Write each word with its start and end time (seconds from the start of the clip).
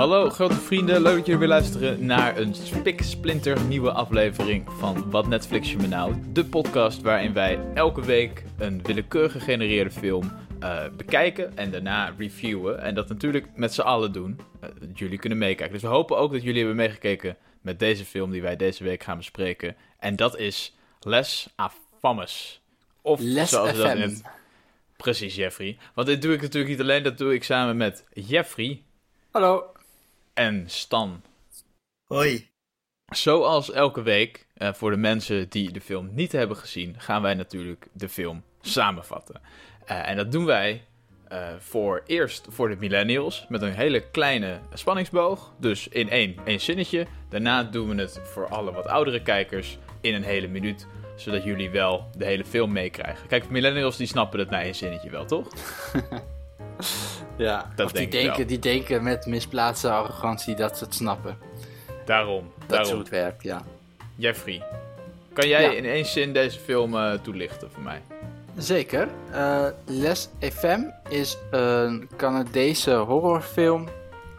Hallo 0.00 0.30
grote 0.30 0.54
vrienden, 0.54 1.02
leuk 1.02 1.16
dat 1.16 1.24
jullie 1.24 1.40
weer 1.40 1.48
luisteren 1.48 2.06
naar 2.06 2.38
een 2.38 2.54
spiksplinter 2.54 3.60
nieuwe 3.64 3.90
aflevering 3.90 4.72
van 4.72 5.10
Wat 5.10 5.26
Netflix 5.26 5.70
je 5.70 5.76
me 5.76 5.86
nou. 5.86 6.14
De 6.32 6.44
podcast 6.44 7.00
waarin 7.02 7.32
wij 7.32 7.58
elke 7.74 8.00
week 8.02 8.44
een 8.58 8.82
willekeurig 8.82 9.32
gegenereerde 9.32 9.90
film 9.90 10.32
uh, 10.62 10.82
bekijken 10.96 11.56
en 11.56 11.70
daarna 11.70 12.14
reviewen. 12.18 12.82
En 12.82 12.94
dat 12.94 13.08
natuurlijk 13.08 13.46
met 13.56 13.74
z'n 13.74 13.80
allen 13.80 14.12
doen, 14.12 14.40
uh, 14.64 14.70
dat 14.80 14.98
jullie 14.98 15.18
kunnen 15.18 15.38
meekijken. 15.38 15.72
Dus 15.72 15.82
we 15.82 15.88
hopen 15.88 16.16
ook 16.16 16.32
dat 16.32 16.42
jullie 16.42 16.58
hebben 16.58 16.76
meegekeken 16.76 17.36
met 17.60 17.78
deze 17.78 18.04
film 18.04 18.30
die 18.30 18.42
wij 18.42 18.56
deze 18.56 18.84
week 18.84 19.02
gaan 19.02 19.16
bespreken. 19.16 19.76
En 19.98 20.16
dat 20.16 20.38
is 20.38 20.76
Les 21.00 21.48
Afames. 21.56 22.60
Of 23.02 23.20
Les 23.22 23.50
zoals 23.50 23.76
dat 23.76 23.94
in 23.94 24.00
het... 24.00 24.22
Precies, 24.96 25.34
Jeffrey. 25.34 25.78
Want 25.94 26.06
dit 26.06 26.22
doe 26.22 26.34
ik 26.34 26.40
natuurlijk 26.40 26.70
niet 26.70 26.80
alleen, 26.80 27.02
dat 27.02 27.18
doe 27.18 27.34
ik 27.34 27.44
samen 27.44 27.76
met 27.76 28.04
Jeffrey. 28.12 28.82
Hallo. 29.30 29.78
En 30.40 30.64
Stan. 30.66 31.22
Hoi. 32.06 32.50
Zoals 33.06 33.70
elke 33.70 34.02
week, 34.02 34.46
uh, 34.56 34.72
voor 34.72 34.90
de 34.90 34.96
mensen 34.96 35.48
die 35.48 35.72
de 35.72 35.80
film 35.80 36.10
niet 36.14 36.32
hebben 36.32 36.56
gezien, 36.56 36.94
gaan 36.98 37.22
wij 37.22 37.34
natuurlijk 37.34 37.88
de 37.92 38.08
film 38.08 38.42
samenvatten. 38.60 39.40
Uh, 39.90 40.08
en 40.08 40.16
dat 40.16 40.32
doen 40.32 40.44
wij 40.44 40.84
uh, 41.32 41.48
voor 41.58 42.02
eerst 42.06 42.46
voor 42.50 42.68
de 42.68 42.76
millennials 42.76 43.46
met 43.48 43.62
een 43.62 43.72
hele 43.72 44.10
kleine 44.10 44.60
spanningsboog. 44.74 45.52
Dus 45.58 45.88
in 45.88 46.10
één, 46.10 46.36
één 46.44 46.60
zinnetje. 46.60 47.06
Daarna 47.28 47.62
doen 47.62 47.88
we 47.88 48.00
het 48.00 48.20
voor 48.24 48.48
alle 48.48 48.72
wat 48.72 48.86
oudere 48.86 49.22
kijkers 49.22 49.78
in 50.00 50.14
een 50.14 50.24
hele 50.24 50.48
minuut. 50.48 50.86
Zodat 51.16 51.44
jullie 51.44 51.70
wel 51.70 52.10
de 52.16 52.24
hele 52.24 52.44
film 52.44 52.72
meekrijgen. 52.72 53.28
Kijk, 53.28 53.50
millennials 53.50 53.96
die 53.96 54.06
snappen 54.06 54.38
het 54.38 54.50
na 54.50 54.62
één 54.62 54.74
zinnetje 54.74 55.10
wel, 55.10 55.24
toch? 55.24 55.48
ja, 57.40 57.70
dat 57.74 57.92
denk 57.94 58.12
die, 58.12 58.22
denken, 58.22 58.46
die 58.46 58.58
denken 58.58 59.02
met 59.02 59.26
misplaatste 59.26 59.90
arrogantie 59.90 60.54
dat 60.54 60.78
ze 60.78 60.84
het 60.84 60.94
snappen. 60.94 61.38
Daarom. 62.04 62.52
Dat 62.58 62.68
daarom. 62.68 62.86
is 62.86 62.90
hoe 62.90 63.00
het 63.00 63.08
werkt, 63.08 63.42
ja. 63.42 63.62
Jeffrey, 64.16 64.62
kan 65.32 65.48
jij 65.48 65.76
in 65.76 65.84
één 65.84 66.06
zin 66.06 66.32
deze 66.32 66.58
film 66.58 66.94
uh, 66.94 67.12
toelichten 67.12 67.70
voor 67.70 67.82
mij? 67.82 68.02
Zeker. 68.56 69.08
Uh, 69.32 69.66
Les 69.86 70.28
FM 70.40 70.80
is 71.08 71.36
een 71.50 72.08
Canadese 72.16 72.94
horrorfilm 72.94 73.88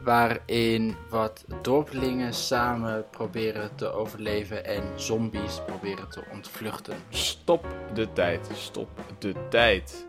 waarin 0.04 0.96
wat 1.10 1.46
dorpelingen 1.62 2.34
samen 2.34 3.06
proberen 3.10 3.76
te 3.76 3.92
overleven 3.92 4.66
en 4.66 4.84
zombies 4.96 5.62
proberen 5.66 6.10
te 6.10 6.24
ontvluchten. 6.34 6.96
Stop 7.10 7.68
de 7.94 8.14
tijd, 8.14 8.50
stop 8.54 8.90
de 9.20 9.34
tijd. 9.50 10.06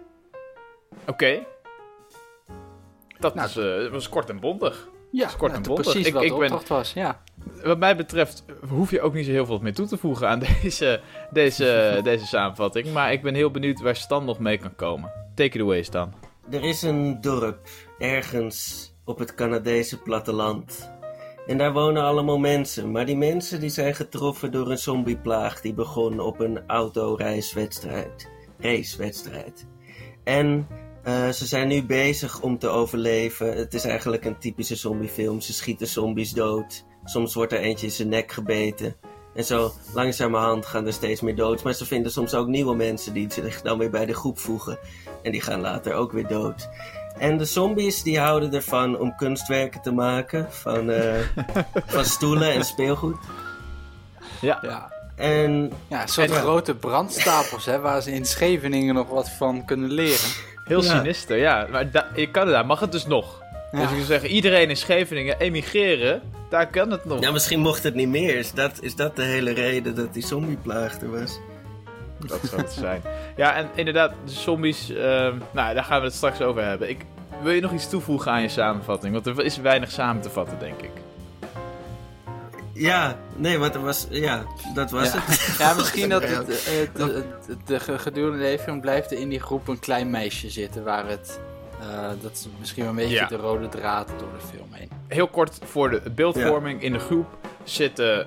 Oké. 1.01 1.11
Okay. 1.11 1.47
Dat 3.23 3.35
nou, 3.35 3.49
is, 3.49 3.57
uh, 3.57 3.93
was 3.93 4.09
kort 4.09 4.31
en 4.31 4.41
bondig. 4.41 4.89
Ja, 5.11 5.27
kort 5.27 5.41
nou, 5.41 5.55
en 5.55 5.63
bondig. 5.63 5.85
precies 5.85 6.07
ik, 6.07 6.13
wat 6.13 6.23
ik 6.23 6.39
ben, 6.39 6.61
was, 6.69 6.93
ja. 6.93 7.23
Wat 7.63 7.79
mij 7.79 7.97
betreft 7.97 8.45
hoef 8.69 8.91
je 8.91 9.01
ook 9.01 9.15
niet 9.15 9.27
zo 9.27 9.31
heel 9.31 9.47
veel 9.47 9.59
meer 9.59 9.75
toe 9.75 9.87
te 9.87 9.97
voegen 9.97 10.29
aan 10.29 10.39
deze, 10.63 11.01
deze, 11.31 12.01
deze 12.03 12.27
samenvatting. 12.27 12.93
Maar 12.93 13.13
ik 13.13 13.23
ben 13.23 13.35
heel 13.35 13.51
benieuwd 13.51 13.81
waar 13.81 13.97
Stan 13.97 14.25
nog 14.25 14.39
mee 14.39 14.59
kan 14.59 14.75
komen. 14.75 15.13
Take 15.35 15.57
it 15.59 15.63
away, 15.63 15.83
Stan. 15.83 16.13
Er 16.51 16.65
is 16.65 16.83
een 16.83 17.21
dorp 17.21 17.69
ergens 17.99 18.91
op 19.05 19.19
het 19.19 19.35
Canadese 19.35 20.03
platteland. 20.03 20.91
En 21.47 21.59
daar 21.59 21.73
wonen 21.73 22.03
allemaal 22.03 22.39
mensen, 22.39 22.91
maar 22.91 23.07
die 23.07 23.17
mensen 23.17 23.61
die 23.61 23.71
zijn 23.71 23.95
getroffen 23.95 24.53
door 24.53 24.71
een 24.71 24.79
zombieplaag 24.79 25.61
die 25.61 25.75
begon 25.75 26.21
op 26.21 26.41
een 26.41 26.61
autoreiswedstrijd. 26.67 28.29
Racewedstrijd. 28.59 29.67
En 30.25 30.67
uh, 31.07 31.29
ze 31.29 31.47
zijn 31.47 31.69
nu 31.69 31.83
bezig 31.83 32.41
om 32.41 32.59
te 32.59 32.69
overleven. 32.69 33.57
Het 33.57 33.75
is 33.75 33.85
eigenlijk 33.85 34.25
een 34.25 34.39
typische 34.39 34.77
zombiefilm. 34.77 35.41
Ze 35.41 35.53
schieten 35.53 35.87
zombies 35.87 36.33
dood. 36.33 36.85
Soms 37.05 37.35
wordt 37.35 37.53
er 37.53 37.59
eentje 37.59 37.87
in 37.87 37.93
zijn 37.93 38.09
nek 38.09 38.33
gebeten. 38.33 38.97
En 39.35 39.45
zo 39.45 39.73
langzamerhand 39.95 40.67
gaan 40.67 40.87
er 40.87 40.93
steeds 40.93 41.21
meer 41.21 41.37
dood. 41.37 41.63
Maar 41.63 41.73
ze 41.73 41.87
vinden 41.87 42.13
soms 42.13 42.35
ook 42.35 42.47
nieuwe 42.47 42.75
mensen 42.75 43.13
die 43.13 43.33
zich 43.33 43.63
dan 43.63 43.79
weer 43.79 43.91
bij 43.91 44.07
de 44.07 44.15
groep 44.15 44.39
voegen. 44.39 44.79
En 45.23 45.33
die 45.33 45.41
gaan 45.41 45.61
later 45.61 45.95
ook 45.95 46.13
weer 46.13 46.27
dood. 46.27 46.69
En 47.19 47.39
de 47.39 47.45
zombies 47.45 48.03
die 48.03 48.19
houden 48.19 48.55
ervan 48.55 48.99
om 48.99 49.17
kunstwerken 49.17 49.83
te 49.83 49.93
maken 49.93 50.53
van, 50.53 50.91
uh, 50.91 51.15
van 51.87 52.05
stoelen 52.05 52.53
en 52.53 52.65
speelgoed. 52.65 53.19
Ja. 54.41 54.59
ja. 54.63 54.93
En, 55.17 55.73
ja, 55.89 56.07
soort 56.07 56.31
grote 56.31 56.75
brandstapels 56.75 57.65
hè, 57.65 57.81
waar 57.81 58.03
ze 58.03 58.13
in 58.13 58.25
Scheveningen 58.25 58.95
nog 58.95 59.09
wat 59.09 59.31
van 59.31 59.65
kunnen 59.65 59.91
leren. 59.91 60.31
Heel 60.65 60.83
ja. 60.83 60.97
sinister, 60.97 61.37
ja. 61.37 61.67
Maar 61.71 61.87
in 62.15 62.31
Canada 62.31 62.63
mag 62.63 62.81
het 62.81 62.93
dus 62.93 63.07
nog. 63.07 63.43
Ja. 63.73 63.79
Dus 63.79 63.89
ik 63.89 63.95
zou 63.95 64.05
zeggen, 64.05 64.29
iedereen 64.29 64.69
in 64.69 64.77
Scheveningen 64.77 65.39
emigreren, 65.39 66.23
daar 66.49 66.67
kan 66.67 66.91
het 66.91 67.05
nog. 67.05 67.21
Ja, 67.21 67.31
misschien 67.31 67.61
mocht 67.61 67.83
het 67.83 67.95
niet 67.95 68.09
meer. 68.09 68.37
Is 68.37 68.53
dat, 68.53 68.83
is 68.83 68.95
dat 68.95 69.17
de 69.17 69.23
hele 69.23 69.53
reden 69.53 69.95
dat 69.95 70.15
die 70.15 70.27
zombieplaag 70.27 71.01
er 71.01 71.11
was? 71.11 71.41
Dat 72.27 72.41
zou 72.43 72.63
het 72.63 72.73
zijn. 72.73 73.03
Ja, 73.37 73.55
en 73.55 73.69
inderdaad, 73.75 74.13
de 74.25 74.31
zombies, 74.31 74.91
uh, 74.91 74.99
nou, 75.53 75.75
daar 75.75 75.85
gaan 75.85 76.01
we 76.01 76.07
het 76.07 76.15
straks 76.15 76.41
over 76.41 76.65
hebben. 76.65 76.89
Ik, 76.89 77.05
wil 77.43 77.53
je 77.53 77.61
nog 77.61 77.73
iets 77.73 77.89
toevoegen 77.89 78.33
aan 78.33 78.43
je 78.43 78.49
samenvatting? 78.49 79.13
Want 79.13 79.27
er 79.27 79.45
is 79.45 79.57
weinig 79.57 79.91
samen 79.91 80.23
te 80.23 80.31
vatten, 80.31 80.59
denk 80.59 80.83
ik. 80.83 81.02
Ja, 82.75 83.19
nee, 83.37 83.59
wat 83.59 83.75
er 83.75 83.83
was, 83.83 84.07
ja, 84.11 84.45
dat 84.75 84.91
was 84.91 85.13
het. 85.13 85.41
Ja, 85.59 85.75
misschien 85.75 86.09
dat 86.09 86.23
het, 86.23 86.67
het, 86.97 87.67
de 87.67 87.79
gedurende 87.99 88.39
de 88.39 88.59
film 88.59 88.81
blijft 88.81 89.11
er 89.11 89.19
in 89.19 89.29
die 89.29 89.41
groep 89.41 89.69
een 89.69 89.79
klein 89.79 90.11
meisje 90.11 90.51
zitten 90.51 90.85
waar 90.85 91.09
het, 91.09 91.41
uh, 91.81 92.09
dat 92.23 92.33
is 92.33 92.49
misschien 92.59 92.83
wel 92.83 92.93
een 92.93 93.09
beetje 93.09 93.27
de 93.29 93.37
rode 93.37 93.69
draad 93.69 94.09
door 94.09 94.33
de 94.41 94.47
film 94.47 94.73
heen. 94.73 94.89
Heel 95.09 95.29
kort 95.29 95.59
voor 95.65 95.91
de 95.91 96.11
beeldvorming. 96.11 96.83
In 96.83 96.93
de 96.93 96.99
groep 96.99 97.27
zit, 97.65 97.99
uh, 97.99 98.19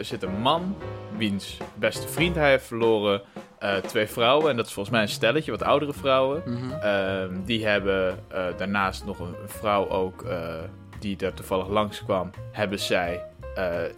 zit 0.00 0.22
een 0.22 0.40
man 0.40 0.76
wiens 1.16 1.56
beste 1.74 2.08
vriend 2.08 2.34
hij 2.34 2.50
heeft 2.50 2.66
verloren. 2.66 3.22
Uh, 3.62 3.76
twee 3.76 4.06
vrouwen, 4.06 4.50
en 4.50 4.56
dat 4.56 4.66
is 4.66 4.72
volgens 4.72 4.94
mij 4.94 5.04
een 5.04 5.10
stelletje, 5.10 5.50
wat 5.50 5.62
oudere 5.62 5.92
vrouwen. 5.92 6.42
Mm 6.46 6.56
-hmm. 6.56 7.44
die 7.44 7.66
hebben 7.66 8.18
uh, 8.32 8.44
daarnaast 8.56 9.04
nog 9.04 9.18
een, 9.18 9.34
vrouw 9.46 9.88
ook, 9.88 10.22
uh, 10.22 10.54
die 11.00 11.16
daar 11.16 11.34
toevallig 11.34 11.68
langskwam, 11.68 12.30
hebben 12.52 12.78
zij 12.78 13.22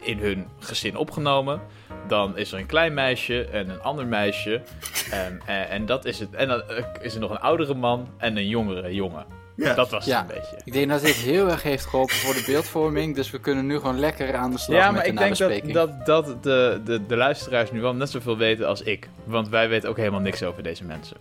in 0.01 0.19
hun 0.19 0.47
gezin 0.59 0.97
opgenomen. 0.97 1.61
Dan 2.09 2.37
is 2.39 2.53
er 2.53 2.59
een 2.59 2.67
klein 2.67 2.95
meisje 2.95 3.45
en 3.45 3.69
een 3.69 3.83
ander 3.83 4.07
meisje. 4.07 4.63
en, 5.11 5.41
en 5.47 5.87
dat 5.87 6.05
is 6.05 6.19
het. 6.19 6.35
En 6.35 6.49
dan 6.49 6.63
is 7.01 7.15
er 7.15 7.21
nog 7.21 7.31
een 7.31 7.41
oudere 7.41 7.75
man 7.75 8.09
en 8.19 8.37
een 8.37 8.49
jongere 8.49 8.95
jongen. 8.95 9.27
Ja. 9.57 9.75
Dat 9.75 9.91
was 9.91 10.07
het 10.07 10.15
een 10.15 10.27
beetje. 10.27 10.61
Ik 10.65 10.73
denk 10.73 10.89
dat 10.89 11.01
dit 11.01 11.15
heel 11.15 11.49
erg 11.51 11.63
heeft 11.63 11.87
geholpen 11.87 12.15
voor 12.15 12.35
de 12.35 12.43
beeldvorming. 12.47 13.15
Dus 13.15 13.31
we 13.31 13.41
kunnen 13.41 13.67
nu 13.67 13.77
gewoon 13.77 13.99
lekker 13.99 14.35
aan 14.35 14.51
de 14.51 14.59
slag 14.59 14.79
ja, 14.79 14.91
met 14.91 15.01
de 15.01 15.07
Ja, 15.07 15.15
maar 15.15 15.31
ik 15.31 15.37
denk 15.37 15.73
dat, 15.73 16.07
dat, 16.07 16.27
dat 16.27 16.43
de, 16.43 16.81
de, 16.85 17.07
de 17.07 17.17
luisteraars 17.17 17.71
nu 17.73 17.81
wel 17.81 17.95
net 17.95 18.11
zoveel 18.11 18.37
weten 18.37 18.67
als 18.67 18.83
ik. 18.83 19.09
Want 19.25 19.49
wij 19.49 19.69
weten 19.69 19.89
ook 19.89 19.97
helemaal 19.97 20.21
niks 20.21 20.43
over 20.43 20.63
deze 20.63 20.85
mensen. 20.85 21.17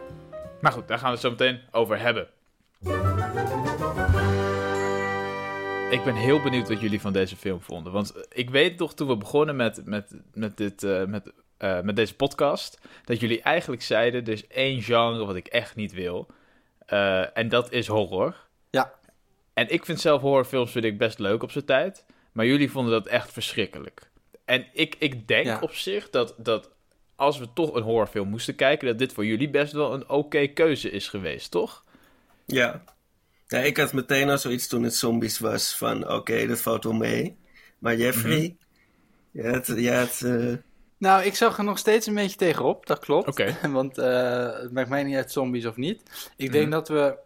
Maar 0.61 0.71
goed, 0.71 0.87
daar 0.87 0.97
gaan 0.97 1.07
we 1.07 1.13
het 1.13 1.21
zo 1.21 1.29
meteen 1.29 1.59
over 1.71 1.99
hebben. 1.99 2.27
Ik 5.89 6.03
ben 6.03 6.15
heel 6.15 6.41
benieuwd 6.41 6.67
wat 6.67 6.81
jullie 6.81 7.01
van 7.01 7.13
deze 7.13 7.35
film 7.35 7.61
vonden. 7.61 7.93
Want 7.93 8.13
ik 8.33 8.49
weet 8.49 8.77
toch 8.77 8.93
toen 8.93 9.07
we 9.07 9.17
begonnen 9.17 9.55
met, 9.55 9.85
met, 9.85 10.15
met, 10.33 10.57
dit, 10.57 10.83
uh, 10.83 11.05
met, 11.05 11.31
uh, 11.59 11.81
met 11.81 11.95
deze 11.95 12.15
podcast... 12.15 12.79
dat 13.05 13.19
jullie 13.19 13.41
eigenlijk 13.41 13.81
zeiden, 13.81 14.25
er 14.25 14.31
is 14.31 14.47
één 14.47 14.81
genre 14.81 15.25
wat 15.25 15.35
ik 15.35 15.47
echt 15.47 15.75
niet 15.75 15.91
wil... 15.93 16.27
Uh, 16.93 17.37
en 17.37 17.49
dat 17.49 17.71
is 17.71 17.87
horror. 17.87 18.35
Ja. 18.69 18.93
En 19.53 19.69
ik 19.69 19.85
vind 19.85 19.99
zelf 19.99 20.21
horrorfilms 20.21 20.71
vind 20.71 20.85
ik 20.85 20.97
best 20.97 21.19
leuk 21.19 21.43
op 21.43 21.51
zijn 21.51 21.65
tijd. 21.65 22.05
Maar 22.31 22.45
jullie 22.45 22.71
vonden 22.71 22.91
dat 22.91 23.07
echt 23.07 23.31
verschrikkelijk. 23.31 24.09
En 24.45 24.65
ik, 24.73 24.95
ik 24.99 25.27
denk 25.27 25.45
ja. 25.45 25.59
op 25.61 25.73
zich 25.73 26.09
dat, 26.09 26.35
dat 26.37 26.69
als 27.15 27.39
we 27.39 27.53
toch 27.53 27.75
een 27.75 27.83
horrorfilm 27.83 28.29
moesten 28.29 28.55
kijken... 28.55 28.87
dat 28.87 28.97
dit 28.97 29.13
voor 29.13 29.25
jullie 29.25 29.49
best 29.49 29.73
wel 29.73 29.93
een 29.93 30.09
oké 30.09 30.47
keuze 30.47 30.89
is 30.89 31.07
geweest, 31.07 31.51
toch? 31.51 31.83
Ja. 32.45 32.83
Ja. 33.57 33.59
Ik 33.59 33.77
had 33.77 33.93
meteen 33.93 34.29
al 34.29 34.37
zoiets 34.37 34.67
toen 34.67 34.83
het 34.83 34.95
zombies 34.95 35.39
was 35.39 35.75
van... 35.77 36.03
oké, 36.03 36.13
okay, 36.13 36.47
dat 36.47 36.59
valt 36.59 36.83
wel 36.83 36.93
mee. 36.93 37.37
Maar 37.79 37.95
Jeffrey... 37.95 38.37
Mm 38.37 38.41
-hmm. 38.41 38.57
je 39.31 39.49
had, 39.49 39.67
je 39.67 39.91
had 39.91 40.21
uh... 40.25 40.53
Nou, 40.97 41.23
ik 41.23 41.35
zag 41.35 41.57
er 41.57 41.63
nog 41.63 41.77
steeds 41.77 42.07
een 42.07 42.15
beetje 42.15 42.37
tegenop, 42.37 42.85
dat 42.85 42.99
klopt. 42.99 43.27
Okay. 43.27 43.55
Want 43.71 43.97
uh, 43.97 44.59
het 44.59 44.71
maakt 44.71 44.89
mij 44.89 45.03
niet 45.03 45.15
uit 45.15 45.31
zombies 45.31 45.65
of 45.65 45.75
niet. 45.75 46.31
Ik 46.37 46.51
denk 46.51 46.65
mm. 46.65 46.71
dat 46.71 46.87
we 46.87 47.17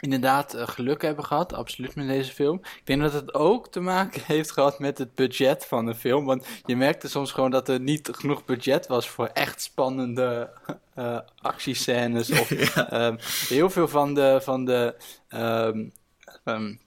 inderdaad 0.00 0.54
uh, 0.54 0.68
geluk 0.68 1.02
hebben 1.02 1.24
gehad, 1.24 1.52
absoluut 1.52 1.94
met 1.94 2.08
deze 2.08 2.32
film. 2.32 2.56
Ik 2.56 2.82
denk 2.84 3.00
dat 3.00 3.12
het 3.12 3.34
ook 3.34 3.68
te 3.68 3.80
maken 3.80 4.22
heeft 4.24 4.50
gehad 4.50 4.78
met 4.78 4.98
het 4.98 5.14
budget 5.14 5.66
van 5.66 5.86
de 5.86 5.94
film. 5.94 6.24
Want 6.24 6.46
je 6.64 6.76
merkte 6.76 7.08
soms 7.08 7.32
gewoon 7.32 7.50
dat 7.50 7.68
er 7.68 7.80
niet 7.80 8.08
genoeg 8.12 8.44
budget 8.44 8.86
was 8.86 9.08
voor 9.08 9.26
echt 9.26 9.62
spannende 9.62 10.50
uh, 10.98 11.18
actiescènes. 11.40 12.30
Of 12.30 12.74
ja. 12.74 13.06
um, 13.06 13.16
heel 13.48 13.70
veel 13.70 13.88
van 13.88 14.14
de. 14.14 14.40
Van 14.42 14.64
de 14.64 14.94
um, 15.28 15.92
um, 16.44 16.80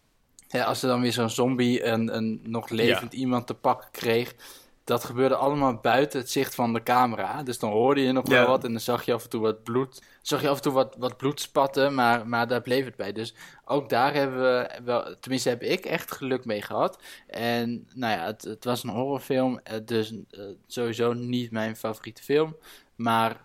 ja, 0.48 0.63
als 0.63 0.83
er 0.83 0.89
dan 0.89 1.01
weer 1.01 1.13
zo'n 1.13 1.30
zombie 1.30 1.86
een, 1.86 2.16
een 2.16 2.39
nog 2.44 2.69
levend 2.69 3.12
ja. 3.12 3.18
iemand 3.18 3.48
te 3.48 3.54
pakken 3.54 3.92
kreeg 3.92 4.36
dat 4.83 5.03
gebeurde 5.03 5.35
allemaal 5.35 5.75
buiten 5.75 6.19
het 6.19 6.30
zicht 6.31 6.56
van 6.56 6.74
de 6.74 6.83
camera. 6.83 7.44
Dus 7.44 7.59
dan 7.59 7.71
hoorde 7.71 8.01
je 8.01 8.12
nog 8.12 8.27
Ja. 8.27 8.33
wel 8.33 8.47
wat 8.47 8.63
en 8.63 8.71
dan 8.71 8.80
zag 8.80 9.06
je 9.06 9.13
af 9.13 9.24
en 9.24 9.30
toe 9.30 9.41
wat 9.41 9.63
bloed. 9.63 10.01
Zag 10.21 10.41
je 10.41 10.50
af 10.50 10.56
en 10.56 10.62
toe 10.62 10.71
wat, 10.74 10.95
wat 10.97 11.18
bloed 11.18 11.39
spatten, 11.41 11.94
maar, 11.94 12.27
maar 12.27 12.47
daar 12.47 12.62
bleef 12.62 12.85
het 12.85 12.95
bij. 12.95 13.12
Dus 13.12 13.33
ook 13.65 13.89
daar 13.89 14.13
hebben 14.13 14.41
we 14.41 14.69
wel, 14.83 15.15
tenminste 15.19 15.50
heb 15.50 15.62
ik 15.62 15.85
echt 15.85 16.12
geluk 16.12 16.45
mee 16.45 16.62
gehad. 16.62 17.01
En 17.27 17.88
nou 17.94 18.13
ja, 18.19 18.25
het, 18.25 18.41
het 18.41 18.63
was 18.63 18.83
een 18.83 18.89
horrorfilm, 18.89 19.59
eh, 19.63 19.77
dus 19.85 20.12
eh, 20.30 20.41
sowieso 20.68 21.13
niet 21.13 21.51
mijn 21.51 21.75
favoriete 21.75 22.24
film. 22.24 22.56
Maar 22.95 23.41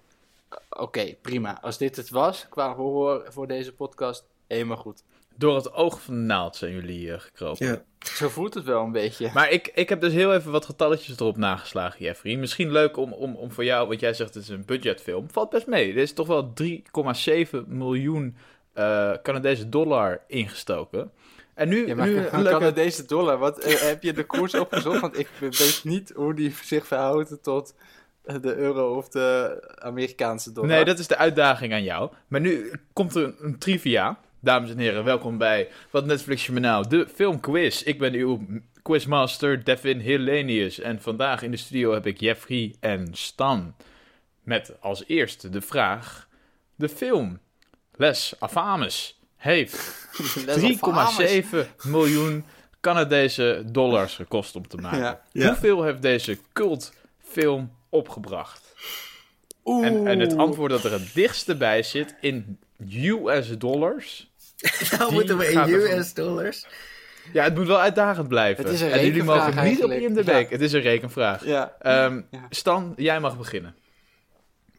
eh, 0.49 0.59
oké, 0.69 1.15
prima. 1.23 1.61
Als 1.61 1.79
dit 1.79 1.97
het 1.97 2.11
was 2.11 2.47
qua 2.49 2.75
horror 2.75 3.25
voor 3.29 3.47
deze 3.47 3.73
podcast, 3.73 4.25
helemaal 4.47 4.77
goed. 4.77 5.03
Door 5.39 5.57
het 5.57 5.73
oog 5.73 6.01
van 6.01 6.15
de 6.15 6.21
naald 6.21 6.57
zijn 6.57 6.73
jullie 6.73 7.19
gekropen. 7.19 7.67
Ja. 7.67 7.83
Zo 7.99 8.29
voelt 8.29 8.55
het 8.55 8.65
wel 8.65 8.83
een 8.83 8.93
beetje. 8.93 9.31
Maar 9.35 9.51
ik, 9.51 9.71
ik 9.75 9.89
heb 9.89 10.01
dus 10.01 10.13
heel 10.13 10.35
even 10.35 10.51
wat 10.51 10.65
getalletjes 10.65 11.21
erop 11.21 11.37
nageslagen, 11.37 12.05
Jeffrey. 12.05 12.37
Misschien 12.37 12.73
leuk 12.73 12.97
om, 12.97 13.13
om, 13.13 13.37
om 13.37 13.53
voor 13.53 13.65
jou, 13.65 13.89
want 13.89 14.01
jij 14.01 14.15
zegt 14.15 14.35
het 14.35 14.43
is 14.43 14.49
een 14.49 14.65
budgetfilm. 14.65 15.31
Valt 15.31 15.51
best 15.51 15.67
mee. 15.67 15.91
Er 15.91 15.97
is 15.97 16.13
toch 16.13 16.27
wel 16.27 16.53
3,7 16.63 17.67
miljoen 17.67 18.37
eh 18.73 19.13
Canadese 19.23 19.69
dollar 19.69 20.21
ingestoken. 20.27 21.11
En 21.55 21.69
nu, 21.69 21.87
Ja, 21.87 21.95
maar 21.95 22.07
nu 22.07 22.29
hoe 22.29 22.49
een 22.63 22.75
deze 22.75 23.05
dollar? 23.05 23.39
Wat, 23.39 23.59
eh, 23.59 23.81
heb 23.81 24.03
je 24.03 24.13
de 24.13 24.25
koers 24.25 24.55
opgezocht? 24.55 25.01
Want 25.01 25.19
ik 25.19 25.29
weet 25.41 25.81
niet 25.85 26.13
hoe 26.15 26.35
die 26.35 26.55
zich 26.63 26.87
verhoudt 26.87 27.43
tot 27.43 27.75
de 28.23 28.55
euro 28.55 28.97
of 28.97 29.09
de 29.09 29.59
Amerikaanse 29.79 30.53
dollar. 30.53 30.71
Nee, 30.71 30.85
dat 30.85 30.99
is 30.99 31.07
de 31.07 31.17
uitdaging 31.17 31.73
aan 31.73 31.83
jou. 31.83 32.11
Maar 32.29 32.41
nu 32.41 32.73
komt 32.93 33.15
er 33.15 33.25
een, 33.25 33.37
een 33.41 33.59
trivia. 33.59 34.19
Dames 34.41 34.71
en 34.71 34.79
heren, 34.79 35.05
welkom 35.05 35.39
bij 35.39 35.69
Wat 35.91 36.07
Netflix 36.07 36.47
je 36.47 36.53
me 36.53 36.61
nou? 36.61 36.89
De 36.89 37.09
filmquiz. 37.15 37.83
Ik 37.83 37.99
ben 37.99 38.13
uw 38.13 38.47
quizmaster 38.83 39.65
Devin 39.65 40.01
Hellenius. 40.01 40.81
En 40.81 41.01
vandaag 41.03 41.43
in 41.43 41.51
de 41.51 41.57
studio 41.57 41.93
heb 41.93 42.07
ik 42.07 42.21
Jeffrey 42.21 42.75
en 42.81 43.09
Stan. 43.13 43.75
Met 44.43 44.73
als 44.81 45.05
eerste 45.07 45.49
de 45.49 45.61
vraag... 45.61 46.29
De 46.75 46.89
film 46.89 47.39
Les 47.93 48.35
Afames 48.39 49.21
heeft 49.37 50.09
Les 50.47 50.81
Afames. 50.81 51.45
3,7 51.45 51.59
miljoen 51.83 52.45
Canadese 52.81 53.63
dollars 53.67 54.15
gekost 54.15 54.57
om 54.57 54.69
te 54.69 54.77
maken. 54.77 54.99
Ja. 54.99 55.23
Ja. 55.33 55.47
Hoeveel 55.49 55.83
heeft 55.83 56.03
deze 56.03 56.39
cultfilm 56.53 57.73
opgebracht? 57.89 58.75
Oeh. 59.65 59.87
En, 59.87 60.07
en 60.07 60.19
het 60.19 60.37
antwoord 60.37 60.71
dat 60.71 60.85
er 60.85 60.93
het 60.93 61.15
dichtste 61.15 61.57
bij 61.57 61.83
zit 61.83 62.15
in 62.21 62.59
US 62.87 63.49
dollars. 63.59 64.31
Nou 64.99 65.13
moeten 65.13 65.39
we 65.39 65.51
in 65.51 65.59
ervan- 65.59 65.99
US 65.99 66.15
dollars. 66.15 66.67
Ja, 67.33 67.45
het 67.45 67.55
moet 67.55 67.67
wel 67.67 67.81
uitdagend 67.81 68.29
blijven. 68.29 68.65
Het 68.65 68.73
is 68.73 68.81
een 68.81 68.91
en 68.91 69.05
jullie 69.05 69.23
mogen 69.23 69.65
niet 69.65 69.85
op 69.85 69.91
eigenlijk. 69.91 70.01
IMDb. 70.01 70.29
Ja. 70.29 70.45
Het 70.49 70.61
is 70.61 70.73
een 70.73 70.81
rekenvraag. 70.81 71.45
Ja. 71.45 71.77
Ehm, 71.81 72.21
Ja. 72.31 72.47
Stan, 72.51 72.93
jij 72.97 73.21
mag 73.21 73.39
beginnen. 73.39 73.75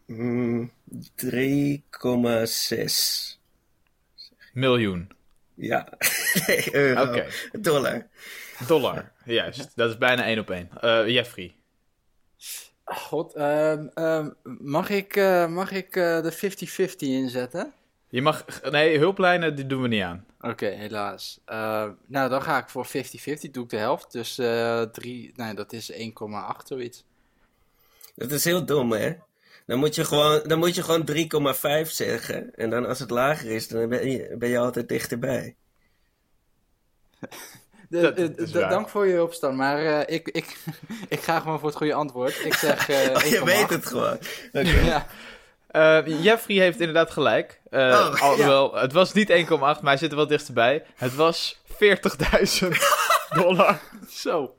Mm, 0.05 0.71
3,6. 1.15 3.39
Miljoen. 4.53 5.09
Ja. 5.55 5.87
nee, 6.47 6.73
euro. 6.75 7.03
Oké. 7.03 7.25
Dollar. 7.59 8.07
Dollar. 8.67 9.11
Juist. 9.25 9.71
Dat 9.75 9.89
is 9.89 9.97
bijna 9.97 10.23
één 10.25 10.39
op 10.39 10.49
één. 10.49 10.69
Eh, 10.81 11.07
Jeffrey. 11.07 11.55
God, 12.85 13.33
ehm, 13.33 13.87
ehm, 13.93 14.29
mag 14.59 14.89
ik, 14.89 15.15
eh, 15.15 15.47
mag 15.47 15.71
ik 15.71 15.95
eh, 15.95 16.21
de 16.21 16.31
50-50 16.31 17.09
inzetten? 17.09 17.73
Je 18.09 18.21
mag... 18.21 18.45
Nee, 18.71 18.97
hulplijnen, 18.97 19.55
die 19.55 19.65
doen 19.67 19.81
we 19.81 19.87
niet 19.87 20.03
aan. 20.03 20.25
Oké, 20.41 20.65
helaas. 20.65 21.39
Eh, 21.45 21.85
nou, 22.07 22.29
dan 22.29 22.41
ga 22.41 22.57
ik 22.57 22.69
voor 22.69 22.87
50-50. 22.87 22.91
Doe 23.51 23.63
ik 23.63 23.69
de 23.69 23.77
helft. 23.77 24.11
Dus 24.11 24.37
eh 24.37 24.81
drie, 24.81 25.31
nee, 25.35 25.53
dat 25.53 25.73
is 25.73 25.91
1,8 25.91 25.97
zoiets. 26.65 27.05
Dat 28.15 28.31
is 28.31 28.43
heel 28.43 28.65
dom, 28.65 28.91
hè? 28.91 29.13
Dan 29.65 29.79
moet 29.79 29.95
je 29.95 30.05
gewoon, 30.05 30.41
dan 30.47 30.59
moet 30.59 30.75
je 30.75 30.83
gewoon 30.83 31.09
3,5 31.85 31.91
zeggen. 31.91 32.55
En 32.55 32.69
dan 32.69 32.85
als 32.85 32.99
het 32.99 33.09
lager 33.09 33.49
is, 33.51 33.67
dan 33.67 33.89
ben 33.89 34.11
je, 34.11 34.35
ben 34.37 34.49
je 34.49 34.57
altijd 34.57 34.89
dichterbij. 34.89 35.55
De- 37.89 38.01
Dat- 38.01 38.15
de- 38.15 38.31
de- 38.51 38.51
dank 38.51 38.89
voor 38.89 39.07
je 39.07 39.23
opstaan, 39.23 39.55
maar 39.55 39.85
eh, 39.85 40.15
ik, 40.15 40.27
ik, 40.29 40.57
ik 41.09 41.19
ga 41.19 41.39
gewoon 41.39 41.59
voor 41.59 41.67
het 41.69 41.77
goede 41.77 41.93
antwoord. 41.93 42.45
Ik 42.45 42.53
zeg 42.53 42.89
Oh, 42.89 43.21
je 43.31 43.37
1,8. 43.39 43.43
weet 43.43 43.69
het 43.69 43.85
gewoon. 43.85 44.17
Ja. 44.51 45.07
Eh, 45.69 46.23
Jeffrey 46.23 46.57
heeft 46.57 46.79
inderdaad 46.79 47.11
gelijk. 47.11 47.61
Oh, 47.71 48.21
alhoewel, 48.21 48.75
het 48.75 48.93
was 48.93 49.13
niet 49.13 49.29
1,8, 49.29 49.57
maar 49.59 49.79
hij 49.81 49.97
zit 49.97 50.09
er 50.09 50.17
wel 50.17 50.27
dichterbij. 50.27 50.83
Het 50.95 51.15
was 51.15 51.59
40.000 51.67 52.67
dollar. 53.41 53.79
Zo. 54.09 54.55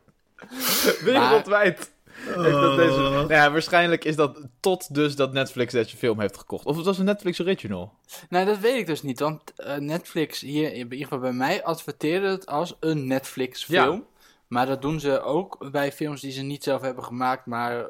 Wereldwijd. 1.04 1.90
Dat 2.34 2.76
deze... 2.76 2.92
Oh. 2.92 3.10
Nou 3.10 3.32
ja, 3.32 3.50
waarschijnlijk 3.50 4.04
is 4.04 4.16
dat 4.16 4.40
tot 4.60 4.94
dus 4.94 5.16
dat 5.16 5.32
Netflix 5.32 5.72
deze 5.72 5.96
film 5.96 6.20
heeft 6.20 6.36
gekocht. 6.36 6.64
Of 6.64 6.76
het 6.76 6.84
was 6.84 6.98
een 6.98 7.04
Netflix 7.04 7.40
original. 7.40 7.92
Nou, 8.28 8.46
dat 8.46 8.58
weet 8.58 8.76
ik 8.76 8.86
dus 8.86 9.02
niet, 9.02 9.20
want 9.20 9.54
eh, 9.56 9.76
Netflix 9.76 10.40
hier, 10.40 10.72
in 10.72 10.78
ieder 10.78 10.98
geval 10.98 11.18
bij 11.18 11.32
mij, 11.32 11.64
adverteerde 11.64 12.28
het 12.28 12.46
als 12.46 12.76
een 12.80 13.06
Netflix-film. 13.06 14.06
Maar 14.46 14.66
dat 14.66 14.82
doen 14.82 15.00
ze 15.00 15.22
ook 15.22 15.70
bij 15.70 15.92
films 15.92 16.20
die 16.20 16.32
ze 16.32 16.42
niet 16.42 16.64
zelf 16.64 16.80
hebben 16.80 17.04
gemaakt, 17.04 17.46
maar 17.46 17.86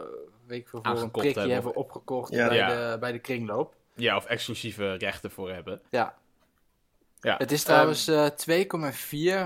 eh, 0.50 0.56
ik 0.56 0.68
veel, 0.68 0.80
voor 0.82 1.00
een 1.02 1.10
prikje 1.10 1.38
hebben. 1.38 1.52
hebben 1.52 1.74
opgekocht 1.76 2.32
Ja. 2.32 2.48
bij, 2.48 2.56
Ja. 2.56 2.92
De, 2.92 2.98
bij 2.98 3.12
de 3.12 3.18
kringloop. 3.18 3.74
Ja, 3.94 4.16
of 4.16 4.24
exclusieve 4.26 4.94
rechten 4.94 5.30
voor 5.30 5.50
hebben. 5.52 5.80
Ja. 5.90 6.18
Ja. 7.20 7.34
Het 7.38 7.52
is 7.52 7.62
trouwens 7.62 8.08
eh 8.08 8.26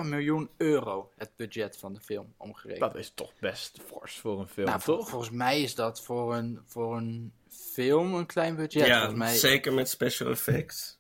2,4 0.01 0.05
miljoen 0.05 0.51
euro, 0.57 1.11
het 1.17 1.31
budget 1.37 1.77
van 1.77 1.93
de 1.93 2.01
film, 2.01 2.35
omgerekend. 2.37 2.81
Dat 2.93 2.97
is 2.97 3.13
toch 3.15 3.33
best 3.41 3.79
fors 3.87 4.19
voor 4.19 4.41
een 4.41 4.49
film, 4.49 4.67
nou, 4.67 4.81
vol- 4.81 4.97
toch? 4.97 5.09
volgens 5.09 5.31
mij 5.31 5.63
is 5.63 5.75
dat 5.75 6.03
voor 6.03 6.35
een, 6.35 6.61
voor 6.67 6.97
een 6.97 7.33
film 7.49 8.15
een 8.15 8.27
klein 8.27 8.57
budget. 8.57 8.87
Ja, 8.87 8.99
volgens 8.99 9.19
mij... 9.19 9.35
zeker 9.37 9.73
met 9.73 9.89
special 9.89 10.31
effects. 10.31 10.99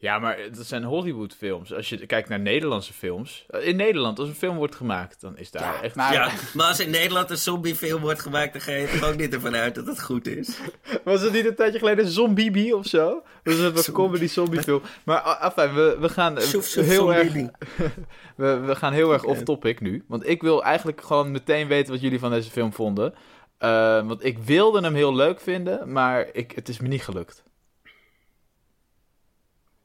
Ja, 0.00 0.18
maar 0.18 0.38
dat 0.56 0.66
zijn 0.66 0.84
Hollywood-films. 0.84 1.74
Als 1.74 1.88
je 1.88 2.06
kijkt 2.06 2.28
naar 2.28 2.40
Nederlandse 2.40 2.92
films. 2.92 3.44
eh, 3.50 3.66
In 3.66 3.76
Nederland, 3.76 4.18
als 4.18 4.28
een 4.28 4.34
film 4.34 4.56
wordt 4.56 4.74
gemaakt, 4.74 5.20
dan 5.20 5.36
is 5.38 5.50
daar 5.50 5.62
Ja, 5.62 5.82
echt... 5.82 5.94
maar- 5.94 6.12
Ja, 6.12 6.30
maar 6.54 6.66
als 6.66 6.80
in 6.80 6.90
Nederland 6.90 7.30
een 7.30 7.36
zombiefilm 7.38 8.00
wordt 8.00 8.20
gemaakt, 8.20 8.52
dan 8.52 8.62
ga 8.62 8.72
je 8.72 8.86
er 8.86 9.06
ook 9.08 9.16
niet 9.16 9.34
ervan 9.34 9.54
uit 9.54 9.74
dat 9.74 9.86
het 9.86 10.02
goed 10.02 10.26
is. 10.26 10.58
Was 11.04 11.20
het 11.22 11.32
niet 11.32 11.46
een 11.46 11.54
tijdje 11.54 11.78
geleden 11.78 12.06
Zombie 12.06 12.76
of 12.76 12.86
zo? 12.86 13.22
Dat 13.42 13.54
is 13.54 13.60
een 13.60 13.64
Zombie. 13.76 13.92
comedy 13.92 14.26
zombie 14.26 14.62
film. 14.62 14.82
Maar 15.04 15.20
ah, 15.20 15.44
enfin, 15.44 15.74
we, 15.74 15.96
we 16.00 16.08
gaan 16.08 16.36
eh, 16.38 16.42
Soef, 16.44 16.64
soef, 16.64 16.86
heel 16.86 17.14
erg, 17.14 17.32
we, 18.36 18.58
we 18.58 18.74
gaan 18.76 18.92
heel 18.92 19.12
erg 19.12 19.24
off-topic 19.24 19.80
nu. 19.80 20.04
Want 20.08 20.28
ik 20.28 20.42
wil 20.42 20.64
eigenlijk 20.64 21.00
gewoon 21.00 21.30
meteen 21.30 21.68
weten 21.68 21.92
wat 21.92 22.00
jullie 22.02 22.18
van 22.18 22.30
deze 22.30 22.50
film 22.50 22.72
vonden. 22.72 23.14
Eh, 23.58 24.06
want 24.06 24.24
ik 24.24 24.38
wilde 24.38 24.80
hem 24.80 24.94
heel 24.94 25.14
leuk 25.14 25.40
vinden, 25.40 25.92
maar 25.92 26.28
ik, 26.32 26.52
het 26.54 26.68
is 26.68 26.78
me 26.80 26.88
niet 26.88 27.02
gelukt. 27.02 27.46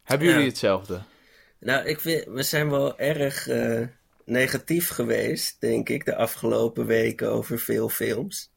Hebben 0.03 0.27
jullie 0.27 0.41
Ja. 0.43 0.47
hetzelfde? 0.49 1.01
Nou, 1.59 1.85
ik 1.85 1.99
vind, 1.99 2.25
we 2.25 2.43
zijn 2.43 2.69
wel 2.69 2.99
erg 2.99 3.47
eh, 3.47 3.81
negatief 4.25 4.89
geweest, 4.89 5.61
denk 5.61 5.89
ik, 5.89 6.05
de 6.05 6.15
afgelopen 6.15 6.85
weken 6.85 7.31
over 7.31 7.59
veel 7.59 7.89
films. 7.89 8.51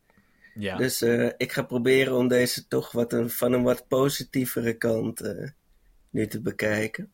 Ja. 0.55 0.77
Dus 0.77 1.03
eh, 1.03 1.31
ik 1.37 1.53
ga 1.53 1.63
proberen 1.63 2.15
om 2.15 2.29
deze 2.29 2.69
toch 2.69 2.93
wat 2.93 3.13
een, 3.13 3.31
van 3.31 3.53
een 3.53 3.63
wat 3.63 3.89
positievere 3.89 4.73
kant 4.73 5.21
eh, 5.21 5.49
nu 6.11 6.27
te 6.27 6.41
bekijken. 6.41 7.13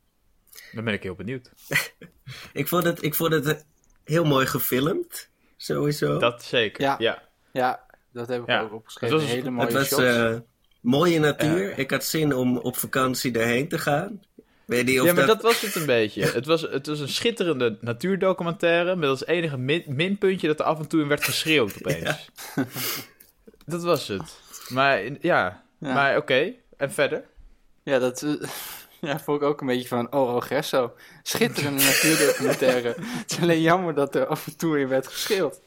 Dan 0.72 0.84
ben 0.84 0.94
ik 0.94 1.02
heel 1.02 1.14
benieuwd. 1.14 1.50
Ik 2.52 2.68
vond 2.68 2.84
het, 2.84 3.02
ik 3.02 3.14
vond 3.14 3.32
het 3.32 3.64
heel 4.04 4.24
mooi 4.24 4.46
gefilmd, 4.46 5.28
sowieso. 5.56 6.18
Dat 6.18 6.42
zeker. 6.42 6.82
Ja. 6.82 6.96
Ja. 6.98 7.22
Ja, 7.52 7.86
dat 8.12 8.28
heb 8.28 8.40
ik 8.42 8.46
Ja. 8.48 8.60
ook 8.60 8.72
opgeschreven. 8.72 9.16
Het 9.16 9.26
was- 9.26 9.34
Hele 9.34 9.50
mooie 9.50 9.64
het 9.66 9.74
was 9.74 9.86
shots. 9.88 10.40
Mooie 10.82 11.18
natuur. 11.18 11.70
Eh. 11.70 11.78
Ik 11.78 11.90
had 11.90 12.04
zin 12.04 12.34
om 12.34 12.56
op 12.58 12.76
vakantie 12.76 13.30
daarheen 13.30 13.68
te 13.68 13.78
gaan. 13.78 14.22
Weet 14.64 14.86
niet 14.86 15.00
of 15.00 15.06
Ja, 15.06 15.12
maar 15.12 15.26
dat... 15.26 15.42
dat 15.42 15.52
was 15.52 15.60
het 15.60 15.74
een 15.74 15.86
beetje. 15.86 16.22
Het 16.24 16.46
was, 16.46 16.60
het 16.62 16.86
was 16.86 17.00
een 17.00 17.08
schitterende 17.08 17.78
natuurdocumentaire 17.80 18.96
met 18.96 19.08
als 19.08 19.26
enige 19.26 19.58
min- 19.58 19.84
minpuntje 19.86 20.46
dat 20.46 20.58
er 20.60 20.64
af 20.64 20.78
en 20.78 20.88
toe 20.88 21.00
in 21.00 21.08
werd 21.08 21.24
geschreeuwd 21.24 21.74
opeens. 21.78 22.30
Dat 23.66 23.82
was 23.82 24.08
het. 24.08 24.38
Maar 24.68 25.02
ja, 25.02 25.62
Ja. 25.78 25.92
maar 25.94 26.16
oké. 26.16 26.52
En 26.76 26.92
verder? 26.92 27.24
Ja, 27.82 27.98
dat 27.98 28.22
eh, 28.22 28.48
ja, 29.10 29.20
vond 29.20 29.40
ik 29.42 29.46
ook 29.48 29.60
een 29.60 29.66
beetje 29.66 29.88
van 29.88 30.12
oh, 30.12 30.34
oh. 30.34 30.88
Schitterende 31.22 31.82
natuurdocumentaire. 31.90 32.88
het 33.00 33.30
is 33.30 33.40
alleen 33.40 33.60
jammer 33.60 33.94
dat 33.94 34.14
er 34.14 34.26
af 34.26 34.46
en 34.46 34.56
toe 34.56 34.80
in 34.80 34.88
werd 34.88 35.06
geschreeuwd. 35.06 35.60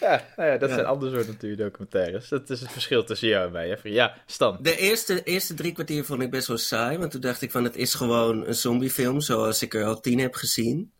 Ja, 0.00 0.24
nou 0.36 0.48
ja 0.50 0.56
dat 0.58 0.68
Ja. 0.68 0.74
zijn 0.74 0.86
andere 0.86 1.14
soort 1.14 1.26
natuurdocumentaires. 1.26 2.28
Dat 2.28 2.50
is 2.50 2.60
het 2.60 2.72
verschil 2.72 3.04
tussen 3.04 3.28
jou 3.28 3.46
en 3.46 3.52
mij. 3.52 3.68
Jeffrey. 3.68 3.92
Ja, 3.92 4.14
Stan. 4.26 4.58
De 4.60 4.76
eerste, 4.76 5.22
eerste 5.22 5.54
drie 5.54 5.72
kwartier 5.72 6.04
vond 6.04 6.22
ik 6.22 6.30
best 6.30 6.46
wel 6.46 6.58
saai, 6.58 6.98
want 6.98 7.10
toen 7.10 7.20
dacht 7.20 7.42
ik 7.42 7.50
van 7.50 7.64
het 7.64 7.76
is 7.76 7.94
gewoon 7.94 8.46
een 8.46 8.54
zombiefilm 8.54 9.20
zoals 9.20 9.62
ik 9.62 9.74
er 9.74 9.84
al 9.84 10.00
tien 10.00 10.18
heb 10.18 10.34
gezien. 10.34 10.92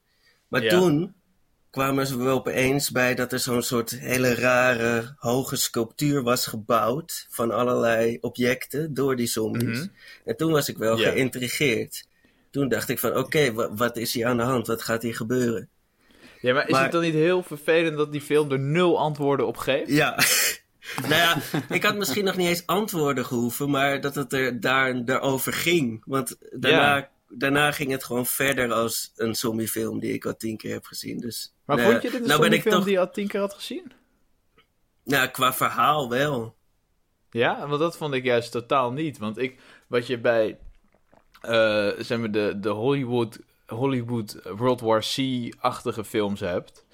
Maar 0.49 0.62
Ja. 0.62 0.71
toen 0.71 1.14
kwamen 1.71 2.07
ze 2.07 2.16
wel 2.19 2.37
opeens 2.37 2.90
bij 2.90 3.14
dat 3.14 3.33
er 3.33 3.38
zo'n 3.38 3.62
soort 3.62 3.90
hele 3.90 4.35
rare 4.35 5.14
hoge 5.16 5.57
sculptuur 5.57 6.23
was 6.23 6.47
gebouwd 6.47 7.26
van 7.31 7.50
allerlei 7.50 8.19
objecten 8.21 8.95
door 8.95 9.16
die 9.16 9.26
zombies. 9.26 9.78
Mhm. 9.78 9.87
En 10.25 10.37
toen 10.37 10.52
was 10.52 10.69
ik 10.69 10.76
wel 10.76 10.99
Ja. 10.99 11.11
geïntrigeerd. 11.11 12.07
Toen 12.50 12.69
dacht 12.69 12.88
ik 12.88 12.99
van 12.99 13.16
oké, 13.16 13.52
wa- 13.52 13.75
wat 13.75 13.97
is 13.97 14.12
hier 14.14 14.26
aan 14.26 14.37
de 14.37 14.43
hand? 14.43 14.66
Wat 14.66 14.83
gaat 14.83 15.02
hier 15.02 15.14
gebeuren? 15.16 15.69
Ja, 16.44 16.54
maar 16.54 16.68
is 16.68 16.78
het 16.78 16.92
dan 16.92 17.02
niet 17.02 17.14
heel 17.14 17.42
vervelend 17.42 17.96
dat 17.96 18.12
die 18.12 18.20
film 18.20 18.50
er 18.50 18.58
nul 18.58 18.98
antwoorden 18.98 19.46
op 19.46 19.56
geeft? 19.56 19.90
Ja. 19.90 20.18
nou 21.08 21.14
ja, 21.14 21.36
ik 21.68 21.82
had 21.82 21.96
misschien 21.96 22.24
nog 22.24 22.36
niet 22.36 22.48
eens 22.48 22.66
antwoorden 22.66 23.24
gehoeven, 23.24 23.70
maar 23.70 24.00
dat 24.00 24.14
het 24.14 24.32
er 24.32 24.60
daar, 24.60 25.04
daarover 25.04 25.52
ging. 25.52 26.02
Want 26.06 26.36
daarna, 26.50 27.10
daarna 27.28 27.72
ging 27.72 27.90
het 27.90 28.04
gewoon 28.04 28.26
verder 28.26 28.72
als 28.72 29.12
een 29.16 29.34
zombiefilm 29.34 30.00
die 30.00 30.12
ik 30.12 30.24
al 30.24 30.36
tien 30.36 30.56
keer 30.56 30.72
heb 30.72 30.84
gezien. 30.84 31.20
Dus, 31.20 31.54
maar 31.64 31.76
nou, 31.76 31.90
vond 31.90 32.02
je 32.02 32.10
dit 32.10 32.20
een 32.20 32.26
nou 32.26 32.42
zombiefilm 32.42 32.74
toch... 32.74 32.84
die 32.84 32.92
je 32.92 33.00
al 33.00 33.10
tien 33.10 33.28
keer 33.28 33.40
had 33.40 33.54
gezien? 33.54 33.92
Nou, 35.04 35.28
qua 35.28 35.52
verhaal 35.52 36.10
wel. 36.10 36.54
Ja, 37.30 37.68
want 37.68 37.80
dat 37.80 37.96
vond 37.96 38.14
ik 38.14 38.24
juist 38.24 38.52
totaal 38.52 38.92
niet. 38.92 39.18
Want 39.18 39.38
ik, 39.38 39.60
wat 39.86 40.06
je 40.06 40.18
bij 40.18 40.58
uh, 41.42 41.90
zeg 41.98 42.18
maar 42.18 42.30
de, 42.30 42.54
de 42.60 42.68
Hollywood, 42.68 43.38
Hollywood 43.66 44.40
World 44.56 44.80
War 44.80 45.00
C-achtige 45.00 46.04
films 46.04 46.40
hebt, 46.40 46.85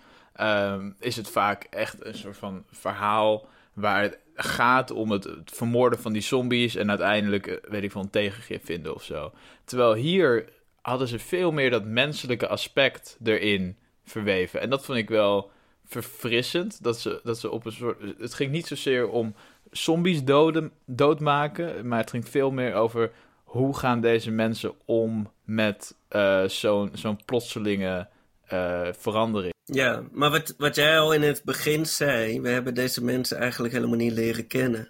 um, 0.41 0.97
is 0.99 1.17
het 1.17 1.31
vaak 1.31 1.67
echt 1.71 2.05
een 2.05 2.15
soort 2.15 2.37
van 2.37 2.65
verhaal 2.71 3.49
waar 3.73 4.03
het 4.03 4.19
gaat 4.35 4.91
om 4.91 5.11
het, 5.11 5.29
vermoorden 5.45 5.99
van 5.99 6.13
die 6.13 6.23
zombies 6.23 6.75
en 6.75 6.89
uiteindelijk, 6.89 7.47
eh, 7.47 7.71
weet 7.71 7.83
ik 7.83 7.91
van, 7.91 8.03
een 8.03 8.11
tegengif 8.11 8.65
vinden 8.65 8.95
of 8.95 9.05
zo. 9.05 9.33
Terwijl 9.65 9.95
hier 9.95 10.49
hadden 10.81 11.09
ze 11.09 11.19
veel 11.19 11.53
meer 11.53 11.71
dat 11.71 11.85
menselijke 11.85 12.49
aspect 12.49 13.19
erin 13.25 13.77
verweven. 14.05 14.61
En 14.61 14.71
dat 14.71 14.85
vond 14.85 14.99
ik 14.99 15.09
wel 15.09 15.51
verfrissend. 15.85 16.83
Dat 16.83 17.01
ze, 17.01 17.21
dat 17.25 17.39
ze 17.39 17.51
op 17.51 17.67
een 17.67 17.73
soort. 17.73 18.01
Het 18.19 18.35
ging 18.35 18.53
niet 18.53 18.67
zozeer 18.67 19.09
om 19.09 19.35
zombies 19.71 20.25
doden, 20.25 20.73
doodmaken. 20.85 21.89
Maar 21.89 21.99
het 21.99 22.11
ging 22.11 22.29
veel 22.29 22.51
meer 22.51 22.75
over 22.75 23.13
hoe 23.51 23.77
gaan 23.77 24.01
deze 24.01 24.31
mensen 24.31 24.73
om 24.85 25.33
met 25.45 25.97
uh, 26.11 26.45
zo'n 26.45 26.91
zo'n 26.95 27.25
plotselinge 27.25 28.09
uh, 28.53 28.89
verandering. 28.93 29.53
Ja, 29.65 30.03
maar 30.13 30.31
wat, 30.31 30.55
wat 30.59 30.75
jij 30.75 30.99
al 30.99 31.13
in 31.13 31.23
het 31.23 31.43
begin 31.45 31.87
zei, 31.87 32.41
we 32.41 32.49
hebben 32.49 32.75
deze 32.75 33.05
mensen 33.05 33.39
eigenlijk 33.39 33.75
helemaal 33.75 33.97
niet 33.97 34.13
leren 34.13 34.47
kennen. 34.47 34.89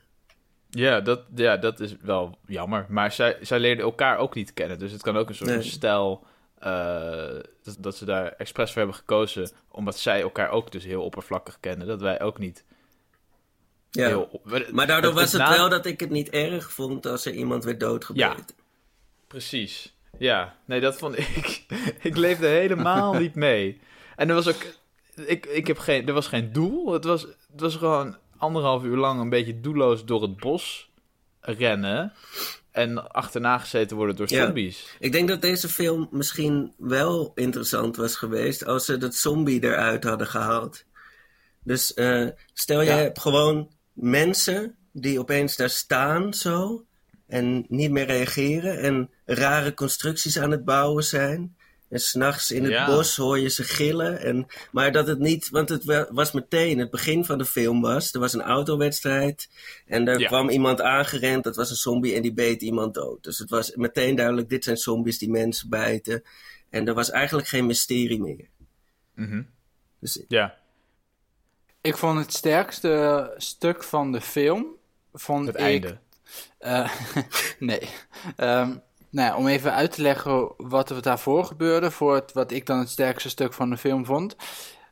Ja, 0.71 1.00
dat, 1.00 1.21
ja, 1.35 1.57
dat 1.57 1.81
is 1.81 1.97
wel 2.00 2.38
jammer. 2.47 2.87
Maar 2.88 3.12
zij, 3.12 3.37
zij 3.40 3.59
leerden 3.59 3.85
elkaar 3.85 4.19
ook 4.19 4.35
niet 4.35 4.55
kennen. 4.55 4.79
Dus 4.79 4.93
het 4.93 5.02
kan 5.02 5.17
ook 5.17 5.29
een 5.29 5.35
soort 5.35 5.50
nee. 5.50 5.62
stijl 5.62 6.26
uh, 6.62 6.67
dat, 7.62 7.76
dat, 7.79 7.97
ze 7.97 8.05
daar 8.05 8.33
expres 8.33 8.71
voor 8.71 8.79
hebben 8.79 8.97
gekozen. 8.97 9.50
Omdat 9.71 9.99
zij 9.99 10.21
elkaar 10.21 10.50
ook 10.50 10.73
dus 10.73 10.85
heel 10.85 11.02
oppervlakkig 11.02 11.61
kennen. 11.61 11.87
Dat 11.87 12.00
wij 12.00 12.21
ook 12.21 12.38
niet. 12.38 12.64
Ja, 13.91 14.07
heel, 14.07 14.41
maar 14.71 14.87
daardoor 14.87 15.13
was 15.13 15.33
het, 15.33 15.49
wel 15.49 15.69
dat 15.69 15.87
ik 15.87 16.01
het 16.01 16.11
niet 16.11 16.31
erg 16.31 16.73
vond 16.73 17.07
als 17.07 17.27
er 17.27 17.33
iemand 17.33 17.65
werd 17.65 17.81
doodgebeten. 17.81 18.29
Ja, 18.29 18.45
precies. 19.27 19.95
Ja, 20.19 20.57
nee, 20.65 20.81
dat 20.81 20.99
vond 20.99 21.19
ik. 21.37 21.65
ik 22.03 22.17
leefde 22.17 22.47
helemaal 22.47 23.15
niet 23.15 23.35
mee. 23.35 23.81
En 24.17 24.29
er 24.29 24.35
was 24.35 24.49
ook. 24.49 24.63
Ik, 25.15 25.47
ik 25.47 25.67
heb 25.67 25.79
geen, 25.79 26.09
er 26.09 26.15
was 26.15 26.29
geen 26.29 26.53
doel. 26.53 26.93
Het 26.93 27.05
was, 27.05 27.23
het 27.23 27.61
was 27.61 27.77
gewoon 27.77 28.17
anderhalf 28.37 28.85
uur 28.85 28.97
lang 28.97 29.21
een 29.21 29.29
beetje 29.29 29.61
doelloos 29.61 30.05
door 30.05 30.23
het 30.23 30.37
bos 30.37 30.91
rennen 31.41 32.13
en 32.71 33.13
achterna 33.13 33.59
gezeten 33.59 33.97
worden 33.97 34.17
door 34.17 34.29
zombies. 34.29 34.97
Ik 34.99 35.13
denk 35.13 35.29
dat 35.29 35.41
deze 35.41 35.69
film 35.69 36.09
misschien 36.11 36.75
wel 36.79 37.33
interessant 37.35 37.97
was 37.97 38.17
geweest 38.17 38.67
als 38.67 38.85
ze 38.85 38.97
dat 38.97 39.15
zombie 39.15 39.63
eruit 39.63 40.05
hadden 40.05 40.27
gehaald. 40.27 40.85
Dus 41.65 41.93
uh, 41.97 42.29
stel 42.53 42.81
je 42.81 42.91
hebt 42.91 43.21
gewoon 43.21 43.71
mensen 44.00 44.76
die 44.92 45.19
opeens 45.19 45.57
daar 45.57 45.71
staan 45.71 46.35
zo 46.35 46.85
en 47.26 47.64
niet 47.69 47.90
meer 47.90 48.07
reageren 48.07 48.80
en 48.80 49.11
rare 49.25 49.75
constructies 49.75 50.38
aan 50.38 50.50
het 50.50 50.64
bouwen 50.64 51.04
zijn. 51.04 51.57
En 51.88 52.00
s'nachts 52.00 52.50
in 52.50 52.64
het 52.64 52.87
bos 52.87 53.16
hoor 53.16 53.38
je 53.38 53.49
ze 53.49 53.64
gillen. 53.64 54.21
En, 54.21 54.47
maar 54.73 54.92
dat 54.92 55.07
het 55.07 55.19
niet, 55.19 55.49
want 55.49 55.69
het 55.69 56.09
was 56.11 56.33
meteen, 56.33 56.78
het 56.78 56.90
begin 56.90 57.25
van 57.25 57.38
de 57.38 57.45
film 57.45 57.80
was, 57.80 58.12
er 58.12 58.21
was 58.21 58.33
een 58.33 58.42
autowedstrijd. 58.42 59.49
En 59.87 60.09
er 60.09 60.26
kwam 60.26 60.49
iemand 60.49 60.80
aangerend, 60.80 61.45
dat 61.45 61.57
was 61.57 61.71
een 61.71 61.76
zombie 61.76 62.14
en 62.14 62.23
die 62.23 62.33
beet 62.33 62.62
iemand 62.62 62.95
dood. 62.95 63.25
Dus 63.25 63.38
het 63.38 63.50
was 63.50 63.75
meteen 63.75 64.14
duidelijk, 64.16 64.49
dit 64.49 64.64
zijn 64.64 64.76
zombies 64.76 65.19
die 65.19 65.30
mensen 65.30 65.69
bijten. 65.69 66.23
En 66.71 66.88
er 66.88 66.95
was 66.95 67.11
eigenlijk 67.11 67.49
geen 67.49 67.66
mysterie 67.66 68.21
meer. 68.21 68.49
Mm 69.14 69.47
dus, 70.00 70.25
ja. 70.28 70.60
Ik 71.81 71.97
vond 71.97 72.19
het 72.19 72.33
sterkste 72.33 73.35
stuk 73.37 73.83
van 73.85 74.13
de 74.13 74.21
film. 74.21 74.67
Vond 75.13 75.47
het 75.47 75.57
ik, 75.57 75.63
einde. 75.63 75.99
Uh, 76.61 76.91
nee. 77.59 77.89
Um, 78.37 78.83
nou 79.11 79.29
ja, 79.29 79.37
om 79.37 79.47
even 79.47 79.73
uit 79.73 79.93
te 79.93 80.03
leggen 80.03 80.53
wat 80.57 80.91
er 80.91 81.03
daarvoor 81.03 81.45
gebeurde, 81.45 81.91
voor 81.91 82.15
het, 82.15 82.33
wat 82.33 82.51
ik 82.51 82.67
dan 82.67 82.79
het 82.79 82.89
sterkste 82.89 83.29
stuk 83.29 83.53
van 83.53 83.71
de 83.71 83.77
film 83.77 84.05
vond. 84.05 84.37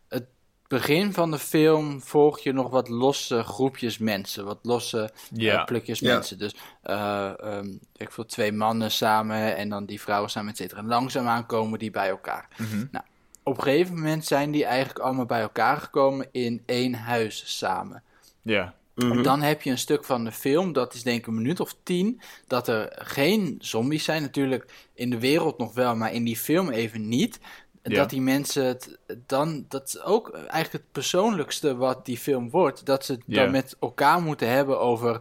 Het 0.09 0.27
begin 0.67 1.13
van 1.13 1.31
de 1.31 1.39
film 1.39 2.03
volg 2.03 2.41
je 2.41 2.53
nog 2.53 2.71
wat 2.71 2.89
losse 2.89 3.43
groepjes 3.43 3.99
mensen, 3.99 4.45
wat 4.45 4.59
losse 4.63 5.11
yeah. 5.33 5.59
uh, 5.59 5.65
plukjes 5.65 6.01
mensen. 6.01 6.39
Dus 6.39 6.55
uh, 6.85 7.33
um, 7.45 7.81
ik 7.97 8.13
voel 8.13 8.25
twee 8.25 8.53
mannen 8.53 8.91
samen 8.91 9.57
en 9.57 9.69
dan 9.69 9.87
die 9.87 10.01
vrouwen 10.01 10.31
samen, 10.31 10.51
et 10.51 10.57
cetera. 10.57 10.81
En 10.81 10.87
langzaamaan 10.87 11.47
komen 11.47 11.79
die 11.79 11.91
bij 11.91 12.09
elkaar. 12.09 12.49
Mm 12.57 12.67
-hmm. 12.67 12.89
Nou, 12.91 13.05
op 13.49 13.57
een 13.57 13.63
gegeven 13.63 13.95
moment 13.95 14.25
zijn 14.25 14.51
die 14.51 14.65
eigenlijk 14.65 14.99
allemaal 14.99 15.27
bij 15.27 15.41
elkaar 15.41 15.77
gekomen 15.77 16.29
in 16.33 16.63
één 16.67 16.95
huis 16.95 17.59
samen. 17.59 18.03
Ja. 18.43 18.75
Mm 18.95 19.23
Dan 19.23 19.43
heb 19.43 19.63
je 19.63 19.71
een 19.71 19.79
stuk 19.79 20.05
van 20.05 20.25
de 20.25 20.33
film, 20.33 20.73
dat 20.73 20.95
is 20.95 21.03
denk 21.03 21.19
ik 21.19 21.27
een 21.27 21.35
minuut 21.35 21.61
of 21.61 21.75
tien, 21.83 22.21
dat 22.47 22.69
er 22.69 22.93
geen 22.99 23.57
zombies 23.59 24.05
zijn. 24.05 24.23
Natuurlijk 24.23 24.89
in 24.95 25.11
de 25.11 25.19
wereld 25.19 25.59
nog 25.59 25.75
wel, 25.75 25.97
maar 25.97 26.13
in 26.13 26.25
die 26.25 26.37
film 26.37 26.71
even 26.71 27.09
niet. 27.09 27.39
Ja. 27.83 27.95
Dat 27.95 28.11
die 28.11 28.21
mensen 28.21 28.65
het 28.65 28.99
dan, 29.27 29.65
dat 29.69 29.89
is 29.89 30.03
ook 30.03 30.33
eigenlijk 30.33 30.73
het 30.73 30.93
persoonlijkste 30.93 31.77
wat 31.77 32.07
die 32.07 32.19
film 32.19 32.51
wordt. 32.51 32.87
Dat 32.87 33.05
ze 33.05 33.13
het 33.13 33.23
ja. 33.27 33.43
dan 33.43 33.51
met 33.51 33.77
elkaar 33.81 34.23
moeten 34.23 34.49
hebben 34.49 34.81
over 34.81 35.21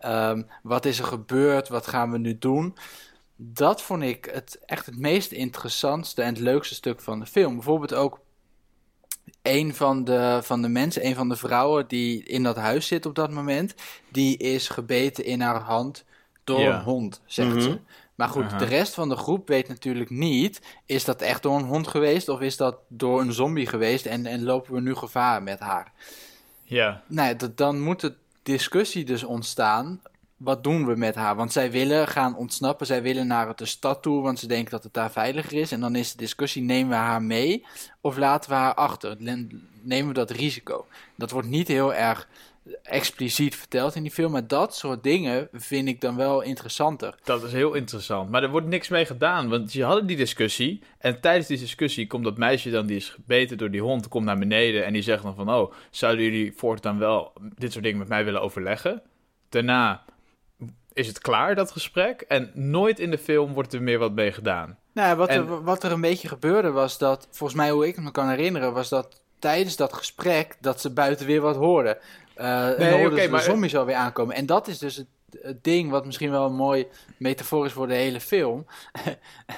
um, 0.00 0.46
wat 0.62 0.84
is 0.84 0.98
er 0.98 1.04
gebeurd, 1.04 1.68
wat 1.68 1.86
gaan 1.86 2.10
we 2.10 2.18
nu 2.18 2.38
doen. 2.38 2.76
Dat 3.40 3.82
vond 3.82 4.02
ik 4.02 4.28
het 4.32 4.58
echt 4.66 4.86
het 4.86 4.98
meest 4.98 5.32
interessantste 5.32 6.22
en 6.22 6.28
het 6.28 6.38
leukste 6.42 6.74
stuk 6.74 7.00
van 7.00 7.20
de 7.20 7.26
film. 7.26 7.54
Bijvoorbeeld 7.54 7.94
ook 7.94 8.20
een 9.42 9.74
van 9.74 10.04
de, 10.04 10.40
van 10.42 10.62
de 10.62 10.68
mensen, 10.68 11.06
een 11.06 11.14
van 11.14 11.28
de 11.28 11.36
vrouwen 11.36 11.88
die 11.88 12.24
in 12.24 12.42
dat 12.42 12.56
huis 12.56 12.86
zit 12.86 13.06
op 13.06 13.14
dat 13.14 13.30
moment, 13.30 13.74
die 14.08 14.36
is 14.36 14.68
gebeten 14.68 15.24
in 15.24 15.40
haar 15.40 15.60
hand 15.60 16.04
door 16.44 16.60
Ja. 16.60 16.76
een 16.78 16.82
hond, 16.82 17.20
zegt 17.26 17.48
Mhm. 17.48 17.60
ze. 17.60 17.78
Maar 18.14 18.28
goed, 18.28 18.58
de 18.58 18.64
rest 18.64 18.94
van 18.94 19.08
de 19.08 19.16
groep 19.16 19.48
weet 19.48 19.68
natuurlijk 19.68 20.10
niet, 20.10 20.60
is 20.86 21.04
dat 21.04 21.22
echt 21.22 21.42
door 21.42 21.56
een 21.58 21.64
hond 21.64 21.88
geweest 21.88 22.28
of 22.28 22.40
is 22.40 22.56
dat 22.56 22.76
door 22.88 23.20
een 23.20 23.32
zombie 23.32 23.66
geweest 23.66 24.06
en, 24.06 24.26
en 24.26 24.42
lopen 24.42 24.74
we 24.74 24.80
nu 24.80 24.94
gevaar 24.94 25.42
met 25.42 25.58
haar? 25.60 25.92
Ja. 26.62 27.02
Nou, 27.06 27.36
dat, 27.36 27.56
dan 27.56 27.80
moet 27.80 28.00
de 28.00 28.14
discussie 28.42 29.04
dus 29.04 29.24
ontstaan. 29.24 30.02
Wat 30.38 30.64
doen 30.64 30.86
we 30.86 30.96
met 30.96 31.14
haar? 31.14 31.36
Want 31.36 31.52
zij 31.52 31.70
willen 31.70 32.08
gaan 32.08 32.36
ontsnappen. 32.36 32.86
Zij 32.86 33.02
willen 33.02 33.26
naar 33.26 33.56
de 33.56 33.66
stad 33.66 34.02
toe, 34.02 34.22
want 34.22 34.38
ze 34.38 34.46
denken 34.46 34.70
dat 34.70 34.82
het 34.82 34.94
daar 34.94 35.10
veiliger 35.10 35.58
is. 35.58 35.72
En 35.72 35.80
dan 35.80 35.96
is 35.96 36.12
de 36.12 36.18
discussie: 36.18 36.62
nemen 36.62 36.88
we 36.88 36.94
haar 36.94 37.22
mee 37.22 37.64
of 38.00 38.16
laten 38.16 38.50
we 38.50 38.56
haar 38.56 38.74
achter? 38.74 39.16
Nemen 39.82 40.08
we 40.08 40.12
dat 40.12 40.30
risico? 40.30 40.86
Dat 41.16 41.30
wordt 41.30 41.48
niet 41.48 41.68
heel 41.68 41.94
erg 41.94 42.28
expliciet 42.82 43.56
verteld 43.56 43.94
in 43.94 44.02
die 44.02 44.10
film, 44.10 44.32
maar 44.32 44.46
dat 44.46 44.76
soort 44.76 45.02
dingen 45.02 45.48
vind 45.52 45.88
ik 45.88 46.00
dan 46.00 46.16
wel 46.16 46.40
interessanter. 46.40 47.14
Dat 47.24 47.42
is 47.42 47.52
heel 47.52 47.74
interessant. 47.74 48.30
Maar 48.30 48.42
er 48.42 48.50
wordt 48.50 48.66
niks 48.66 48.88
mee 48.88 49.06
gedaan. 49.06 49.48
Want 49.48 49.72
je 49.72 49.84
hadden 49.84 50.06
die 50.06 50.16
discussie. 50.16 50.82
En 50.98 51.20
tijdens 51.20 51.46
die 51.46 51.58
discussie 51.58 52.06
komt 52.06 52.24
dat 52.24 52.38
meisje 52.38 52.70
dan, 52.70 52.86
die 52.86 52.96
is 52.96 53.08
gebeten 53.08 53.58
door 53.58 53.70
die 53.70 53.80
hond, 53.80 54.08
komt 54.08 54.24
naar 54.24 54.38
beneden. 54.38 54.84
En 54.84 54.92
die 54.92 55.02
zegt 55.02 55.22
dan 55.22 55.34
van, 55.34 55.50
oh, 55.50 55.72
zouden 55.90 56.24
jullie 56.24 56.52
voortaan 56.56 56.98
wel 56.98 57.32
dit 57.54 57.72
soort 57.72 57.84
dingen 57.84 57.98
met 57.98 58.08
mij 58.08 58.24
willen 58.24 58.42
overleggen? 58.42 59.02
Daarna 59.48 60.04
is 60.98 61.06
het 61.06 61.18
klaar, 61.18 61.54
dat 61.54 61.70
gesprek. 61.70 62.20
En 62.20 62.50
nooit 62.54 62.98
in 63.00 63.10
de 63.10 63.18
film 63.18 63.52
wordt 63.52 63.72
er 63.72 63.82
meer 63.82 63.98
wat 63.98 64.12
mee 64.12 64.32
gedaan. 64.32 64.78
Nou, 64.92 65.16
wat, 65.16 65.28
En- 65.28 65.36
er, 65.48 65.62
wat 65.64 65.82
er 65.82 65.92
een 65.92 66.00
beetje 66.00 66.28
gebeurde 66.28 66.70
was 66.70 66.98
dat, 66.98 67.28
volgens 67.30 67.58
mij 67.58 67.70
hoe 67.70 67.86
ik 67.86 67.96
me 68.00 68.10
kan 68.10 68.28
herinneren, 68.28 68.72
was 68.72 68.88
dat 68.88 69.20
tijdens 69.38 69.76
dat 69.76 69.92
gesprek 69.92 70.56
dat 70.60 70.80
ze 70.80 70.90
buiten 70.92 71.26
weer 71.26 71.40
wat 71.40 71.56
hoorden. 71.56 71.96
En 72.34 72.66
Nee, 72.66 72.76
dan 72.76 72.88
hoorden 72.90 73.12
oké, 73.12 73.22
ze 73.22 73.30
maar- 73.30 73.40
de 73.40 73.46
zombies 73.50 73.76
alweer 73.76 73.94
aankomen. 73.94 74.34
En 74.36 74.46
dat 74.46 74.68
is 74.68 74.78
dus 74.78 74.96
het, 74.96 75.06
het 75.40 75.64
ding 75.64 75.90
wat 75.90 76.04
misschien 76.06 76.30
wel 76.30 76.46
een 76.46 76.54
mooi 76.54 76.86
metafoor 77.16 77.66
is 77.66 77.72
voor 77.72 77.86
de 77.88 77.94
hele 77.94 78.20
film. 78.20 78.66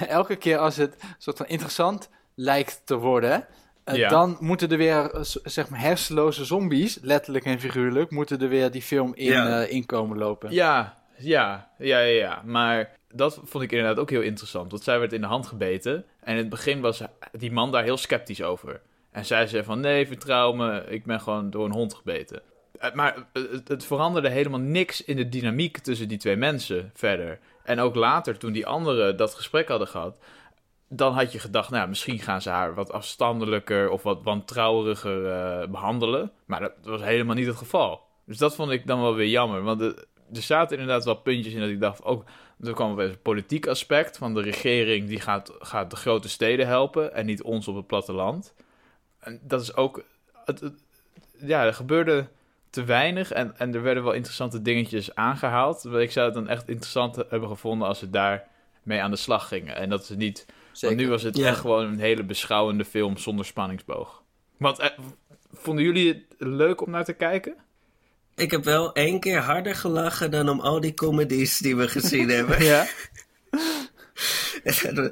Elke 0.09 0.37
keer 0.37 0.59
als 0.59 0.77
het 0.77 0.97
soort 1.19 1.37
van 1.37 1.47
interessant 1.47 2.09
lijkt 2.35 2.81
te 2.85 2.97
worden, 2.97 3.47
eh, 3.85 3.95
Ja. 3.97 4.09
dan 4.09 4.37
moeten 4.41 4.71
er 4.71 4.77
weer, 4.77 5.11
zeg 5.45 5.69
maar, 5.69 5.81
hersenloze 5.81 6.45
zombies, 6.45 6.99
letterlijk 7.03 7.45
en 7.45 7.61
figuurlijk, 7.61 8.11
moeten 8.11 8.41
er 8.41 8.49
weer 8.49 8.71
die 8.71 8.83
film 8.83 9.15
in, 9.15 9.25
Ja. 9.25 9.63
eh, 9.63 9.73
inkomen 9.73 10.19
lopen. 10.19 10.53
Ja, 10.53 10.99
ja, 11.21 11.71
ja, 11.79 11.99
ja, 11.99 12.19
ja. 12.19 12.43
Maar 12.45 12.97
dat 13.13 13.41
vond 13.45 13.65
ik 13.65 13.73
inderdaad 13.73 13.99
ook 13.99 14.11
heel 14.11 14.21
interessant. 14.21 14.71
Want 14.71 14.83
zij 14.83 14.99
werd 14.99 15.13
in 15.13 15.21
de 15.21 15.27
hand 15.27 15.47
gebeten. 15.47 16.05
En 16.21 16.33
in 16.33 16.37
het 16.37 16.49
begin 16.49 16.81
was 16.81 17.03
die 17.33 17.53
man 17.53 17.73
daar 17.73 17.83
heel 17.83 17.97
sceptisch 17.97 18.43
over. 18.43 18.81
En 19.11 19.25
zij 19.25 19.47
zei 19.47 19.65
van, 19.65 19.81
nee, 19.81 20.07
vertrouw 20.07 20.53
me, 20.53 20.85
ik 20.89 21.05
ben 21.05 21.21
gewoon 21.21 21.51
door 21.51 21.65
een 21.65 21.73
hond 21.73 21.95
gebeten. 21.95 22.43
Eh, 22.79 22.93
Maar 22.93 23.17
het, 23.33 23.69
het 23.69 23.85
veranderde 23.85 24.29
helemaal 24.29 24.61
niks 24.61 25.05
in 25.05 25.17
de 25.17 25.29
dynamiek 25.29 25.79
tussen 25.79 26.09
die 26.09 26.19
twee 26.19 26.37
mensen 26.37 26.91
verder. 26.95 27.39
En 27.65 27.81
ook 27.81 27.95
later, 27.95 28.39
toen 28.39 28.53
die 28.53 28.67
anderen 28.67 29.17
dat 29.17 29.35
gesprek 29.35 29.69
hadden 29.69 29.89
gehad... 29.89 30.17
dan 30.89 31.13
had 31.13 31.33
je 31.33 31.39
gedacht, 31.39 31.71
nou, 31.71 31.89
misschien 31.89 32.19
gaan 32.19 32.43
ze 32.43 32.51
haar 32.51 32.75
wat 32.75 32.93
afstandelijker 32.93 33.91
of 33.91 34.03
wat 34.03 34.23
wantrouweriger 34.23 35.27
eh, 35.27 35.69
behandelen. 35.69 36.33
Maar 36.47 36.61
dat 36.61 36.73
was 36.83 37.03
helemaal 37.03 37.35
niet 37.35 37.47
het 37.47 37.57
geval. 37.57 38.01
Dus 38.27 38.39
dat 38.39 38.55
vond 38.55 38.71
ik 38.71 38.87
dan 38.87 39.01
wel 39.01 39.15
weer 39.15 39.29
jammer. 39.29 39.63
Want 39.63 39.81
er, 39.81 40.05
er 40.35 40.43
zaten 40.43 40.79
inderdaad 40.79 41.05
wel 41.05 41.15
puntjes 41.15 41.55
in 41.55 41.61
dat 41.61 41.69
ik 41.69 41.81
dacht, 41.81 42.05
ook, 42.05 42.25
er 42.61 42.73
kwam 42.75 42.95
wel 42.95 43.05
eens 43.05 43.15
een 43.15 43.23
politiek 43.23 43.67
aspect 43.67 44.19
van 44.19 44.35
de 44.35 44.41
regering 44.43 45.09
die 45.09 45.21
gaat, 45.21 45.53
gaat 45.59 45.91
de 45.91 45.97
grote 45.97 46.29
steden 46.29 46.67
helpen 46.67 47.15
en 47.15 47.27
niet 47.27 47.43
ons 47.43 47.69
op 47.69 47.77
het 47.77 47.87
platteland. 47.87 48.55
En 49.19 49.41
dat 49.43 49.61
is 49.61 49.77
ook, 49.77 50.05
het, 50.45 50.61
het- 50.61 50.83
ja, 51.39 51.65
er 51.65 51.75
gebeurde 51.75 52.29
te 52.71 52.85
weinig 52.85 53.33
en, 53.33 53.59
en 53.59 53.75
er 53.75 53.83
werden 53.83 54.05
wel 54.05 54.13
interessante 54.13 54.63
dingetjes 54.63 55.15
aangehaald. 55.15 55.85
Ik 55.85 56.11
zou 56.13 56.27
het 56.27 56.35
dan 56.35 56.49
echt 56.49 56.69
interessant 56.69 57.17
hebben 57.17 57.49
gevonden 57.49 57.89
als 57.89 57.99
ze 57.99 58.11
daar 58.11 58.49
mee 58.83 59.03
aan 59.03 59.11
de 59.11 59.17
slag 59.17 59.49
gingen. 59.49 59.77
En 59.77 59.89
dat 59.89 60.05
ze 60.07 60.17
niet 60.17 60.47
Zeker. 60.73 60.97
want 60.97 61.07
nu 61.09 61.13
was 61.13 61.23
het 61.23 61.37
Ja. 61.37 61.47
echt 61.49 61.59
gewoon 61.61 61.87
een 61.87 61.99
hele 61.99 62.25
beschouwende 62.25 62.85
film 62.85 63.17
zonder 63.17 63.45
spanningsboog. 63.45 64.23
Want 64.57 64.79
eh, 64.79 64.89
vonden 65.53 65.85
jullie 65.85 66.09
het 66.09 66.25
leuk 66.39 66.81
om 66.81 66.91
naar 66.91 67.05
te 67.05 67.13
kijken? 67.13 67.55
Ik 68.41 68.51
heb 68.51 68.65
wel 68.65 68.93
één 68.93 69.21
keer 69.21 69.39
harder 69.39 69.75
gelachen 69.75 70.31
dan 70.31 70.49
om 70.49 70.61
al 70.61 70.81
die 70.81 70.95
comedies 70.95 71.59
die 71.59 71.77
we 71.77 71.89
gezien 71.89 72.29
hebben. 72.37 72.65
Ja. 72.65 72.87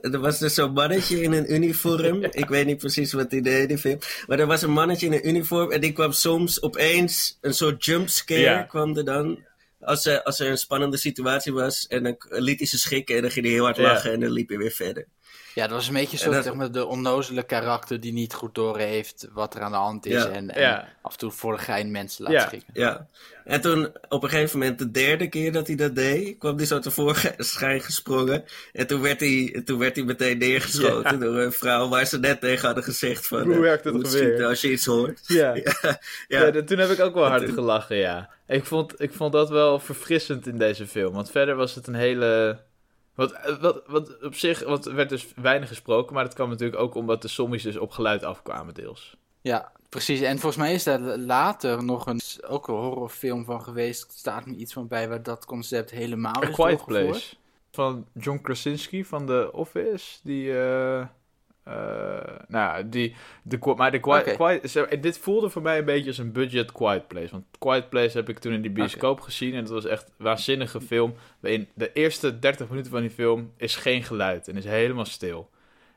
er 0.00 0.18
was 0.20 0.38
dus 0.38 0.54
zo'n 0.54 0.72
mannetje 0.72 1.22
in 1.22 1.32
een 1.32 1.52
uniform. 1.54 2.24
Ik 2.24 2.48
weet 2.48 2.66
niet 2.66 2.78
precies 2.78 3.12
wat 3.12 3.30
hij 3.30 3.40
deed 3.40 3.68
die 3.68 3.78
film. 3.78 3.98
Maar 4.26 4.38
er 4.38 4.46
was 4.46 4.62
een 4.62 4.70
mannetje 4.70 5.06
in 5.06 5.12
een 5.12 5.28
uniform 5.28 5.70
en 5.70 5.80
die 5.80 5.92
kwam 5.92 6.12
soms 6.12 6.62
opeens 6.62 7.38
een 7.40 7.54
soort 7.54 7.84
jumpscare 7.84 8.40
Ja. 8.40 8.62
kwam 8.62 8.96
er 8.96 9.04
dan. 9.04 9.46
Als 9.80 10.06
er, 10.06 10.22
als 10.22 10.40
er 10.40 10.50
een 10.50 10.58
spannende 10.58 10.96
situatie 10.96 11.52
was 11.52 11.86
en 11.86 12.02
dan 12.02 12.16
liet 12.28 12.58
hij 12.58 12.66
ze 12.68 12.78
schrikken 12.78 13.16
en 13.16 13.22
dan 13.22 13.30
ging 13.30 13.44
hij 13.44 13.54
heel 13.54 13.64
hard 13.64 13.76
Ja. 13.76 13.82
lachen 13.82 14.12
en 14.12 14.20
dan 14.20 14.30
liep 14.30 14.48
hij 14.48 14.58
weer 14.58 14.70
verder. 14.70 15.06
Ja, 15.54 15.64
dat 15.66 15.76
was 15.76 15.88
een 15.88 15.94
beetje 15.94 16.16
zo, 16.16 16.30
dat- 16.32 16.44
zeg 16.44 16.54
maar, 16.54 16.72
de 16.72 16.86
onnozele 16.86 17.42
karakter 17.42 18.00
die 18.00 18.12
niet 18.12 18.34
goed 18.34 18.54
doorheeft 18.54 19.28
wat 19.32 19.54
er 19.54 19.60
aan 19.60 19.70
de 19.70 19.76
hand 19.76 20.06
is. 20.06 20.12
Ja. 20.22 20.28
En, 20.28 20.54
en 20.54 20.60
Ja. 20.60 20.88
af 21.02 21.12
en 21.12 21.18
toe 21.18 21.30
voor 21.30 21.52
de 21.56 21.62
gein 21.62 21.90
mensen 21.90 22.22
laat 22.24 22.32
Ja. 22.32 22.46
schrikken. 22.46 22.68
Ja. 22.72 23.06
En 23.44 23.60
toen 23.60 23.92
op 24.08 24.22
een 24.22 24.28
gegeven 24.28 24.58
moment, 24.58 24.78
de 24.78 24.90
derde 24.90 25.28
keer 25.28 25.52
dat 25.52 25.66
hij 25.66 25.76
dat 25.76 25.94
deed, 25.94 26.38
kwam 26.38 26.56
hij 26.56 26.66
zo 26.66 26.78
tevoorschijn 26.78 27.80
gesprongen. 27.80 28.44
En 28.72 28.86
toen 28.86 29.00
werd 29.00 29.20
hij, 29.20 29.62
toen 29.64 29.78
werd 29.78 29.96
hij 29.96 30.04
meteen 30.04 30.38
neergeschoten 30.38 31.12
Ja. 31.18 31.24
door 31.24 31.36
een 31.38 31.52
vrouw 31.52 31.88
waar 31.88 32.06
ze 32.06 32.18
net 32.18 32.40
tegen 32.40 32.66
hadden 32.66 32.84
gezegd 32.84 33.26
van... 33.26 33.42
Hoe 33.42 33.54
eh, 33.54 33.60
werkt 33.60 33.82
geweer? 33.86 34.06
schieten 34.06 34.46
als 34.46 34.60
je 34.60 34.70
iets 34.72 34.86
hoort. 34.86 35.20
Ja. 35.26 35.54
Ja, 35.64 35.72
Ja, 35.82 35.98
ja. 36.28 36.50
dat- 36.50 36.66
toen 36.66 36.78
heb 36.78 36.90
ik 36.90 37.00
ook 37.00 37.14
wel 37.14 37.24
hard 37.26 37.44
toen- 37.44 37.54
gelachen, 37.54 37.96
ja. 37.96 38.28
Ik 38.46 38.64
vond, 38.64 39.00
ik 39.00 39.12
vond 39.12 39.32
dat 39.32 39.48
wel 39.50 39.78
verfrissend 39.78 40.46
in 40.46 40.58
deze 40.58 40.86
film. 40.86 41.12
Want 41.14 41.30
verder 41.30 41.54
was 41.54 41.74
het 41.74 41.86
een 41.86 41.94
hele... 41.94 42.58
Wat, 43.18 43.58
wat, 43.60 43.82
wat 43.86 44.22
op 44.22 44.34
zich, 44.34 44.64
want 44.64 44.86
er 44.86 44.94
werd 44.94 45.08
dus 45.08 45.32
weinig 45.36 45.68
gesproken, 45.68 46.14
maar 46.14 46.24
dat 46.24 46.34
kwam 46.34 46.48
natuurlijk 46.48 46.80
ook 46.80 46.94
omdat 46.94 47.22
de 47.22 47.28
zombies 47.28 47.62
dus 47.62 47.76
op 47.76 47.90
geluid 47.90 48.24
afkwamen 48.24 48.74
deels. 48.74 49.16
Ja, 49.40 49.72
precies. 49.88 50.20
En 50.20 50.38
volgens 50.38 50.62
mij 50.62 50.74
is 50.74 50.84
daar 50.84 51.00
later 51.18 51.84
nog 51.84 52.06
een, 52.06 52.20
ook 52.46 52.68
een 52.68 52.74
horrorfilm 52.74 53.44
van 53.44 53.62
geweest. 53.62 54.02
Er 54.02 54.18
staat 54.18 54.46
me 54.46 54.54
iets 54.54 54.72
van 54.72 54.88
bij 54.88 55.08
waar 55.08 55.22
dat 55.22 55.44
concept 55.44 55.90
helemaal 55.90 56.42
A 56.44 56.48
is 56.48 56.54
Quiet. 56.54 56.84
Place. 56.84 57.36
Van 57.70 58.06
John 58.14 58.40
Krasinski 58.42 59.04
van 59.04 59.26
The 59.26 59.50
Office. 59.52 60.18
Die, 60.22 60.58
eh, 60.58 61.06
eh, 61.68 62.34
nou, 62.48 62.88
die, 62.88 63.14
de, 63.42 63.58
maar 63.76 63.90
de 63.90 64.00
Quiet, 64.34 65.02
dit 65.02 65.18
voelde 65.18 65.50
voor 65.50 65.62
mij 65.62 65.78
een 65.78 65.84
beetje 65.84 66.06
als 66.08 66.18
een 66.18 66.32
budget 66.32 66.72
Quiet 66.72 67.06
Place. 67.08 67.30
Want 67.30 67.44
Quiet 67.58 67.88
Place 67.88 68.16
heb 68.16 68.28
ik 68.28 68.38
toen 68.38 68.52
in 68.52 68.62
die 68.62 68.70
bioscoop 68.70 69.20
gezien 69.20 69.52
en 69.52 69.58
het 69.58 69.68
was 69.68 69.84
echt 69.84 70.04
een 70.06 70.24
waanzinnige 70.24 70.80
film. 70.80 71.14
In 71.42 71.68
de 71.74 71.92
eerste 71.92 72.38
30 72.38 72.68
minuten 72.68 72.90
van 72.90 73.00
die 73.00 73.10
film 73.10 73.52
is 73.56 73.76
geen 73.76 74.02
geluid 74.02 74.48
en 74.48 74.56
is 74.56 74.64
helemaal 74.64 75.04
stil. 75.04 75.50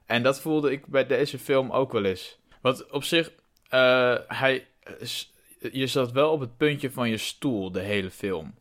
En 0.05 0.23
dat 0.23 0.41
voelde 0.41 0.71
ik 0.71 0.85
bij 0.87 1.05
deze 1.05 1.39
film 1.39 1.71
ook 1.71 1.91
wel 1.91 2.03
eens. 2.05 2.39
Want 2.61 2.91
op 2.91 3.03
zich, 3.03 3.31
eh, 3.69 4.15
hij, 4.27 4.67
is- 4.99 5.33
je 5.71 5.87
zat 5.87 6.11
wel 6.11 6.31
op 6.31 6.39
het 6.39 6.57
puntje 6.57 6.91
van 6.91 7.09
je 7.09 7.17
stoel 7.17 7.71
de 7.71 7.79
hele 7.79 8.09
film. 8.11 8.53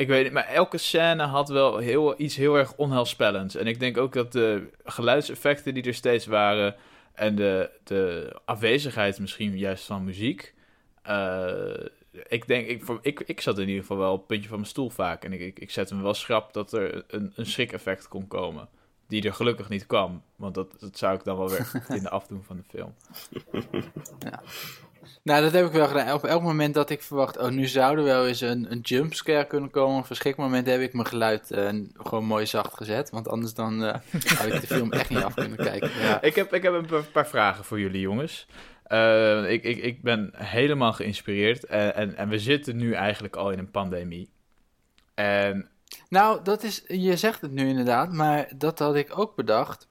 Ik 0.00 0.08
weet 0.08 0.22
niet, 0.24 0.32
maar 0.32 0.46
elke 0.46 0.78
scène 0.78 1.22
had 1.22 1.48
wel 1.48 1.76
heel, 1.76 2.20
iets 2.20 2.36
heel 2.36 2.54
erg 2.54 2.76
onheilspellends. 2.76 3.54
En 3.54 3.66
ik 3.66 3.80
denk 3.80 3.96
ook 3.96 4.12
dat 4.12 4.32
de 4.32 4.70
geluidseffecten 4.84 5.74
die 5.74 5.82
er 5.82 5.94
steeds 5.94 6.26
waren... 6.26 6.76
en 7.14 7.34
de, 7.34 7.70
de 7.84 8.32
afwezigheid 8.44 9.18
misschien 9.18 9.58
juist 9.58 9.84
van 9.84 10.04
muziek... 10.04 10.54
eh, 11.02 11.84
ik 12.28 12.46
denk, 12.46 12.66
ik, 12.66 12.82
ik, 13.02 13.20
ik 13.20 13.40
zat 13.40 13.58
in 13.58 13.66
ieder 13.68 13.80
geval 13.80 13.96
wel 13.96 14.12
op 14.12 14.18
het 14.18 14.26
puntje 14.26 14.48
van 14.48 14.58
mijn 14.58 14.70
stoel 14.70 14.90
vaak. 14.90 15.24
En 15.24 15.32
ik, 15.32 15.40
ik, 15.40 15.58
ik 15.58 15.70
zette 15.70 15.94
me 15.94 16.02
wel 16.02 16.14
schrap 16.14 16.52
dat 16.52 16.72
er 16.72 17.04
een, 17.06 17.32
een 17.34 17.46
schrik-effect 17.46 18.08
kon 18.08 18.26
komen. 18.26 18.68
Die 19.06 19.22
er 19.22 19.34
gelukkig 19.34 19.68
niet 19.68 19.86
kwam. 19.86 20.22
Want 20.36 20.54
dat, 20.54 20.80
dat 20.80 20.98
zou 20.98 21.14
ik 21.14 21.24
dan 21.24 21.36
wel 21.38 21.48
weer 21.48 21.70
in 21.96 22.02
de 22.02 22.10
afdoen 22.10 22.42
van 22.44 22.56
de 22.56 22.62
film. 22.68 22.94
Nou, 25.22 25.42
dat 25.42 25.52
heb 25.52 25.66
ik 25.66 25.72
wel 25.72 25.86
gedaan. 25.86 26.12
Op 26.12 26.24
elk 26.24 26.42
moment 26.42 26.74
dat 26.74 26.90
ik 26.90 27.02
verwacht, 27.02 27.38
oh, 27.38 27.48
nu 27.48 27.66
zou 27.66 27.98
er 27.98 28.04
wel 28.04 28.26
eens 28.26 28.40
een, 28.40 28.72
een 28.72 28.80
jumpscare 28.80 29.46
kunnen 29.46 29.70
komen, 29.70 30.04
een 30.08 30.66
heb 30.66 30.80
ik 30.80 30.92
mijn 30.92 31.06
geluid 31.06 31.50
eh, 31.50 31.68
gewoon 31.94 32.24
mooi 32.24 32.46
zacht 32.46 32.76
gezet. 32.76 33.10
Want 33.10 33.28
anders 33.28 33.54
dan 33.54 33.84
eh 33.84 33.94
had 34.38 34.46
ik 34.46 34.60
de 34.60 34.66
film 34.66 34.92
echt 34.92 35.10
niet 35.10 35.22
af 35.22 35.34
kunnen 35.34 35.56
kijken. 35.56 35.90
Ja. 36.00 36.22
Ik 36.22 36.34
heb, 36.34 36.54
ik 36.54 36.62
heb 36.62 36.72
een 36.72 36.86
paar, 36.86 37.02
paar 37.02 37.26
vragen 37.26 37.64
voor 37.64 37.80
jullie, 37.80 38.00
jongens. 38.00 38.46
Eh, 38.82 39.50
ik, 39.50 39.64
ik, 39.64 39.78
ik 39.78 40.02
ben 40.02 40.30
helemaal 40.36 40.92
geïnspireerd. 40.92 41.64
En, 41.64 41.94
en, 41.94 42.16
en 42.16 42.28
we 42.28 42.38
zitten 42.38 42.76
nu 42.76 42.92
eigenlijk 42.92 43.36
al 43.36 43.50
in 43.50 43.58
een 43.58 43.70
pandemie. 43.70 44.30
En 45.14 45.68
Nou, 46.08 46.42
dat 46.42 46.62
is, 46.62 46.84
je 46.86 47.16
zegt 47.16 47.40
het 47.40 47.50
nu 47.50 47.68
inderdaad, 47.68 48.12
maar 48.12 48.48
dat 48.56 48.78
had 48.78 48.96
ik 48.96 49.18
ook 49.18 49.36
bedacht. 49.36 49.88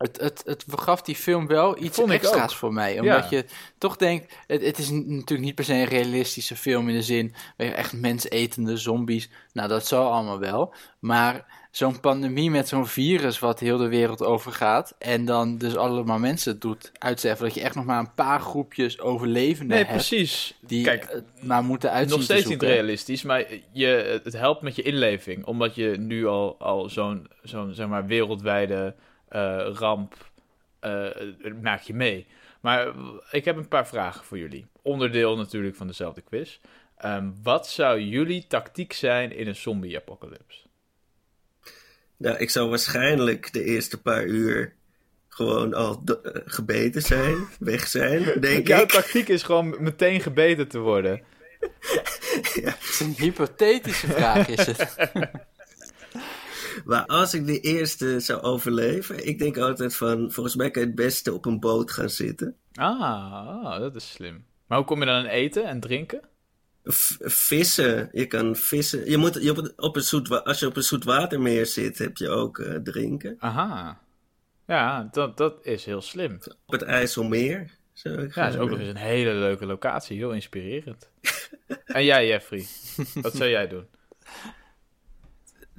Het, 0.00 0.20
het, 0.20 0.42
het 0.44 0.64
gaf 0.68 1.02
die 1.02 1.14
film 1.14 1.46
wel 1.46 1.82
iets 1.82 1.98
extra's 1.98 2.56
voor 2.56 2.72
mij. 2.72 3.00
Omdat 3.00 3.30
Ja. 3.30 3.36
je 3.36 3.44
toch 3.78 3.96
denkt, 3.96 4.34
het, 4.46 4.62
het 4.64 4.78
is 4.78 4.90
natuurlijk 4.90 5.40
niet 5.40 5.54
per 5.54 5.64
se 5.64 5.72
een 5.72 5.84
realistische 5.84 6.56
film 6.56 6.88
in 6.88 6.94
de 6.94 7.02
zin, 7.02 7.34
echt 7.56 7.92
mensetende 7.92 8.76
zombies. 8.76 9.28
Nou, 9.52 9.68
dat 9.68 9.86
zal 9.86 10.12
allemaal 10.12 10.38
wel. 10.38 10.74
Maar 10.98 11.46
zo'n 11.70 12.00
pandemie 12.00 12.50
met 12.50 12.68
zo'n 12.68 12.86
virus 12.86 13.38
wat 13.38 13.60
heel 13.60 13.76
de 13.78 13.88
wereld 13.88 14.22
overgaat. 14.22 14.94
En 14.98 15.24
dan 15.24 15.58
dus 15.58 15.76
allemaal 15.76 16.18
mensen 16.18 16.58
doet 16.58 16.92
uitzetten. 16.98 17.44
Dat 17.44 17.54
je 17.54 17.60
echt 17.60 17.74
nog 17.74 17.84
maar 17.84 17.98
een 17.98 18.14
paar 18.14 18.40
groepjes 18.40 19.00
overlevenden 19.00 19.68
nee, 19.76 19.78
hebt. 19.84 19.90
precies. 19.90 20.54
Die 20.60 20.84
Kijk, 20.84 21.22
maar 21.40 21.64
moeten 21.64 21.90
uitzien 21.90 22.18
nog 22.18 22.26
te 22.26 22.32
steeds 22.32 22.48
niet 22.48 22.62
realistisch, 22.62 23.22
maar 23.22 23.44
je, 23.72 24.20
het 24.24 24.32
helpt 24.32 24.62
met 24.62 24.76
je 24.76 24.82
inleving. 24.82 25.44
Omdat 25.44 25.74
je 25.74 25.96
nu 25.98 26.26
al, 26.26 26.56
al 26.58 26.88
zo'n 26.88 27.28
zo'n 27.42 27.74
zeg 27.74 27.86
maar, 27.88 28.06
wereldwijde 28.06 28.94
ramp 29.72 30.14
eh, 30.80 31.06
maak 31.62 31.80
je 31.80 31.94
mee. 31.94 32.26
Maar 32.60 32.92
ik 33.30 33.44
heb 33.44 33.56
een 33.56 33.68
paar 33.68 33.86
vragen 33.88 34.24
voor 34.24 34.38
jullie. 34.38 34.66
Onderdeel 34.82 35.36
natuurlijk 35.36 35.76
van 35.76 35.86
dezelfde 35.86 36.20
quiz. 36.20 36.58
Ehm, 36.96 37.30
wat 37.42 37.68
zou 37.68 38.00
jullie 38.00 38.46
tactiek 38.46 38.92
zijn 38.92 39.32
in 39.32 39.46
een 39.46 39.56
zombie-apocalypse? 39.56 40.66
Nou, 42.16 42.36
ik 42.36 42.50
zou 42.50 42.68
waarschijnlijk 42.68 43.52
de 43.52 43.64
eerste 43.64 44.00
paar 44.02 44.24
uur 44.24 44.74
gewoon 45.28 45.74
al 45.74 46.02
eh, 46.04 46.40
gebeten 46.44 47.02
zijn, 47.02 47.48
weg 47.58 47.86
zijn, 47.86 48.24
denk 48.40 48.66
Jouw 48.66 48.82
ik. 48.82 48.88
tactiek 48.88 49.28
is 49.28 49.42
gewoon 49.42 49.76
meteen 49.78 50.20
gebeten 50.20 50.68
te 50.68 50.78
worden. 50.78 51.22
Het 52.62 52.78
is 52.80 53.00
een 53.00 53.14
hypothetische 53.16 54.06
vraag, 54.06 54.48
is 54.48 54.66
het? 54.66 54.96
Maar 56.84 57.06
als 57.06 57.34
ik 57.34 57.46
de 57.46 57.60
eerste 57.60 58.20
zou 58.20 58.40
overleven, 58.42 59.26
ik 59.26 59.38
denk 59.38 59.58
altijd 59.58 59.96
van, 59.96 60.32
volgens 60.32 60.56
mij 60.56 60.70
kan 60.70 60.82
je 60.82 60.88
het 60.88 60.96
beste 60.96 61.32
op 61.34 61.46
een 61.46 61.60
boot 61.60 61.90
gaan 61.90 62.10
zitten. 62.10 62.56
Ah, 62.74 63.00
ah, 63.64 63.78
dat 63.80 63.96
is 63.96 64.10
slim. 64.10 64.44
Maar 64.66 64.78
hoe 64.78 64.86
kom 64.86 65.00
je 65.00 65.06
dan 65.06 65.14
aan 65.14 65.24
eten 65.26 65.64
en 65.64 65.80
drinken? 65.80 66.20
V- 66.84 67.16
vissen, 67.20 68.08
je 68.12 68.26
kan 68.26 68.56
vissen. 68.56 69.10
Je 69.10 69.16
moet, 69.16 69.42
je 69.42 69.52
moet 69.52 69.72
op 69.76 69.96
een 69.96 70.02
zoet, 70.02 70.44
als 70.44 70.58
je 70.60 70.66
op 70.66 70.76
een 70.76 70.82
zoetwatermeer 70.82 71.66
zit, 71.66 71.98
heb 71.98 72.16
je 72.16 72.28
ook 72.28 72.58
eh, 72.58 72.74
drinken. 72.74 73.36
Aha. 73.38 74.00
Ja, 74.66 75.08
dat, 75.12 75.36
dat 75.36 75.66
is 75.66 75.84
heel 75.84 76.00
slim. 76.00 76.38
Op 76.66 76.72
het 76.72 76.82
IJsselmeer. 76.82 77.60
Ik 77.60 78.34
Ja, 78.34 78.44
dat 78.44 78.54
is 78.54 78.60
ook 78.60 78.70
nog 78.70 78.78
eens 78.78 78.88
een 78.88 78.96
hele 78.96 79.32
leuke 79.34 79.66
locatie. 79.66 80.16
Heel 80.16 80.32
inspirerend. 80.32 81.10
en 81.84 82.04
jij, 82.04 82.26
Jeffrey? 82.26 82.66
Wat 83.22 83.34
zou 83.36 83.50
jij 83.50 83.68
doen? 83.68 83.86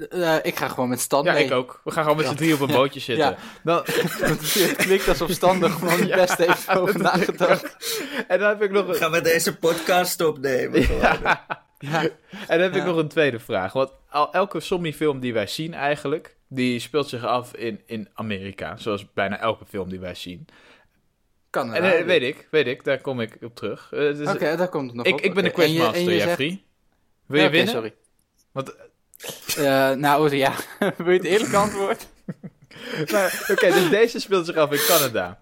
Eh, 0.09 0.35
ik 0.41 0.55
ga 0.55 0.67
gewoon 0.67 0.89
met 0.89 0.99
stand 0.99 1.25
Ja, 1.25 1.33
mee. 1.33 1.45
ik 1.45 1.51
ook. 1.51 1.81
We 1.83 1.91
gaan 1.91 2.03
gewoon 2.03 2.17
met 2.17 2.27
z'n 2.27 2.35
drie 2.35 2.53
op 2.53 2.59
een 2.59 2.67
bootje 2.75 2.99
zitten. 2.99 3.25
Ja. 3.25 3.37
Dan, 3.63 3.81
het 3.85 4.75
klinkt 4.75 5.07
als 5.07 5.21
opstandig, 5.21 5.81
maar 5.81 5.99
ik 5.99 6.15
best 6.15 6.39
even 6.39 6.75
over 6.81 6.99
nagedacht. 7.01 7.77
en 8.27 8.39
dan 8.39 8.49
heb 8.49 8.61
ik 8.61 8.71
nog 8.71 8.87
een, 8.87 8.95
Gaan 8.95 9.11
we 9.11 9.21
deze 9.21 9.57
podcast 9.57 10.21
opnemen? 10.21 10.83
gewoon. 10.83 11.01
Ja. 11.79 12.01
en 12.01 12.09
dan 12.47 12.59
heb 12.59 12.75
ik 12.75 12.83
nog 12.83 12.97
een 12.97 13.07
tweede 13.07 13.39
vraag. 13.39 13.73
Want 13.73 13.91
al, 14.09 14.33
elke 14.33 14.59
zombiefilm 14.59 15.19
die 15.19 15.33
wij 15.33 15.47
zien 15.47 15.73
eigenlijk, 15.73 16.35
die 16.47 16.79
speelt 16.79 17.09
zich 17.09 17.23
af 17.25 17.53
in, 17.55 17.81
in 17.85 18.09
Amerika. 18.13 18.77
Zoals 18.77 19.13
bijna 19.13 19.39
elke 19.39 19.65
film 19.65 19.89
die 19.89 19.99
wij 19.99 20.15
zien. 20.15 20.45
Kan 21.49 21.73
En 21.73 21.83
eh, 21.99 22.05
weet 22.05 22.21
ik, 22.21 22.47
weet 22.51 22.67
ik, 22.67 22.83
daar 22.83 23.01
kom 23.01 23.21
ik 23.21 23.37
op 23.41 23.55
terug. 23.55 23.89
Eh, 23.93 23.99
dus- 23.99 24.27
Oké, 24.29 24.55
daar 24.57 24.69
komt 24.69 24.87
het 24.87 24.95
nog 24.95 25.05
ik, 25.05 25.13
op. 25.13 25.21
ik 25.21 25.33
ben 25.33 25.43
de 25.43 25.49
quizmaster, 25.51 26.01
zegt- 26.03 26.23
Jeffrey. 26.23 26.63
Wil 27.25 27.39
je 27.39 27.45
Oké, 27.45 27.55
winnen? 27.55 27.73
sorry. 27.73 27.93
Want 28.51 28.75
Eh, 29.57 29.91
nou, 29.91 30.35
ja. 30.35 30.53
Wil 30.97 31.11
je 31.11 31.17
het 31.17 31.23
eerlijke 31.23 31.57
antwoord? 31.57 32.07
maar 33.11 33.43
oké, 33.51 33.71
dus 33.71 33.89
deze 33.89 34.19
speelt 34.19 34.45
zich 34.45 34.55
af 34.55 34.71
in 34.71 34.85
Canada. 34.87 35.39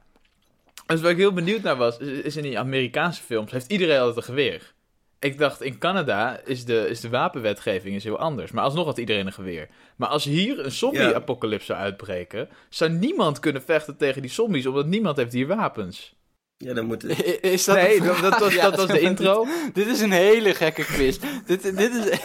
Dus 0.85 1.01
waar 1.01 1.11
ik 1.11 1.17
heel 1.17 1.33
benieuwd 1.33 1.61
naar 1.61 1.75
was, 1.75 1.97
is, 1.97 2.19
is 2.19 2.35
in 2.35 2.43
die 2.43 2.59
Amerikaanse 2.59 3.21
films 3.21 3.51
heeft 3.51 3.71
iedereen 3.71 3.99
altijd 3.99 4.17
een 4.17 4.23
geweer. 4.23 4.73
Ik 5.19 5.37
dacht, 5.37 5.61
in 5.61 5.77
Canada 5.77 6.39
is 6.45 6.65
de, 6.65 6.87
is 6.89 6.99
de 6.99 7.09
wapenwetgeving 7.09 7.95
is 7.95 8.03
heel 8.03 8.19
anders. 8.19 8.51
Maar 8.51 8.63
alsnog 8.63 8.85
had 8.85 8.97
iedereen 8.97 9.25
een 9.25 9.33
geweer. 9.33 9.67
Maar 9.95 10.09
als 10.09 10.23
hier 10.23 10.65
een 10.65 10.71
zombie-apocalypse 10.71 11.65
zou 11.65 11.79
uitbreken... 11.79 12.49
zou 12.69 12.91
niemand 12.91 13.39
kunnen 13.39 13.61
vechten 13.61 13.97
tegen 13.97 14.21
die 14.21 14.31
zombies... 14.31 14.65
omdat 14.65 14.85
niemand 14.85 15.17
heeft 15.17 15.33
hier 15.33 15.47
wapens. 15.47 16.15
Ja, 16.61 16.73
dan 16.73 16.85
moet 16.85 17.03
Is 17.41 17.65
dat 17.65 17.75
nee, 17.75 18.01
dat, 18.01 18.39
was, 18.39 18.53
Ja, 18.59 18.69
dat 18.69 18.75
was 18.75 18.87
de 18.87 18.99
intro. 18.99 19.45
Dit, 19.45 19.75
dit 19.85 19.87
is 19.95 20.01
een 20.01 20.11
hele 20.11 20.53
gekke 20.55 20.83
quiz. 20.83 21.17
dit, 21.45 21.77
dit 21.77 21.93
is 21.93 22.19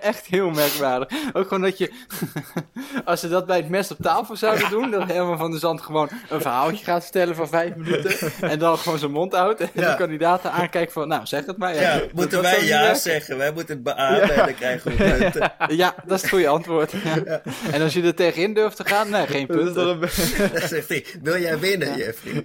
echt 0.00 0.26
heel 0.26 0.50
merkwaardig. 0.50 1.08
Ook 1.32 1.48
gewoon 1.48 1.62
dat 1.62 1.78
je... 1.78 1.90
Als 3.04 3.20
ze 3.20 3.28
dat 3.28 3.46
bij 3.46 3.56
het 3.56 3.68
mes 3.68 3.90
op 3.90 3.96
tafel 4.02 4.36
zouden 4.36 4.70
doen... 4.70 4.90
dat 4.90 5.06
Herman 5.06 5.38
van 5.38 5.50
der 5.50 5.60
Zand 5.60 5.80
gewoon 5.80 6.08
een 6.28 6.40
verhaaltje 6.40 6.84
gaat 6.84 7.02
vertellen 7.02 7.34
van 7.34 7.48
vijf 7.48 7.74
minuten... 7.76 8.32
en 8.40 8.58
dan 8.58 8.78
gewoon 8.78 8.98
zijn 8.98 9.10
mond 9.10 9.32
houdt... 9.32 9.60
en 9.60 9.70
Ja. 9.72 9.90
de 9.90 9.96
kandidaten 9.96 10.52
aankijkt 10.52 10.92
van... 10.92 11.08
nou, 11.08 11.26
zeg 11.26 11.46
het 11.46 11.56
maar. 11.56 11.74
Ja, 11.74 12.00
moeten 12.14 12.42
wij 12.42 12.64
ja 12.64 12.80
werken. 12.80 13.00
zeggen? 13.00 13.36
Wij 13.36 13.52
moeten 13.52 13.74
het 13.74 13.82
beamen 13.82 14.30
en 14.30 14.44
dan 14.44 14.54
krijgen 14.54 14.90
we 14.90 15.18
punten. 15.18 15.52
Ja, 15.68 15.94
dat 16.06 16.16
is 16.16 16.22
het 16.22 16.30
goede 16.30 16.48
antwoord. 16.48 16.92
Ja. 17.04 17.42
En 17.72 17.82
als 17.82 17.92
je 17.92 18.02
er 18.02 18.14
tegenin 18.14 18.54
durft 18.54 18.76
te 18.76 18.84
gaan... 18.84 19.10
nee, 19.10 19.26
geen 19.26 19.46
Dat 19.46 19.56
is 19.68 19.72
toch 19.74 19.98
punten. 19.98 20.44
een 20.44 20.50
Dan 20.52 20.68
zegt 20.68 20.88
hij, 20.88 21.04
wil 21.22 21.38
jij 21.38 21.58
winnen, 21.58 21.96
Jeffrey? 21.96 22.44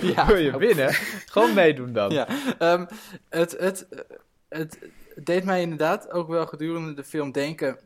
Ja. 0.00 0.36
Je 0.42 0.58
winnen? 0.58 0.92
Gewoon 1.32 1.54
meedoen 1.54 1.92
dan. 1.92 2.10
Ja, 2.10 2.28
ehm, 2.58 2.86
het, 3.28 3.56
het, 3.58 3.86
het 4.48 4.78
deed 5.16 5.44
mij 5.44 5.60
inderdaad 5.60 6.10
ook 6.10 6.28
wel 6.28 6.46
gedurende 6.46 6.94
de 6.94 7.04
film 7.04 7.32
denken... 7.32 7.78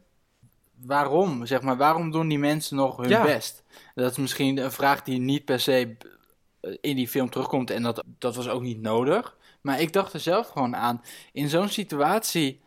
waarom, 0.85 1.47
zeg 1.47 1.63
maar, 1.63 1.77
waarom 1.77 2.11
doen 2.11 2.29
die 2.29 2.39
mensen 2.39 2.77
nog 2.77 2.97
hun 2.97 3.09
Ja. 3.09 3.23
best? 3.23 3.63
Dat 3.95 4.11
is 4.11 4.17
misschien 4.17 4.59
een 4.59 4.73
vraag 4.73 5.03
die 5.03 5.19
niet 5.19 5.45
per 5.45 5.61
se 5.61 5.97
eh, 6.61 6.77
in 6.81 6.97
die 6.97 7.09
film 7.09 7.31
terugkomt 7.31 7.71
en 7.71 7.83
dat, 7.83 8.03
dat 8.19 8.37
was 8.37 8.49
ook 8.49 8.63
niet 8.63 8.81
nodig. 8.81 9.37
Maar 9.61 9.81
ik 9.81 9.93
dacht 9.93 10.13
er 10.13 10.21
zelf 10.21 10.49
gewoon 10.49 10.77
aan, 10.77 11.03
in 11.33 11.49
zo'n 11.49 11.69
situatie... 11.69 12.61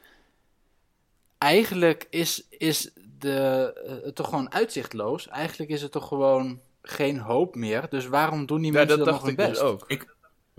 eigenlijk 1.38 2.08
is, 2.10 2.43
is 2.50 2.91
de, 3.19 4.00
het 4.04 4.15
toch 4.15 4.30
gewoon 4.30 4.54
uitzichtloos. 4.54 5.28
Eigenlijk 5.28 5.71
is 5.71 5.82
het 5.82 5.91
toch 5.91 6.08
gewoon 6.08 6.60
geen 6.88 7.19
hoop 7.19 7.56
meer. 7.56 7.89
Dus 7.89 8.08
waarom 8.08 8.45
doen 8.45 8.62
die 8.62 8.71
Ja, 8.71 8.78
mensen 8.78 8.98
dat 8.98 9.06
dan 9.06 9.13
dacht 9.13 9.26
nog 9.26 9.36
hun 9.36 9.45
ik 9.45 9.52
dus 9.54 9.60
best? 9.60 9.71
ook. 9.71 10.06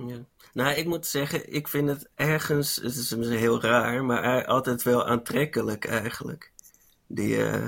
Ja. 0.08 0.24
Nou, 0.52 0.74
ik 0.76 0.86
moet 0.86 1.06
zeggen, 1.06 1.52
ik 1.52 1.68
vind 1.68 1.88
het 1.88 2.08
ergens, 2.14 2.76
het 2.76 2.94
is 2.96 3.14
misschien 3.14 3.38
heel 3.38 3.60
raar, 3.60 4.04
maar 4.04 4.44
altijd 4.46 4.82
wel 4.82 5.06
aantrekkelijk 5.06 5.84
eigenlijk. 5.84 6.52
Die 7.06 7.44
eh, 7.44 7.64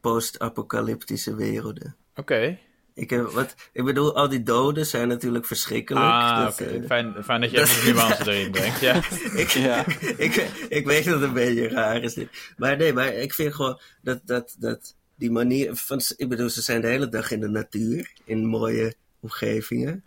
post-apocalyptische 0.00 1.34
werelden. 1.34 1.96
Oké. 2.14 2.58
Ik, 2.94 3.10
heb, 3.10 3.30
wat, 3.30 3.54
ik 3.72 3.84
bedoel, 3.84 4.16
al 4.16 4.28
die 4.28 4.42
doden 4.42 4.86
zijn 4.86 5.08
natuurlijk 5.08 5.46
verschrikkelijk. 5.46 6.04
Ah, 6.04 6.44
Dat, 6.44 6.52
oké. 6.52 6.64
eh, 6.64 6.86
Fijn, 6.86 7.14
fijn 7.24 7.40
dat 7.40 7.50
je 7.50 7.60
even 7.60 7.84
de 7.86 7.92
nuance 7.92 8.30
erin 8.32 8.50
brengt. 8.50 8.80
Ja. 8.80 8.94
ik, 9.42 9.48
Ja. 9.48 9.84
ik, 10.16 10.34
ik 10.68 10.86
weet 10.86 11.04
dat 11.04 11.14
het 11.14 11.22
een 11.22 11.32
beetje 11.32 11.68
raar 11.68 12.02
is. 12.02 12.14
dit. 12.14 12.28
Maar 12.56 12.76
nee, 12.76 12.92
maar 12.92 13.14
ik 13.14 13.34
vind 13.34 13.54
gewoon 13.54 13.80
dat, 14.02 14.20
dat, 14.24 14.56
dat 14.58 14.94
die 15.16 15.30
manier 15.30 15.76
van. 15.76 16.00
Ik 16.16 16.28
bedoel, 16.28 16.48
ze 16.50 16.62
zijn 16.62 16.80
de 16.80 16.86
hele 16.86 17.08
dag 17.08 17.30
in 17.30 17.40
de 17.40 17.48
natuur, 17.48 18.12
in 18.24 18.44
mooie 18.46 18.94
omgevingen. 19.20 20.02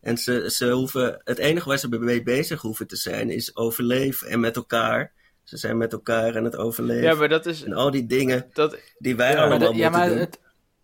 En 0.00 0.18
ze, 0.18 0.50
ze 0.50 0.70
hoeven. 0.70 1.20
Het 1.24 1.38
enige 1.38 1.68
waar 1.68 1.78
ze 1.78 1.88
mee 1.88 2.22
bezig 2.22 2.60
hoeven 2.60 2.86
te 2.86 2.96
zijn 2.96 3.30
is 3.30 3.56
overleven 3.56 4.28
en 4.28 4.40
met 4.40 4.56
elkaar. 4.56 5.12
Ze 5.44 5.56
zijn 5.56 5.76
met 5.76 5.92
elkaar 5.92 6.36
aan 6.36 6.44
het 6.44 6.56
overleven. 6.56 7.02
ja, 7.02 7.14
maar 7.14 7.28
dat 7.28 7.46
is... 7.46 7.62
En 7.62 7.72
al 7.72 7.90
die 7.90 8.06
dingen 8.06 8.46
Dat, 8.52 8.78
die 8.98 9.16
wij 9.16 9.32
Ja, 9.32 9.38
allemaal 9.44 9.60
ja, 9.60 9.66
moeten 9.72 9.90
maar 9.90 10.08
doen. 10.08 10.18
het, 10.18 10.38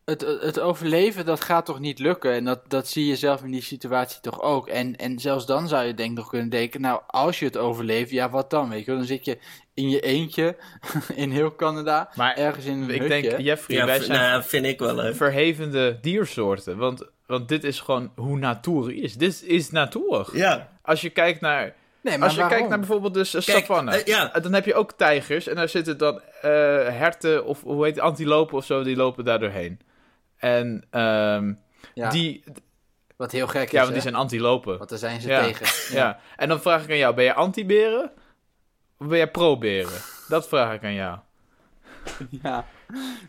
het, 0.05 0.21
het 0.41 0.61
overleven, 0.61 1.25
dat 1.25 1.41
gaat 1.41 1.67
toch 1.67 1.79
niet 1.81 1.99
lukken? 1.99 2.33
En 2.33 2.45
dat, 2.45 2.61
dat 2.69 2.89
zie 2.89 3.07
je 3.07 3.17
zelf 3.17 3.43
in 3.43 3.51
die 3.51 3.63
situatie 3.63 4.21
toch 4.21 4.43
ook? 4.43 4.69
En, 4.69 4.97
en 4.97 5.19
zelfs 5.19 5.47
dan 5.47 5.69
zou 5.69 5.85
je 5.85 5.95
denk 5.95 6.11
ik 6.11 6.17
nog 6.17 6.29
kunnen 6.29 6.49
denken, 6.49 6.81
nou, 6.81 7.01
als 7.07 7.39
je 7.39 7.45
het 7.45 7.57
overleeft, 7.57 8.11
ja, 8.11 8.31
wat 8.31 8.51
dan? 8.51 8.69
Weet 8.69 8.81
je 8.81 8.87
wel? 8.87 8.97
Dan 8.97 9.07
zit 9.07 9.25
je 9.25 9.39
in 9.75 9.91
je 9.91 10.01
eentje 10.01 10.57
in 11.15 11.31
heel 11.31 11.55
Canada, 11.57 12.11
maar 12.15 12.37
ergens 12.37 12.65
in 12.65 12.73
een 12.83 12.91
ik 12.91 13.01
hutje. 13.03 13.21
denk, 13.31 13.41
Jeffrey, 13.41 13.77
ja, 13.77 13.87
wij 13.87 14.01
zijn 14.01 14.19
nou, 14.21 14.43
vind 14.43 14.67
ik 14.67 14.79
wel 14.79 15.15
verhevende 15.15 15.99
diersoorten. 16.01 16.77
Want, 16.77 17.05
want 17.27 17.49
dit 17.49 17.65
is 17.65 17.81
gewoon 17.81 18.13
hoe 18.17 18.39
natuur 18.39 18.95
is. 19.03 19.15
Dit 19.17 19.43
is 19.47 19.71
natuur. 19.71 20.29
Ja, 20.33 20.69
Als 20.83 21.01
je 21.01 21.11
kijkt 21.11 21.41
naar... 21.41 21.75
Nee, 22.01 22.15
maar 22.19 22.23
Als 22.29 22.33
je 22.33 22.39
waarom? 22.41 22.57
kijkt 22.57 22.71
naar 22.71 22.79
bijvoorbeeld 22.79 23.15
de 23.15 23.25
s- 23.25 23.31
Kijk, 23.45 23.45
savanne. 23.65 23.91
eh, 23.97 24.05
ja. 24.05 24.29
Dan 24.43 24.53
heb 24.53 24.65
je 24.65 24.75
ook 24.75 24.93
tijgers. 24.93 25.47
En 25.47 25.55
daar 25.57 25.69
zitten 25.69 25.99
dan 25.99 26.21
eh, 26.41 26.51
herten 26.89 27.45
of 27.45 27.63
hoe 27.63 27.85
heet 27.85 27.95
het, 27.95 28.05
antilopen 28.05 28.57
of 28.57 28.65
zo. 28.65 28.83
Die 28.83 28.97
lopen 28.97 29.25
daar 29.25 29.39
doorheen. 29.39 29.81
En 30.43 30.85
ehm, 30.91 31.53
ja, 31.95 32.11
die... 32.11 32.45
wat 33.17 33.33
heel 33.33 33.47
gek 33.47 33.65
is, 33.67 33.71
Ja, 33.71 33.81
want 33.81 33.93
die 33.93 34.03
zijn 34.03 34.15
antilopen. 34.15 34.79
Want 34.79 34.91
daar 34.91 34.99
zijn 34.99 35.21
ze 35.21 35.29
Ja. 35.29 35.43
tegen. 35.43 35.95
Ja. 35.97 36.19
En 36.37 36.49
dan 36.49 36.61
vraag 36.61 36.85
ik 36.85 36.91
aan 36.91 36.97
jou. 36.97 37.15
Ben 37.15 37.25
je 37.25 37.35
anti-beren? 37.35 38.11
Of 38.99 39.07
ben 39.07 39.17
jij 39.17 39.31
pro-beren? 39.31 40.01
Dat 40.29 40.49
vraag 40.49 40.75
ik 40.75 40.85
aan 40.85 40.95
jou. 40.95 41.19
Ja. 42.43 42.65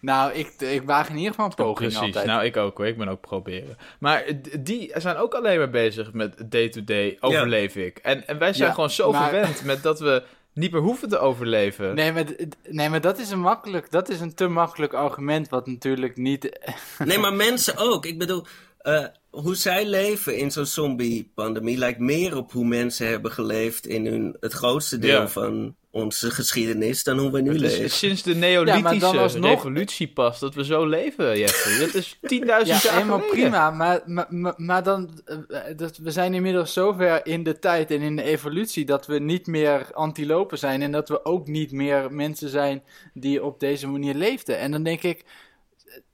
Nou, 0.02 0.32
ik, 0.34 0.48
ik 0.62 0.84
waag 0.84 1.10
in 1.10 1.16
ieder 1.16 1.30
geval 1.32 1.46
een 1.46 1.56
poging 1.56 1.76
Precies, 1.92 2.00
altijd. 2.00 2.26
nou 2.26 2.44
ik 2.44 2.58
ook 2.58 2.78
hoor, 2.78 2.88
ik 2.88 2.98
ben 2.98 3.08
ook 3.08 3.22
proberen. 3.22 3.78
Maar 4.00 4.24
die 4.60 4.92
zijn 4.96 5.16
ook 5.16 5.34
alleen 5.34 5.58
maar 5.58 5.70
bezig 5.70 6.14
met 6.14 6.52
day-to-day, 6.52 7.18
overleef 7.20 7.76
ik. 7.76 7.98
En, 7.98 8.28
en 8.28 8.38
wij 8.38 8.54
zijn 8.54 8.68
Ja, 8.68 8.74
gewoon 8.74 8.90
zo 8.90 9.12
maar- 9.12 9.30
verwend 9.30 9.64
met 9.64 9.84
dat 9.84 10.00
we 10.00 10.24
niet 10.54 10.72
meer 10.72 10.82
hoeven 10.82 11.10
te 11.10 11.18
overleven. 11.18 11.96
Nee, 11.96 12.12
maar, 12.12 12.26
nee, 12.70 12.90
maar 12.90 13.02
dat 13.02 13.20
is 13.20 13.30
een 13.30 13.40
makkelijk, 13.40 13.92
dat 13.92 14.10
is 14.10 14.20
een 14.20 14.34
te 14.34 14.48
makkelijk 14.48 14.94
argument, 14.94 15.50
wat 15.50 15.68
natuurlijk 15.68 16.18
niet... 16.18 16.60
Nee, 17.06 17.18
maar 17.18 17.34
mensen 17.34 17.78
ook. 17.78 18.06
Ik 18.06 18.18
bedoel, 18.18 18.46
eh, 18.78 19.06
hoe 19.30 19.56
zij 19.56 19.86
leven 19.86 20.38
in 20.38 20.52
zo'n 20.52 20.66
zombie-pandemie 20.66 21.78
lijkt 21.78 22.00
meer 22.00 22.38
op 22.38 22.52
hoe 22.52 22.66
mensen 22.66 23.08
hebben 23.08 23.32
geleefd 23.32 23.88
in 23.88 24.06
hun, 24.06 24.38
het 24.40 24.54
grootste 24.54 24.98
deel 25.00 25.20
Ja. 25.22 25.28
van 25.28 25.76
onze 25.96 26.32
geschiedenis 26.32 27.04
dan 27.04 27.18
hoe 27.18 27.32
we 27.32 27.42
nu 27.42 27.50
Het 27.52 27.60
leven. 27.60 27.84
is 27.84 27.98
sinds 27.98 28.24
de 28.24 28.36
neolithische 28.36 29.18
alsnog- 29.20 29.50
revolutie 29.50 30.08
pas 30.08 30.40
dat 30.40 30.54
we 30.56 30.66
zo 30.66 30.86
leven, 30.86 31.38
Jeffrey. 31.40 31.80
Dat 31.86 31.94
is 31.94 32.16
10.000 32.22 32.28
Ja, 32.46 32.64
jaar 32.64 32.82
helemaal 32.94 33.20
geleden. 33.20 33.40
prima, 33.40 33.72
maar, 33.72 34.02
maar, 34.06 34.26
maar, 34.30 34.54
maar 34.58 34.84
dan, 34.84 35.22
eh, 35.26 35.60
dat, 35.76 35.98
we 35.98 36.12
zijn 36.12 36.34
inmiddels 36.34 36.74
zover 36.74 37.26
in 37.26 37.44
de 37.44 37.60
tijd 37.60 37.92
en 37.92 38.02
in 38.02 38.16
de 38.16 38.24
evolutie 38.24 38.86
dat 38.86 39.06
we 39.06 39.20
niet 39.20 39.48
meer 39.48 39.88
antilopen 39.94 40.58
zijn 40.58 40.82
en 40.82 40.92
dat 40.92 41.10
we 41.10 41.26
ook 41.26 41.48
niet 41.48 41.72
meer 41.72 42.14
mensen 42.14 42.50
zijn 42.50 42.84
die 43.14 43.44
op 43.44 43.60
deze 43.60 43.88
manier 43.88 44.14
leefden. 44.16 44.58
En 44.58 44.72
dan 44.72 44.84
denk 44.84 45.02
ik, 45.04 45.24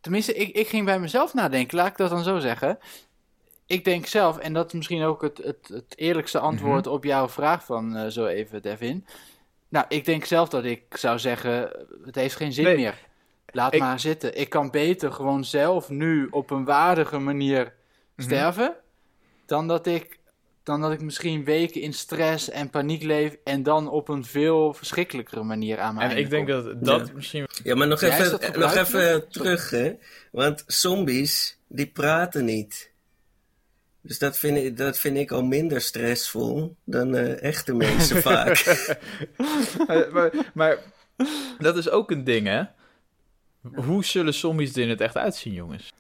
tenminste, 0.02 0.34
ik, 0.34 0.56
ik 0.56 0.68
ging 0.68 0.86
bij 0.86 1.00
mezelf 1.00 1.34
nadenken, 1.34 1.78
laat 1.78 1.88
ik 1.88 1.98
dat 1.98 2.10
dan 2.10 2.24
zo 2.24 2.40
zeggen. 2.40 2.78
Ik 3.66 3.86
denk 3.86 4.06
zelf, 4.06 4.38
en 4.38 4.54
dat 4.54 4.68
is 4.68 4.74
misschien 4.74 5.04
ook 5.04 5.22
het, 5.22 5.38
het, 5.44 5.68
het 5.74 5.94
eerlijkste 5.96 6.40
antwoord 6.40 6.88
op 6.88 7.04
jouw 7.04 7.30
vraag 7.30 7.66
van 7.66 7.96
eh, 7.96 8.08
zo 8.08 8.26
even, 8.26 8.62
Devin. 8.62 9.06
Nou, 9.70 9.86
ik 9.90 10.06
denk 10.06 10.26
zelf 10.26 10.50
dat 10.50 10.64
ik 10.66 10.82
zou 10.90 11.20
zeggen, 11.20 11.72
het 12.06 12.16
heeft 12.16 12.36
geen 12.36 12.54
zin 12.54 12.64
Nee. 12.64 12.76
meer. 12.76 12.96
Laat 13.52 13.74
Ik- 13.74 13.80
maar 13.80 14.00
zitten. 14.00 14.40
Ik 14.40 14.50
kan 14.50 14.70
beter 14.72 15.12
gewoon 15.12 15.44
zelf 15.46 15.90
nu 15.90 16.28
op 16.32 16.50
een 16.52 16.66
waardige 16.66 17.18
manier 17.18 17.74
Mhm. 18.16 18.28
sterven, 18.28 18.76
dan 19.46 19.68
dat 19.68 19.88
ik 19.88 20.18
dan 20.64 20.82
dat 20.82 20.92
ik 20.92 21.02
misschien 21.02 21.44
weken 21.44 21.82
in 21.82 21.94
stress 21.94 22.50
en 22.50 22.70
paniek 22.70 23.04
leef 23.04 23.36
en 23.44 23.64
dan 23.64 23.90
op 23.90 24.10
een 24.10 24.26
veel 24.26 24.74
verschrikkelijkere 24.74 25.44
manier 25.44 25.80
aan 25.80 25.96
mijn 25.96 26.12
En 26.12 26.18
ik 26.18 26.30
denk 26.30 26.48
kom. 26.50 26.64
dat 26.64 26.86
dat 26.86 27.08
Ja. 27.08 27.14
misschien... 27.14 27.48
Ja, 27.64 27.76
maar 27.76 27.88
nog 27.88 28.02
even, 28.02 28.60
nog 28.60 28.76
even 28.76 29.30
terug, 29.30 29.70
hè. 29.70 29.94
Want 30.32 30.64
zombies, 30.68 31.60
die 31.68 31.88
praten 31.88 32.46
niet. 32.46 32.89
Dus 34.02 34.20
dat 34.20 34.38
vind 34.38 34.58
ik, 34.58 34.78
dat 34.78 34.98
vind 34.98 35.18
ik 35.18 35.32
al 35.32 35.44
minder 35.44 35.82
stressvol 35.82 36.76
dan 36.86 37.16
eh, 37.16 37.44
echte 37.44 37.74
mensen 37.86 38.22
vaak. 38.22 38.58
Eh, 39.88 40.12
maar, 40.12 40.32
maar 40.54 40.78
dat 41.60 41.78
is 41.78 41.90
ook 41.90 42.12
een 42.12 42.24
ding, 42.24 42.48
hè? 42.48 42.64
Hoe 43.76 44.06
zullen 44.06 44.34
zombies 44.34 44.76
er 44.76 44.82
in 44.82 44.90
het 44.90 45.02
echt 45.02 45.18
uitzien, 45.18 45.54
jongens? 45.54 45.94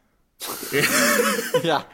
Ja. 1.62 1.86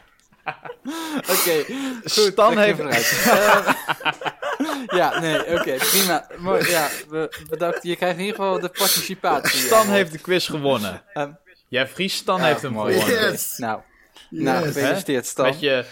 Oké, 1.30 1.64
goed. 1.64 2.10
Stan 2.32 2.58
heeft- 2.58 2.76
vooruit. 2.76 3.22
Eh, 3.26 3.74
ja, 4.86 5.18
nee, 5.20 5.38
oké, 5.58 5.76
prima. 5.76 6.26
Mooi, 6.38 6.68
ja, 6.70 6.88
we, 7.08 7.44
bedankt. 7.48 7.82
Je 7.82 7.96
krijgt 7.96 8.16
in 8.18 8.24
ieder 8.24 8.36
geval 8.36 8.60
de 8.60 8.68
participatie. 8.68 9.58
Stan 9.60 9.86
ja. 9.86 9.92
heeft 9.92 10.12
de 10.12 10.18
quiz 10.18 10.46
gewonnen. 10.50 11.02
Ehm, 11.12 11.32
Jeffrey, 11.68 12.06
Stan 12.08 12.40
Ja, 12.40 12.46
heeft 12.46 12.62
hem 12.62 12.72
mooi. 12.72 12.94
gewonnen. 13.00 13.30
Yes. 13.30 13.56
Nou, 13.56 13.80
nou 14.30 14.64
gefeliciteerd 14.66 15.26
Stan. 15.26 15.44
Met 15.46 15.60
je, 15.60 15.84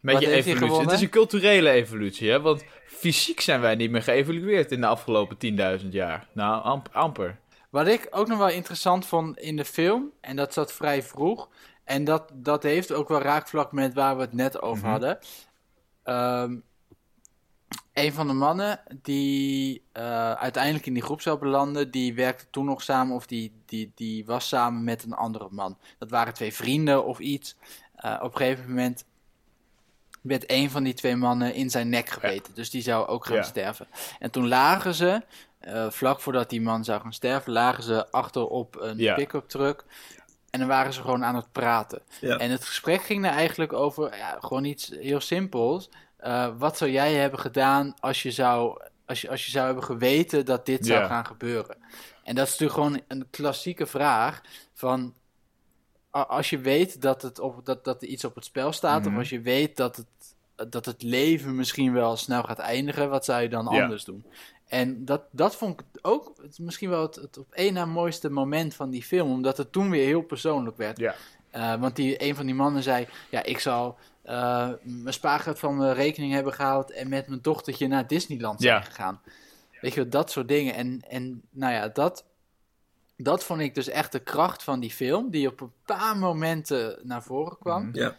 met 0.00 0.14
Wat 0.14 0.22
je 0.22 0.30
evolutie. 0.30 0.80
Het 0.80 0.92
is 0.92 1.00
een 1.00 1.08
culturele 1.08 1.70
evolutie, 1.70 2.30
hè? 2.30 2.40
Want 2.40 2.64
fysiek 2.86 3.40
zijn 3.40 3.60
wij 3.60 3.74
niet 3.74 3.90
meer 3.90 4.02
geëvolueerd 4.02 4.72
in 4.72 4.80
de 4.80 4.86
afgelopen 4.86 5.36
10.000 5.82 5.88
jaar. 5.90 6.26
Nou, 6.32 6.62
amp- 6.62 6.88
amper. 6.92 7.38
Wat 7.70 7.86
ik 7.86 8.06
ook 8.10 8.28
nog 8.28 8.38
wel 8.38 8.48
interessant 8.48 9.06
vond 9.06 9.38
in 9.38 9.56
de 9.56 9.64
film, 9.64 10.10
en 10.20 10.36
dat 10.36 10.52
zat 10.52 10.72
vrij 10.72 11.02
vroeg, 11.02 11.48
en 11.84 12.04
dat, 12.04 12.30
dat 12.34 12.62
heeft 12.62 12.92
ook 12.92 13.08
wel 13.08 13.20
raakvlak 13.20 13.72
met 13.72 13.94
waar 13.94 14.16
we 14.16 14.22
het 14.22 14.32
net 14.32 14.62
over 14.62 14.82
Mhm. 14.82 14.90
hadden. 14.90 15.18
Ehm, 16.02 16.56
een 17.92 18.12
van 18.12 18.26
de 18.26 18.32
mannen 18.32 18.80
die 19.02 19.82
uh, 19.96 20.32
uiteindelijk 20.32 20.86
in 20.86 20.94
die 20.94 21.02
groep 21.02 21.20
zou 21.20 21.38
belanden, 21.38 21.90
die 21.90 22.14
werkte 22.14 22.44
toen 22.50 22.64
nog 22.64 22.82
samen 22.82 23.14
of 23.14 23.26
die, 23.26 23.52
die, 23.66 23.92
die 23.94 24.24
was 24.24 24.48
samen 24.48 24.84
met 24.84 25.02
een 25.02 25.12
andere 25.12 25.48
man. 25.50 25.78
Dat 25.98 26.10
waren 26.10 26.34
twee 26.34 26.54
vrienden 26.54 27.04
of 27.04 27.18
iets. 27.18 27.56
Uh, 28.04 28.18
op 28.22 28.32
een 28.32 28.36
gegeven 28.36 28.68
moment 28.68 29.04
werd 30.20 30.44
een 30.46 30.70
van 30.70 30.82
die 30.82 30.94
twee 30.94 31.16
mannen 31.16 31.54
in 31.54 31.70
zijn 31.70 31.88
nek 31.88 32.08
gebeten. 32.08 32.54
Dus 32.54 32.70
die 32.70 32.82
zou 32.82 33.06
ook 33.06 33.26
gaan 33.26 33.36
ja. 33.36 33.42
sterven. 33.42 33.86
En 34.18 34.30
toen 34.30 34.48
lagen 34.48 34.94
ze, 34.94 35.22
uh, 35.60 35.90
vlak 35.90 36.20
voordat 36.20 36.50
die 36.50 36.60
man 36.60 36.84
zou 36.84 37.00
gaan 37.00 37.12
sterven, 37.12 37.52
lagen 37.52 37.82
ze 37.82 38.10
achter 38.10 38.46
op 38.46 38.76
een 38.80 38.98
ja. 38.98 39.14
pick-up 39.14 39.48
truck. 39.48 39.84
En 40.50 40.58
dan 40.58 40.68
waren 40.68 40.92
ze 40.92 41.00
gewoon 41.00 41.24
aan 41.24 41.34
het 41.34 41.52
praten. 41.52 42.02
En 42.20 42.50
het 42.50 42.64
gesprek 42.64 43.02
ging 43.02 43.24
er 43.24 43.30
eigenlijk 43.30 43.72
over 43.72 44.16
ja, 44.16 44.38
gewoon 44.40 44.64
iets 44.64 44.92
heel 45.00 45.20
simpels. 45.20 45.88
Uh, 46.26 46.48
wat 46.58 46.76
zou 46.76 46.90
jij 46.90 47.14
hebben 47.14 47.38
gedaan 47.40 47.94
als 48.00 48.22
je 48.22 48.30
zou, 48.30 48.80
als 49.06 49.20
je, 49.20 49.30
als 49.30 49.44
je 49.44 49.50
zou 49.50 49.66
hebben 49.66 49.84
geweten 49.84 50.44
dat 50.44 50.66
dit 50.66 50.86
zou 50.86 51.06
gaan 51.06 51.26
gebeuren? 51.26 51.76
En 52.24 52.34
dat 52.34 52.46
is 52.46 52.58
natuurlijk 52.58 52.78
gewoon 52.78 53.00
een 53.08 53.26
klassieke 53.30 53.86
vraag 53.86 54.40
van 54.74 55.14
als 56.10 56.50
je 56.50 56.58
weet 56.58 57.02
dat, 57.02 57.22
het 57.22 57.38
op, 57.38 57.64
dat, 57.64 57.84
dat 57.84 58.02
er 58.02 58.08
iets 58.08 58.24
op 58.24 58.34
het 58.34 58.44
spel 58.44 58.72
staat, 58.72 59.00
of 59.00 59.10
Mhm. 59.10 59.18
als 59.18 59.28
je 59.28 59.40
weet 59.40 59.76
dat 59.76 59.96
het, 59.96 60.06
dat 60.70 60.84
het 60.84 61.02
leven 61.02 61.54
misschien 61.56 61.92
wel 61.92 62.16
snel 62.16 62.42
gaat 62.42 62.58
eindigen, 62.58 63.10
wat 63.10 63.24
zou 63.24 63.42
je 63.42 63.48
dan 63.48 63.66
anders 63.66 64.04
doen? 64.04 64.26
En 64.66 65.04
dat, 65.04 65.22
dat 65.30 65.56
vond 65.56 65.80
ik 65.80 65.86
ook 66.02 66.32
het, 66.42 66.58
misschien 66.58 66.90
wel 66.90 67.02
het, 67.02 67.14
het 67.14 67.38
op 67.38 67.52
één 67.52 67.74
na 67.74 67.84
mooiste 67.84 68.30
moment 68.30 68.74
van 68.74 68.90
die 68.90 69.02
film, 69.02 69.30
omdat 69.30 69.56
het 69.56 69.72
toen 69.72 69.90
weer 69.90 70.04
heel 70.04 70.22
persoonlijk 70.22 70.76
werd. 70.76 70.98
Ja. 70.98 71.14
Eh, 71.52 71.74
want 71.74 71.96
die, 71.96 72.22
een 72.24 72.34
van 72.34 72.46
die 72.46 72.54
mannen 72.54 72.82
zei: 72.82 73.06
Ja, 73.30 73.42
ik 73.42 73.58
zal 73.58 73.98
eh, 74.22 74.68
mijn 74.82 75.14
spaargeld 75.14 75.58
van 75.58 75.76
mijn 75.76 75.94
rekening 75.94 76.32
hebben 76.32 76.52
gehaald 76.52 76.90
en 76.92 77.08
met 77.08 77.26
mijn 77.28 77.42
dochtertje 77.42 77.88
naar 77.88 78.06
Disneyland 78.06 78.60
zijn 78.60 78.74
Ja. 78.74 78.80
gegaan. 78.80 79.20
Weet 79.80 79.94
je, 79.94 80.00
wel, 80.00 80.10
dat 80.10 80.30
soort 80.30 80.48
dingen. 80.48 80.74
En, 80.74 81.00
en 81.08 81.42
nou 81.50 81.72
ja, 81.72 81.88
dat, 81.88 82.24
dat 83.16 83.44
vond 83.44 83.60
ik 83.60 83.74
dus 83.74 83.88
echt 83.88 84.12
de 84.12 84.18
kracht 84.18 84.62
van 84.62 84.80
die 84.80 84.90
film, 84.90 85.30
die 85.30 85.48
op 85.48 85.60
een 85.60 85.72
paar 85.84 86.16
momenten 86.16 86.98
naar 87.02 87.22
voren 87.22 87.58
kwam. 87.58 87.86
Mhm. 87.86 87.96
Ja. 87.98 88.16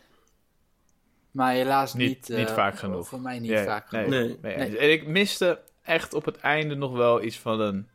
Maar 1.31 1.51
helaas 1.53 1.93
Niet- 1.93 2.07
niet, 2.29 2.37
niet 2.37 2.47
eh, 2.49 2.53
vaak 2.53 2.77
genoeg. 2.77 3.07
Voor 3.07 3.21
mij 3.21 3.39
niet 3.39 3.59
vaak 3.59 3.91
nee. 3.91 4.03
genoeg. 4.03 4.19
Nee. 4.19 4.37
Nee, 4.41 4.57
Nee. 4.69 4.77
En 4.77 4.91
ik 4.91 5.07
miste 5.07 5.61
echt 5.81 6.13
op 6.13 6.25
het 6.25 6.37
einde 6.37 6.75
nog 6.75 6.91
wel 6.91 7.23
iets 7.23 7.39
van 7.39 7.59
een 7.59 7.89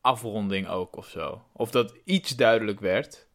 afronding 0.00 0.68
ook 0.68 0.96
of 0.96 1.06
zo. 1.08 1.42
Of 1.52 1.70
dat 1.70 1.94
iets 2.04 2.36
duidelijk 2.36 2.80
werd. 2.80 3.25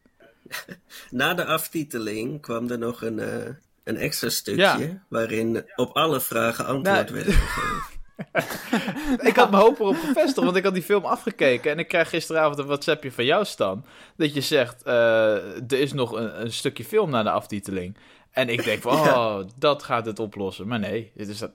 Na 1.10 1.34
de 1.34 1.44
aftiteling 1.44 2.40
kwam 2.40 2.70
er 2.70 2.78
nog 2.78 3.02
een, 3.02 3.18
eh, 3.18 3.54
een 3.84 3.96
extra 3.96 4.28
stukje 4.28 4.62
Ja. 4.62 5.02
waarin 5.08 5.64
op 5.76 5.96
alle 5.96 6.20
vragen 6.20 6.66
antwoord 6.66 7.10
Nou, 7.10 7.24
werd 7.24 7.26
gegeven. 7.26 8.00
Ik 9.28 9.36
had 9.36 9.50
mijn 9.50 9.62
hoop 9.62 9.80
erop 9.80 9.96
gevestigd, 9.96 10.44
want 10.44 10.56
ik 10.56 10.64
had 10.64 10.74
die 10.74 10.82
film 10.82 11.04
afgekeken. 11.04 11.70
En 11.70 11.78
ik 11.78 11.88
krijg 11.88 12.08
gisteravond 12.08 12.58
een 12.58 12.66
WhatsAppje 12.66 13.12
van 13.12 13.24
jou, 13.24 13.44
Stan. 13.44 13.84
Dat 14.16 14.34
je 14.34 14.40
zegt, 14.40 14.82
eh, 14.82 15.34
er 15.56 15.72
is 15.72 15.92
nog 15.92 16.12
een, 16.12 16.40
een 16.40 16.52
stukje 16.52 16.84
film 16.84 17.10
na 17.10 17.22
de 17.22 17.30
aftiteling. 17.30 17.96
En 18.30 18.48
ik 18.48 18.64
denk 18.64 18.82
van, 18.82 18.92
oh, 19.08 19.40
dat 19.56 19.82
gaat 19.82 20.06
het 20.06 20.18
oplossen. 20.18 20.68
Maar 20.68 20.78
nee, 20.78 21.12
dit 21.14 21.28
is 21.28 21.38
dat... 21.38 21.50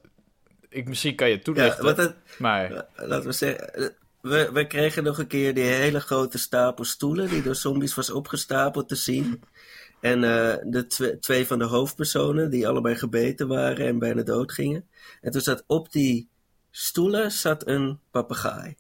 Ik, 0.69 0.88
misschien 0.88 1.15
kan 1.15 1.29
je 1.29 1.36
het 1.36 1.45
Ja, 1.45 1.53
toelichten, 1.53 2.03
het, 2.05 2.15
maar... 2.38 2.86
laten 2.95 3.25
we 3.25 3.31
zeggen, 3.31 3.73
eh, 3.73 3.88
we, 4.21 4.49
we 4.53 4.67
kregen 4.67 5.03
nog 5.03 5.17
een 5.17 5.27
keer 5.27 5.53
die 5.53 5.63
hele 5.63 5.99
grote 5.99 6.38
stapel 6.38 6.84
stoelen 6.84 7.30
die 7.30 7.41
door 7.41 7.56
zombies 7.56 7.93
was 7.95 8.10
opgestapeld 8.12 8.88
te 8.88 8.95
zien. 8.95 9.41
En 10.01 10.23
eh, 10.23 10.56
de 10.63 10.86
twe- 10.88 11.19
twee 11.19 11.47
van 11.47 11.60
de 11.60 11.65
hoofdpersonen 11.65 12.49
die 12.49 12.67
allebei 12.67 12.95
gebeten 12.95 13.47
waren 13.47 13.88
en 13.88 13.99
bijna 13.99 14.21
dood 14.23 14.51
gingen. 14.51 14.88
En 15.21 15.32
toen 15.32 15.41
zat 15.41 15.63
op 15.67 15.91
die 15.91 16.30
stoelen 16.71 17.32
zat 17.32 17.67
een 17.67 17.99
papegaai. 18.12 18.75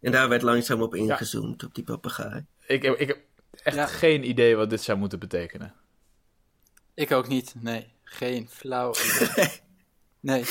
En 0.00 0.12
daar 0.12 0.28
werd 0.28 0.42
langzaam 0.42 0.82
op 0.82 0.94
ingezoomd, 0.94 1.64
op 1.64 1.74
die 1.74 1.84
papegaai. 1.84 2.46
Ik, 2.66 2.82
heb- 2.82 2.98
ik 2.98 3.08
heb 3.08 3.18
echt 3.62 3.76
Ja. 3.76 3.86
geen 3.86 4.28
idee 4.28 4.56
wat 4.56 4.70
dit 4.70 4.82
zou 4.82 4.98
moeten 4.98 5.18
betekenen. 5.18 5.74
Ik 6.94 7.12
ook 7.12 7.28
niet, 7.28 7.54
nee. 7.60 7.92
Geen 8.04 8.48
flauw 8.50 8.94
idee. 8.94 9.48
Nee. 10.20 10.44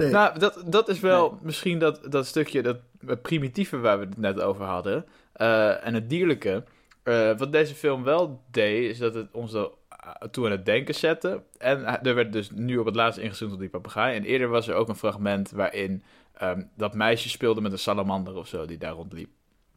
Nee, 0.00 0.10
Nou, 0.10 0.38
dat, 0.38 0.62
dat 0.66 0.88
is 0.88 1.00
wel 1.00 1.38
misschien 1.42 1.78
dat, 1.78 2.00
dat 2.12 2.26
stukje, 2.26 2.62
dat 2.62 2.78
primitieve 3.22 3.78
waar 3.78 3.98
we 3.98 4.04
het 4.04 4.16
net 4.16 4.40
over 4.40 4.64
hadden. 4.64 5.06
eh, 5.32 5.86
en 5.86 5.94
het 5.94 6.10
dierlijke. 6.10 6.64
Eh, 7.02 7.38
wat 7.38 7.52
deze 7.52 7.74
film 7.74 8.02
wel 8.02 8.42
deed, 8.50 8.90
is 8.90 8.98
dat 8.98 9.14
het 9.14 9.28
ons 9.32 9.52
er 9.52 9.70
toe 10.30 10.44
aan 10.44 10.50
het 10.50 10.64
denken 10.64 10.94
zette. 10.94 11.42
En 11.58 12.02
er 12.02 12.14
werd 12.14 12.32
dus 12.32 12.50
nu 12.50 12.76
op 12.78 12.86
het 12.86 12.94
laatst 12.94 13.18
ingezoomd 13.18 13.52
op 13.52 13.58
die 13.58 13.68
papegaai. 13.68 14.16
En 14.16 14.24
eerder 14.24 14.48
was 14.48 14.68
er 14.68 14.74
ook 14.74 14.88
een 14.88 14.96
fragment 14.96 15.50
waarin 15.50 16.02
ehm, 16.34 16.62
dat 16.76 16.94
meisje 16.94 17.28
speelde 17.28 17.60
met 17.60 17.72
een 17.72 17.78
salamander 17.78 18.34
of 18.36 18.48
zo 18.48 18.66
die 18.66 18.78
daar 18.78 18.92
rondliep. 18.92 19.28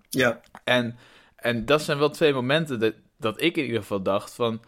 ja, 0.10 0.42
En, 0.64 0.96
en 1.36 1.66
dat 1.66 1.82
zijn 1.82 1.98
wel 1.98 2.10
twee 2.10 2.34
momenten 2.34 2.80
dat, 2.80 2.94
dat 3.18 3.42
ik 3.42 3.58
in 3.58 3.66
ieder 3.66 3.82
geval 3.82 4.02
dacht 4.02 4.34
van... 4.34 4.62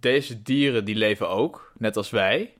Deze 0.00 0.42
dieren 0.42 0.84
die 0.84 0.94
leven 0.94 1.28
ook, 1.28 1.72
net 1.78 1.96
als 1.96 2.10
wij. 2.10 2.54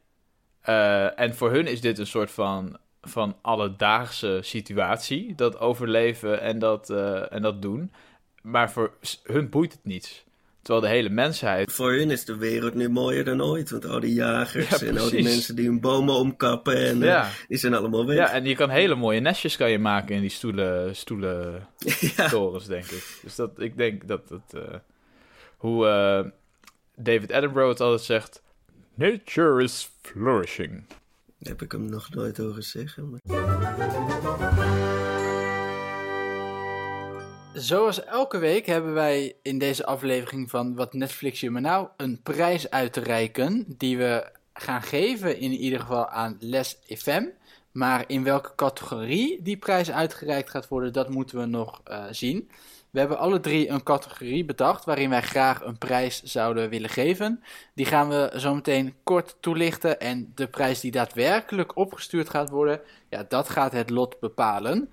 Eh, 0.61 1.19
en 1.21 1.35
voor 1.35 1.51
hun 1.51 1.67
is 1.67 1.81
dit 1.81 1.99
een 1.99 2.07
soort 2.07 2.31
van, 2.31 2.77
van 3.03 3.37
alledaagse 3.43 4.39
situatie. 4.43 5.35
Dat 5.35 5.59
overleven 5.59 6.41
en 6.41 6.59
dat, 6.59 6.91
eh, 6.91 7.33
en 7.33 7.43
dat 7.43 7.63
doen. 7.63 7.93
Maar 8.43 8.71
voor 8.71 8.93
hun 9.25 9.49
boeit 9.51 9.73
het 9.73 9.85
niets. 9.85 10.25
Terwijl 10.63 10.85
de 10.87 10.93
hele 10.93 11.09
mensheid... 11.09 11.73
voor 11.73 11.93
hun 11.93 12.11
is 12.11 12.25
de 12.25 12.37
wereld 12.37 12.75
nu 12.75 12.89
mooier 12.89 13.25
dan 13.25 13.43
ooit. 13.43 13.71
Want 13.71 13.85
al 13.87 14.01
die 14.01 14.15
jagers 14.15 14.81
Ja, 14.81 14.87
en 14.87 14.99
al 14.99 15.11
die 15.11 15.23
mensen 15.23 15.57
die 15.57 15.67
hun 15.67 15.81
bomen 15.81 16.15
omkappen, 16.15 16.77
en, 16.87 17.03
eh, 17.03 17.09
Ja, 17.09 17.29
die 17.49 17.59
zijn 17.59 17.75
allemaal 17.75 18.07
weg. 18.07 18.17
ja, 18.17 18.31
en 18.33 18.45
je 18.45 18.55
kan 18.55 18.71
hele 18.71 18.95
mooie 18.95 19.21
nestjes 19.21 19.57
kan 19.57 19.71
je 19.71 19.79
maken 19.79 20.15
in 20.15 20.21
die 20.21 20.31
stoelen, 20.31 20.97
stoelen 20.97 21.67
Ja. 22.17 22.29
torens, 22.29 22.67
denk 22.67 22.85
ik. 22.85 23.19
Dus 23.23 23.35
dat, 23.35 23.51
ik 23.61 23.77
denk 23.77 24.09
dat 24.09 24.29
het... 24.29 24.55
eh, 24.55 24.75
hoe 25.57 26.33
David 26.97 27.33
Attenborough 27.33 27.71
het 27.73 27.81
altijd 27.81 28.01
zegt... 28.03 28.43
Nature 29.01 29.63
is 29.63 29.91
flourishing. 30.03 30.85
Heb 31.39 31.63
ik 31.63 31.73
hem 31.73 31.85
nog 31.85 32.15
nooit 32.15 32.37
horen 32.37 32.63
zeggen. 32.63 33.11
Maar... 33.11 33.21
Zoals 37.55 38.05
elke 38.05 38.39
week 38.39 38.67
hebben 38.67 38.95
wij 38.95 39.37
in 39.43 39.59
deze 39.59 39.87
aflevering 39.87 40.51
van 40.51 40.75
Wat 40.75 40.93
Netflix 40.93 41.41
je 41.41 41.51
me 41.51 41.61
nou 41.61 41.89
een 41.97 42.23
prijs 42.23 42.71
uit 42.71 42.93
te 42.93 43.01
reiken. 43.01 43.65
Die 43.77 43.99
we 43.99 44.31
gaan 44.53 44.83
geven 44.83 45.39
in 45.39 45.53
ieder 45.53 45.81
geval 45.81 46.09
aan 46.09 46.37
Les 46.41 46.79
FM. 46.87 47.27
Maar 47.73 48.05
in 48.07 48.25
welke 48.25 48.55
categorie 48.55 49.43
die 49.43 49.57
prijs 49.57 49.91
uitgereikt 49.91 50.51
gaat 50.51 50.69
worden, 50.69 50.93
dat 50.93 51.09
moeten 51.09 51.39
we 51.39 51.47
nog 51.47 51.81
eh, 51.85 52.05
zien. 52.11 52.51
We 52.91 52.99
hebben 52.99 53.19
alle 53.19 53.41
drie 53.41 53.69
een 53.69 53.83
categorie 53.83 54.45
bedacht 54.45 54.85
waarin 54.85 55.11
wij 55.11 55.23
graag 55.23 55.65
een 55.65 55.79
prijs 55.79 56.23
zouden 56.23 56.69
willen 56.69 56.91
geven. 56.91 57.43
Die 57.75 57.87
gaan 57.87 58.09
we 58.09 58.33
zo 58.37 58.55
meteen 58.55 58.95
kort 59.03 59.37
toelichten. 59.41 60.01
En 60.01 60.33
de 60.35 60.49
prijs 60.49 60.81
die 60.81 60.91
daadwerkelijk 60.91 61.77
opgestuurd 61.77 62.31
gaat 62.31 62.51
worden, 62.51 62.81
ja, 63.09 63.25
dat 63.29 63.49
gaat 63.49 63.73
het 63.73 63.91
lot 63.91 64.21
bepalen. 64.21 64.93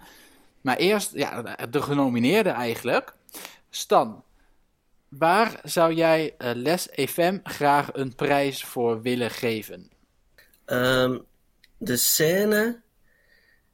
Maar 0.61 0.77
eerst, 0.77 1.13
ja, 1.13 1.55
de 1.69 1.81
genomineerde 1.81 2.49
eigenlijk. 2.49 3.13
Stan, 3.69 4.23
waar 5.09 5.59
zou 5.63 5.93
jij 5.93 6.35
eh, 6.37 6.51
Les 6.53 6.87
FM 6.91 7.39
graag 7.43 7.89
een 7.93 8.15
prijs 8.15 8.63
voor 8.63 9.01
willen 9.01 9.31
geven? 9.31 9.89
Ehm, 10.65 11.17
de 11.77 11.97
scène 11.97 12.81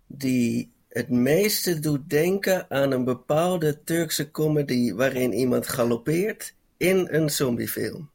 die 0.08 0.73
het 0.94 1.10
meeste 1.10 1.80
doet 1.80 2.10
denken 2.10 2.66
aan 2.70 2.92
een 2.92 3.04
bepaalde 3.04 3.84
Turkse 3.84 4.32
comedy 4.32 4.94
waarin 4.94 5.34
iemand 5.34 5.68
galoppeert 5.68 6.54
in 6.78 7.08
een 7.12 7.30
zombiefilm. 7.30 8.10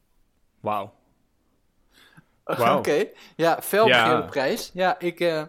Wauw. 0.59 0.93
Wauw. 2.43 2.77
Oké, 2.77 3.05
ja, 3.35 3.59
felbegeerde 3.63 4.09
Ja. 4.09 4.21
prijs. 4.21 4.71
Ja, 4.73 4.99
ik, 4.99 5.19
eh, 5.19 5.43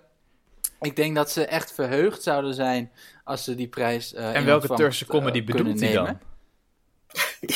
ik 0.80 0.96
denk 0.96 1.14
dat 1.14 1.30
ze 1.30 1.46
echt 1.46 1.72
verheugd 1.72 2.22
zouden 2.22 2.54
zijn 2.54 2.90
als 3.24 3.44
ze 3.44 3.54
die 3.54 3.68
prijs. 3.68 4.14
eh, 4.14 4.34
En 4.36 4.44
welke 4.44 4.74
Turkse 4.74 5.04
eh, 5.04 5.10
comedy 5.10 5.44
bedoelt 5.44 5.80
hij 5.80 5.92
dan? 5.92 6.06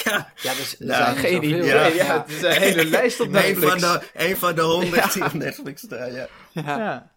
Ja, 0.05 0.33
Ja, 0.43 0.55
dus 0.55 0.77
Nou, 0.79 1.03
zijn 1.03 1.15
er 1.17 1.21
Geen 1.21 1.43
idee. 1.45 1.63
Ja. 1.65 1.87
Ja, 1.87 2.21
het 2.23 2.31
is 2.31 2.43
een 2.43 2.51
hele 2.63 2.85
lijst 2.85 3.21
op 3.21 3.27
een 3.27 3.33
Netflix. 3.33 3.71
van, 3.71 3.79
de, 3.79 4.03
een 4.15 4.37
van 4.37 4.55
de 4.55 4.61
honderd 4.75 5.13
die 5.13 5.25
op 5.25 5.33
Netflix 5.33 5.83
staan. 5.83 6.13
Ja. 6.13 6.29
Ja. 6.53 7.11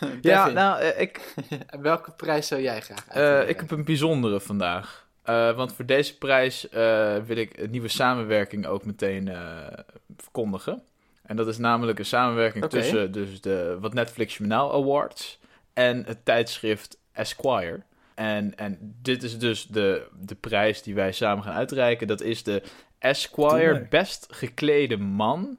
Ja, 0.00 0.08
Devin, 0.08 0.22
ja 0.22 0.48
nou, 0.48 0.80
eh, 0.80 1.00
ik, 1.00 1.34
welke 1.80 2.10
prijs 2.10 2.46
zou 2.46 2.62
jij 2.62 2.80
graag 2.80 3.06
eh, 3.08 3.16
uitreiken? 3.16 3.48
ik 3.48 3.60
heb 3.60 3.70
een 3.70 3.84
bijzondere 3.84 4.40
vandaag. 4.40 5.06
Eh, 5.26 5.56
want 5.56 5.72
voor 5.72 5.86
deze 5.86 6.18
prijs 6.18 6.68
eh, 6.68 7.16
wil 7.16 7.36
ik 7.36 7.58
een 7.58 7.70
nieuwe 7.70 7.88
samenwerking 7.88 8.66
ook 8.66 8.84
meteen 8.84 9.28
eh, 9.28 9.66
verkondigen. 10.16 10.82
En 11.22 11.36
dat 11.36 11.48
is 11.48 11.58
namelijk 11.58 11.98
een 11.98 12.04
samenwerking 12.04 12.64
tussen 12.64 13.12
dus 13.12 13.40
de 13.40 13.76
Wat 13.80 13.94
Netflix 13.94 14.38
Now 14.38 14.72
Awards 14.72 15.40
en 15.72 16.04
het 16.04 16.24
tijdschrift 16.24 16.98
Esquire. 17.12 17.82
En, 18.14 18.56
en 18.56 18.78
dit 19.02 19.22
is 19.22 19.38
dus 19.38 19.66
de, 19.66 20.06
de 20.20 20.34
prijs 20.34 20.82
die 20.82 20.94
wij 20.94 21.12
samen 21.12 21.44
gaan 21.44 21.54
uitreiken. 21.54 22.06
Dat 22.06 22.20
is 22.20 22.42
de 22.42 22.62
Esquire. 22.98 23.86
Best 23.90 24.26
Geklede 24.30 24.96
Man 24.96 25.58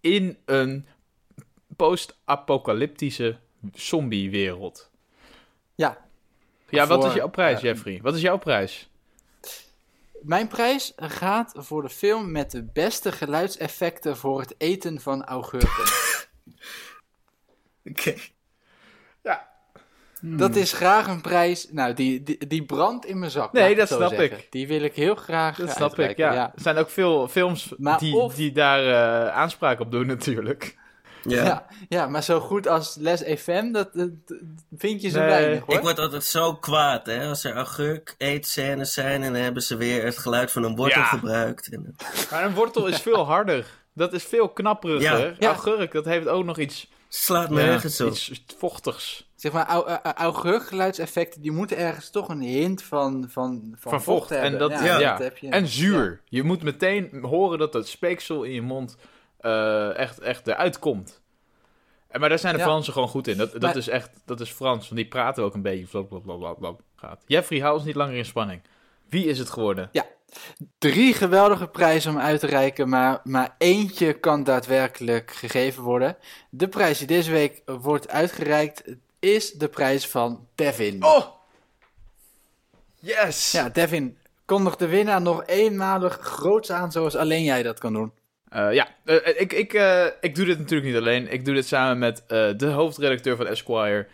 in 0.00 0.36
een 0.44 0.86
post-apocalyptische 1.76 3.36
zombie-wereld. 3.74 4.90
Ja. 5.74 6.06
Ja, 6.68 6.86
wat 6.86 7.04
is 7.04 7.14
jouw 7.14 7.28
prijs, 7.28 7.60
Jeffrey? 7.60 7.98
Wat 8.02 8.14
is 8.14 8.20
jouw 8.20 8.38
prijs? 8.38 8.88
Mijn 10.22 10.48
prijs 10.48 10.92
gaat 10.96 11.52
voor 11.56 11.82
de 11.82 11.88
film 11.88 12.32
met 12.32 12.50
de 12.50 12.62
beste 12.72 13.12
geluidseffecten 13.12 14.16
voor 14.16 14.40
het 14.40 14.54
eten 14.58 15.00
van 15.00 15.24
augurken. 15.24 15.84
Oké. 17.90 18.14
Ja. 19.22 19.48
Dat 20.20 20.56
is 20.56 20.72
graag 20.72 21.06
een 21.06 21.20
prijs. 21.20 21.68
Nou, 21.70 21.94
die, 21.94 22.22
die, 22.22 22.46
die 22.46 22.64
brandt 22.64 23.06
in 23.06 23.18
mijn 23.18 23.30
zak. 23.30 23.52
Nee, 23.52 23.74
dat 23.74 23.88
snap 23.88 24.08
zeggen. 24.08 24.38
ik. 24.38 24.46
Die 24.50 24.68
wil 24.68 24.80
ik 24.82 24.94
heel 24.94 25.14
graag. 25.14 25.56
Dat 25.56 25.70
snap 25.70 25.98
ik, 25.98 26.16
ja. 26.16 26.52
Er 26.54 26.62
zijn 26.62 26.76
ook 26.76 26.90
veel 26.90 27.28
films 27.28 27.74
Maar 27.76 27.98
die, 27.98 28.14
of- 28.14 28.34
die 28.34 28.52
daar 28.52 28.86
eh, 28.86 29.36
aanspraak 29.36 29.80
op 29.80 29.90
doen 29.90 30.06
natuurlijk. 30.06 30.76
Ja. 31.22 31.44
Ja. 31.44 31.66
Ja, 31.88 32.06
maar 32.06 32.22
zo 32.22 32.40
goed 32.40 32.68
als 32.68 32.94
Les 33.00 33.22
FM, 33.40 33.72
dat, 33.72 33.88
dat- 33.94 34.10
dat 34.26 34.38
vind 34.76 35.02
je 35.02 35.08
zo 35.08 35.18
Nee. 35.18 35.28
weinig 35.28 35.64
hoor. 35.66 35.74
Ik 35.74 35.80
word 35.80 35.98
altijd 35.98 36.24
zo 36.24 36.54
kwaad, 36.54 37.06
hè, 37.06 37.28
als 37.28 37.44
er 37.44 37.54
augurk 37.54 38.14
eetscènes 38.18 38.92
zijn 38.92 39.22
en 39.22 39.32
dan 39.32 39.42
hebben 39.42 39.62
ze 39.62 39.76
weer 39.76 40.04
het 40.04 40.18
geluid 40.18 40.52
van 40.52 40.62
een 40.64 40.76
wortel 40.76 41.00
Ja. 41.00 41.06
gebruikt. 41.06 41.68
En, 41.72 41.96
Maar 42.30 42.44
een 42.44 42.54
wortel 42.54 42.86
is 42.86 43.00
veel 43.00 43.24
harder. 43.26 43.66
Dat 43.94 44.12
is 44.12 44.24
veel 44.24 44.48
knapperiger. 44.48 45.18
Ja. 45.26 45.34
Ja. 45.38 45.48
Augurk, 45.48 45.92
dat 45.92 46.04
heeft 46.04 46.28
ook 46.28 46.44
nog 46.44 46.58
iets, 46.58 46.90
slaat 47.08 47.48
ja, 47.48 47.54
nergens 47.54 48.00
op. 48.00 48.08
iets 48.10 48.32
vochtigs. 48.58 49.26
Zeg 49.36 49.52
maar, 49.52 49.66
au- 49.66 49.84
au- 49.86 50.00
augurkgeluidseffecten, 50.14 51.42
die 51.42 51.52
moeten 51.52 51.76
ergens 51.76 52.10
toch 52.10 52.28
een 52.28 52.40
hint 52.40 52.82
van, 52.82 53.26
van, 53.30 53.74
van, 53.78 53.90
Van 53.90 54.02
vocht. 54.02 54.30
En 54.30 54.40
hebben. 54.42 54.58
dat, 54.60 54.70
ja, 54.70 54.98
ja. 54.98 55.10
dat 55.10 55.18
heb 55.18 55.38
je. 55.38 55.48
En 55.48 55.66
zuur. 55.66 56.20
Je 56.24 56.42
moet 56.42 56.62
meteen 56.62 57.18
horen 57.22 57.58
dat 57.58 57.74
het 57.74 57.88
speeksel 57.88 58.42
in 58.42 58.52
je 58.52 58.62
mond 58.62 58.96
eh, 59.40 59.96
echt, 59.96 60.18
echt 60.18 60.46
eruit 60.46 60.78
komt. 60.78 61.20
En, 62.08 62.20
maar 62.20 62.28
daar 62.28 62.38
zijn 62.38 62.52
de 62.52 62.58
Ja. 62.58 62.64
Fransen 62.66 62.92
gewoon 62.92 63.08
goed 63.08 63.26
in. 63.28 63.36
Dat, 63.36 63.52
dat 63.52 63.60
Maar- 63.60 63.76
is 63.76 63.88
echt, 63.88 64.10
dat 64.24 64.40
is 64.40 64.50
Frans. 64.50 64.82
Want 64.88 65.00
die 65.00 65.08
praten 65.08 65.44
ook 65.44 65.54
een 65.54 65.62
beetje. 65.62 66.04
Blablabla. 66.04 66.74
Gaat. 66.96 67.22
Jeffrey, 67.26 67.60
hou 67.60 67.74
ons 67.76 67.84
niet 67.84 67.94
langer 67.94 68.14
in 68.16 68.24
spanning. 68.24 68.62
Wie 69.08 69.24
is 69.26 69.38
het 69.38 69.50
geworden? 69.50 69.90
Drie 70.78 71.14
geweldige 71.14 71.66
prijzen 71.68 72.10
om 72.12 72.18
uit 72.18 72.40
te 72.40 72.46
reiken, 72.46 72.88
maar, 72.88 73.20
maar 73.24 73.54
eentje 73.58 74.12
kan 74.12 74.44
daadwerkelijk 74.44 75.30
gegeven 75.30 75.82
worden. 75.82 76.16
De 76.50 76.68
prijs 76.68 76.98
die 76.98 77.06
deze 77.06 77.30
week 77.30 77.62
wordt 77.64 78.08
uitgereikt 78.08 78.84
is 79.18 79.52
de 79.52 79.68
prijs 79.68 80.08
van 80.08 80.46
Devin. 80.54 81.04
Oh! 81.04 81.24
Yes! 83.00 83.52
Ja, 83.52 83.68
Devin, 83.68 84.18
kondig 84.44 84.76
de 84.76 84.86
winnaar 84.86 85.20
nog 85.22 85.46
eenmalig 85.46 86.18
groots 86.20 86.70
aan 86.72 86.92
zoals 86.92 87.16
alleen 87.16 87.42
jij 87.44 87.62
dat 87.62 87.78
kan 87.78 87.92
doen. 87.92 88.12
Eh, 88.50 88.72
ja, 88.72 88.88
eh, 89.04 89.40
ik, 89.40 89.52
ik, 89.52 89.72
eh, 89.72 90.06
ik 90.20 90.34
doe 90.34 90.44
dit 90.44 90.58
natuurlijk 90.58 90.88
niet 90.88 90.98
alleen. 90.98 91.32
Ik 91.32 91.44
doe 91.44 91.54
dit 91.54 91.66
samen 91.66 91.98
met 91.98 92.22
de 92.58 92.66
hoofdredacteur 92.66 93.36
van 93.36 93.46
Esquire, 93.46 94.06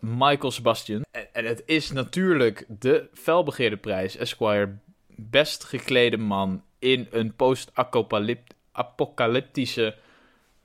Michael 0.00 0.50
Sebastian. 0.50 1.04
En, 1.10 1.26
en 1.32 1.44
het 1.44 1.62
is 1.66 1.90
natuurlijk 1.90 2.64
de 2.68 3.08
felbegeerde 3.14 3.76
prijs. 3.76 4.16
Esquire, 4.16 4.76
best 5.16 5.64
geklede 5.64 6.16
man 6.16 6.62
in 6.78 7.08
een 7.10 7.36
post-apocalyptische 7.36 9.94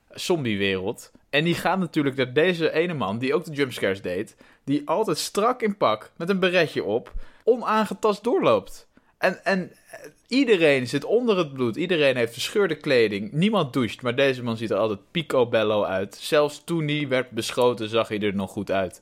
zombiewereld. 0.10 1.12
En 1.30 1.44
die 1.44 1.56
gaat 1.56 1.80
natuurlijk 1.80 2.16
naar 2.16 2.34
deze 2.34 2.72
ene 2.72 2.94
man, 2.94 3.18
die 3.18 3.34
ook 3.34 3.46
de 3.46 3.52
jumpscares 3.52 4.02
deed, 4.02 4.36
die 4.64 4.82
altijd 4.86 5.18
strak 5.18 5.62
in 5.62 5.78
pak, 5.78 6.12
met 6.16 6.30
een 6.30 6.40
beretje 6.40 6.84
op, 6.84 7.14
onaangetast 7.44 8.24
doorloopt. 8.24 8.88
En, 9.18 9.46
en 9.46 9.72
iedereen 10.28 10.88
zit 10.88 11.04
onder 11.04 11.38
het 11.38 11.54
bloed. 11.54 11.76
Iedereen 11.76 12.16
heeft 12.16 12.34
verscheurde 12.34 12.76
kleding. 12.78 13.32
Niemand 13.32 13.74
doucht, 13.74 14.02
maar 14.02 14.16
deze 14.16 14.44
man 14.44 14.58
ziet 14.58 14.72
er 14.72 14.78
altijd 14.78 15.12
picobello 15.12 15.84
uit. 15.84 16.16
Zelfs 16.16 16.64
toen 16.64 16.88
hij 16.88 17.08
werd 17.08 17.30
beschoten, 17.30 17.90
zag 17.90 18.08
hij 18.08 18.20
er 18.20 18.36
nog 18.36 18.52
goed 18.52 18.72
uit. 18.72 19.02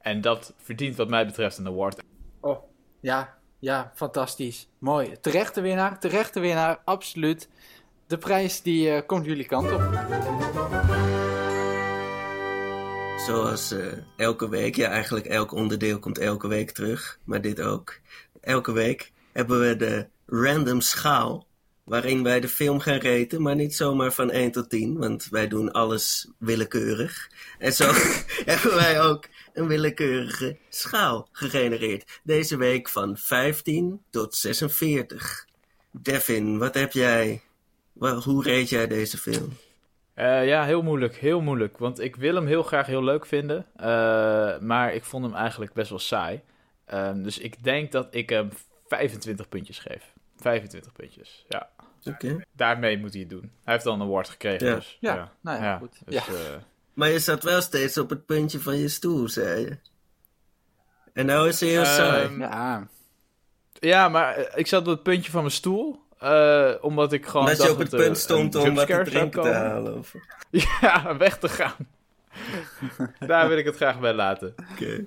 En 0.00 0.20
dat 0.20 0.54
verdient 0.56 0.96
wat 0.96 1.08
mij 1.08 1.26
betreft 1.26 1.58
een 1.58 1.66
award. 1.66 2.02
Oh, 2.40 2.58
ja, 3.00 3.38
ja, 3.58 3.92
fantastisch. 3.94 4.68
Mooi. 4.78 5.12
Terechte 5.20 5.60
winnaar, 5.60 6.00
terechte 6.00 6.40
winnaar, 6.40 6.80
absoluut. 6.84 7.48
De 8.06 8.18
prijs 8.18 8.62
die 8.62 8.90
eh, 8.90 9.06
komt 9.06 9.26
jullie 9.26 9.46
kant 9.46 9.72
op. 9.72 9.80
Zoals 13.26 13.72
eh, 13.72 13.86
elke 14.16 14.48
week, 14.48 14.76
ja 14.76 14.88
eigenlijk 14.88 15.26
elk 15.26 15.52
onderdeel 15.52 15.98
komt 15.98 16.18
elke 16.18 16.48
week 16.48 16.70
terug, 16.70 17.18
maar 17.24 17.40
dit 17.40 17.60
ook. 17.60 17.98
Elke 18.40 18.72
week 18.72 19.12
hebben 19.32 19.60
we 19.60 19.76
de 19.76 20.06
random 20.26 20.80
schaal, 20.80 21.46
waarin 21.84 22.22
wij 22.22 22.40
de 22.40 22.48
film 22.48 22.80
gaan 22.80 22.98
reten, 22.98 23.42
maar 23.42 23.54
niet 23.54 23.74
zomaar 23.76 24.12
van 24.12 24.30
1 24.30 24.50
tot 24.52 24.70
10, 24.70 24.98
want 24.98 25.26
wij 25.30 25.48
doen 25.48 25.72
alles 25.72 26.28
willekeurig. 26.38 27.30
En 27.58 27.72
zo 27.72 27.84
hebben 28.52 28.74
wij 28.74 29.00
ook 29.00 29.24
een 29.52 29.66
willekeurige 29.66 30.56
schaal 30.68 31.28
gegenereerd. 31.32 32.20
Deze 32.22 32.56
week 32.56 32.88
van 32.88 33.16
15 33.16 34.02
tot 34.10 34.34
46. 34.34 35.46
Devin, 35.92 36.58
wat 36.58 36.74
heb 36.74 36.92
jij? 36.92 37.42
Hoe 37.98 38.42
reed 38.42 38.68
jij 38.68 38.86
deze 38.86 39.18
film? 39.18 39.56
Eh, 40.14 40.46
ja, 40.46 40.64
heel 40.64 40.82
moeilijk, 40.82 41.16
heel 41.16 41.40
moeilijk. 41.40 41.78
Want 41.78 42.00
ik 42.00 42.16
wil 42.16 42.34
hem 42.34 42.46
heel 42.46 42.62
graag 42.62 42.86
heel 42.86 43.04
leuk 43.04 43.26
vinden. 43.26 43.66
eh, 43.76 44.58
maar 44.58 44.94
ik 44.94 45.04
vond 45.04 45.24
hem 45.24 45.34
eigenlijk 45.34 45.72
best 45.72 45.90
wel 45.90 45.98
saai. 45.98 46.40
Ehm, 46.84 47.22
dus 47.22 47.38
ik 47.38 47.64
denk 47.64 47.92
dat 47.92 48.08
ik 48.10 48.28
hem 48.28 48.50
25 48.86 49.48
puntjes 49.48 49.78
geef. 49.78 50.12
25 50.40 50.92
puntjes, 50.92 51.44
ja. 51.48 51.68
Oké. 52.04 52.40
Daarmee 52.52 52.98
moet 52.98 53.10
hij 53.12 53.20
het 53.20 53.30
doen. 53.30 53.52
Hij 53.64 53.74
heeft 53.74 53.86
al 53.86 53.94
een 53.94 54.00
award 54.02 54.28
gekregen, 54.28 54.66
Ja. 54.66 54.74
dus... 54.74 54.96
Ja, 55.00 55.32
nou 55.40 55.62
ja, 55.62 55.76
goed. 55.78 55.98
Dus, 56.04 56.14
Ja. 56.14 56.32
eh, 56.34 56.56
Maar 56.94 57.10
je 57.10 57.18
zat 57.18 57.42
wel 57.42 57.60
steeds 57.62 57.98
op 57.98 58.10
het 58.10 58.26
puntje 58.26 58.60
van 58.60 58.76
je 58.76 58.88
stoel, 58.88 59.28
zei 59.28 59.60
je. 59.60 59.78
En 61.12 61.26
nou 61.26 61.48
is 61.48 61.60
hij 61.60 61.68
heel 61.68 61.84
saai. 61.84 62.24
Ehm, 62.26 62.40
Ja, 62.40 62.88
Ja, 63.72 64.08
maar 64.08 64.34
eh, 64.36 64.58
ik 64.58 64.66
zat 64.66 64.80
op 64.80 64.86
het 64.86 65.02
puntje 65.02 65.30
van 65.30 65.40
mijn 65.40 65.52
stoel. 65.54 66.04
eh, 66.18 66.72
omdat 66.80 67.12
ik 67.12 67.26
gewoon. 67.26 67.46
Omdat 67.46 67.62
je 67.62 67.70
op 67.72 67.78
het 67.78 67.90
dat 67.90 68.00
er 68.00 68.06
punt 68.06 68.18
stond 68.18 68.54
om 68.54 68.74
wat 68.74 68.86
te 68.86 69.02
drinken 69.04 69.42
te 69.42 69.48
halen. 69.52 69.98
Of... 69.98 70.14
Ja, 70.80 71.16
weg 71.16 71.38
te 71.38 71.48
gaan. 71.48 71.76
Daar 73.18 73.48
wil 73.48 73.58
ik 73.58 73.64
het 73.64 73.76
graag 73.76 74.00
bij 74.00 74.12
laten. 74.14 74.54
Oké. 74.72 75.04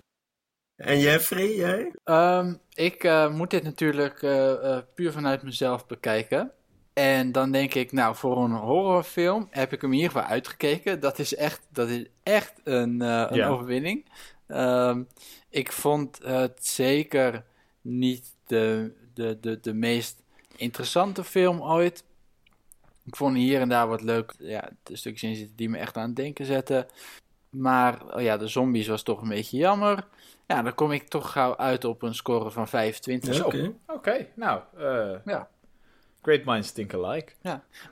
En 0.79 0.99
Jeffrey, 0.99 1.55
jij? 1.55 1.91
Ehm, 2.03 2.53
ik 2.73 3.03
eh, 3.03 3.31
moet 3.33 3.49
dit 3.49 3.63
natuurlijk 3.63 4.21
eh, 4.23 4.75
eh, 4.75 4.83
puur 4.95 5.11
vanuit 5.11 5.43
mezelf 5.43 5.85
bekijken. 5.87 6.51
En 6.93 7.31
dan 7.31 7.51
denk 7.51 7.73
ik, 7.73 7.91
nou, 7.91 8.15
voor 8.15 8.43
een 8.43 8.51
horrorfilm 8.51 9.47
heb 9.49 9.73
ik 9.73 9.81
hem 9.81 9.91
in 9.91 9.97
ieder 9.97 10.11
geval 10.11 10.27
uitgekeken. 10.29 10.99
Dat 10.99 11.19
is 11.19 11.35
echt, 11.35 11.61
dat 11.71 11.89
is 11.89 12.05
echt 12.23 12.53
een, 12.63 12.99
een 13.01 13.35
Ja. 13.35 13.47
overwinning. 13.47 14.05
Ehm, 14.47 15.03
ik 15.49 15.71
vond 15.71 16.19
het 16.23 16.65
zeker 16.65 17.43
niet 17.81 18.35
de, 18.47 18.93
de, 19.13 19.37
de, 19.41 19.59
de 19.59 19.73
meest 19.73 20.21
interessante 20.55 21.23
film 21.23 21.61
ooit. 21.61 22.03
Ik 23.05 23.15
vond 23.15 23.35
hier 23.35 23.61
en 23.61 23.69
daar 23.69 23.87
wat 23.87 24.01
leuk. 24.01 24.33
Ja, 24.37 24.69
de 24.83 24.95
stukjes 24.95 25.29
in 25.29 25.35
zitten 25.35 25.55
die 25.55 25.69
me 25.69 25.77
echt 25.77 25.97
aan 25.97 26.07
het 26.07 26.15
denken 26.15 26.45
zetten. 26.45 26.87
Maar 27.49 28.15
oh 28.15 28.21
ja, 28.21 28.37
de 28.37 28.47
zombies 28.47 28.87
was 28.87 29.03
toch 29.03 29.21
een 29.21 29.29
beetje 29.29 29.57
jammer. 29.57 30.07
Ja, 30.55 30.61
dan 30.61 30.75
kom 30.75 30.91
ik 30.91 31.07
toch 31.07 31.31
gauw 31.31 31.55
uit 31.57 31.85
op 31.85 32.01
een 32.01 32.15
score 32.15 32.51
van 32.51 32.67
25. 32.67 33.33
Zo. 33.35 33.45
Oké. 33.45 33.73
Oké, 33.87 34.27
nou. 34.35 34.61
eh, 34.77 35.15
Ja. 35.25 35.47
Great 36.21 36.43
minds 36.45 36.71
think 36.71 36.93
alike. 36.93 37.31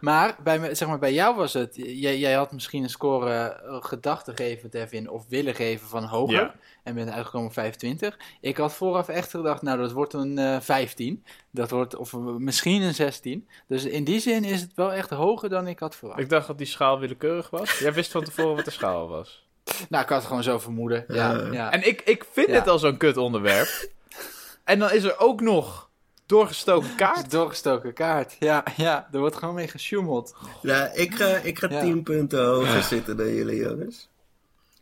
Maar 0.01 0.35
bij, 0.43 0.59
me- 0.59 0.75
zeg 0.75 0.87
maar 0.87 0.99
bij 0.99 1.13
jou 1.13 1.35
was 1.35 1.53
het, 1.53 1.75
jij, 1.75 2.17
jij 2.19 2.33
had 2.33 2.51
misschien 2.51 2.83
een 2.83 2.89
score 2.89 3.31
eh, 3.33 3.77
gedacht 3.83 4.25
te 4.25 4.35
geven, 4.35 4.69
Devin, 4.69 5.09
of 5.09 5.25
willen 5.29 5.55
geven 5.55 5.87
van 5.87 6.03
hoger. 6.03 6.35
Ja. 6.35 6.55
En 6.83 6.93
bent 6.95 7.09
uitgekomen 7.09 7.47
op 7.47 7.53
25. 7.53 8.17
Ik 8.41 8.57
had 8.57 8.73
vooraf 8.73 9.07
echt 9.07 9.29
gedacht, 9.29 9.61
nou 9.61 9.77
dat 9.79 9.91
wordt 9.91 10.13
een 10.13 10.37
eh 10.37 10.59
15. 10.59 11.23
Dat 11.51 11.69
wordt, 11.71 11.95
of 11.95 12.13
eh, 12.13 12.19
misschien 12.19 12.81
een 12.81 12.93
16. 12.95 13.47
Dus 13.67 13.85
in 13.85 14.03
die 14.03 14.19
zin 14.19 14.43
is 14.43 14.61
het 14.61 14.73
wel 14.75 14.93
echt 14.93 15.09
hoger 15.09 15.49
dan 15.49 15.67
ik 15.67 15.79
had 15.79 15.95
verwacht. 15.95 16.19
Ik 16.19 16.29
dacht 16.29 16.47
dat 16.47 16.57
die 16.57 16.67
schaal 16.67 16.99
willekeurig 16.99 17.49
was. 17.49 17.79
Jij 17.79 17.93
wist 17.93 18.11
van 18.11 18.23
tevoren 18.23 18.55
wat 18.55 18.65
de 18.65 18.71
schaal 18.71 19.07
was. 19.07 19.46
Nou, 19.89 20.03
ik 20.03 20.09
had 20.09 20.17
het 20.17 20.27
gewoon 20.27 20.43
zo 20.43 20.59
vermoeden. 20.59 21.05
Ja, 21.07 21.39
Eh. 21.39 21.53
ja. 21.53 21.71
En 21.71 21.87
ik, 21.87 22.01
ik 22.01 22.25
vind 22.31 22.47
Ja. 22.47 22.53
dit 22.53 22.67
al 22.67 22.79
zo'n 22.79 22.97
kut 22.97 23.17
onderwerp. 23.17 23.89
en 24.63 24.79
dan 24.79 24.91
is 24.91 25.03
er 25.03 25.19
ook 25.19 25.41
nog 25.41 25.89
doorgestoken 26.25 26.95
kaart. 27.03 27.31
Doorgestoken 27.31 27.93
kaart. 27.93 28.35
Ja, 28.39 28.63
ja, 28.77 29.07
er 29.11 29.19
wordt 29.19 29.35
gewoon 29.35 29.55
mee 29.55 29.67
gesjoemeld. 29.67 30.35
Ja, 30.61 30.91
ik 30.93 31.15
ga, 31.15 31.25
ik 31.37 31.59
ga 31.59 31.69
Ja. 31.69 31.81
10 31.81 32.03
punten 32.03 32.45
hoger 32.45 32.83
zitten 32.83 33.17
dan 33.17 33.33
jullie, 33.33 33.57
jongens. 33.61 34.09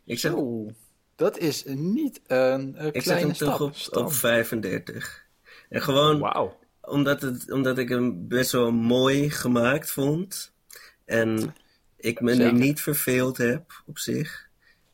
Ik 0.04 0.18
zet, 0.18 0.32
Zo, 0.32 0.66
dat 1.16 1.38
is 1.38 1.64
niet 1.66 2.20
een, 2.26 2.76
eh, 2.76 2.86
ik 2.86 2.92
zet 2.94 3.02
kleine 3.02 3.26
hem 3.26 3.36
toch 3.36 3.60
op, 3.60 3.74
Stap. 3.76 4.04
op 4.04 4.12
35. 4.12 5.24
En 5.68 5.82
gewoon 5.82 6.18
Wauw. 6.18 6.58
omdat, 6.80 7.20
het, 7.22 7.52
omdat 7.52 7.78
ik 7.78 7.88
hem 7.88 8.28
best 8.28 8.52
wel 8.52 8.72
mooi 8.72 9.30
gemaakt 9.30 9.90
vond. 9.90 10.52
En 11.04 11.54
ik 11.96 12.20
me 12.20 12.42
er 12.44 12.52
niet 12.52 12.80
verveeld 12.80 13.36
heb 13.36 13.82
op 13.86 13.98
zich. 13.98 14.45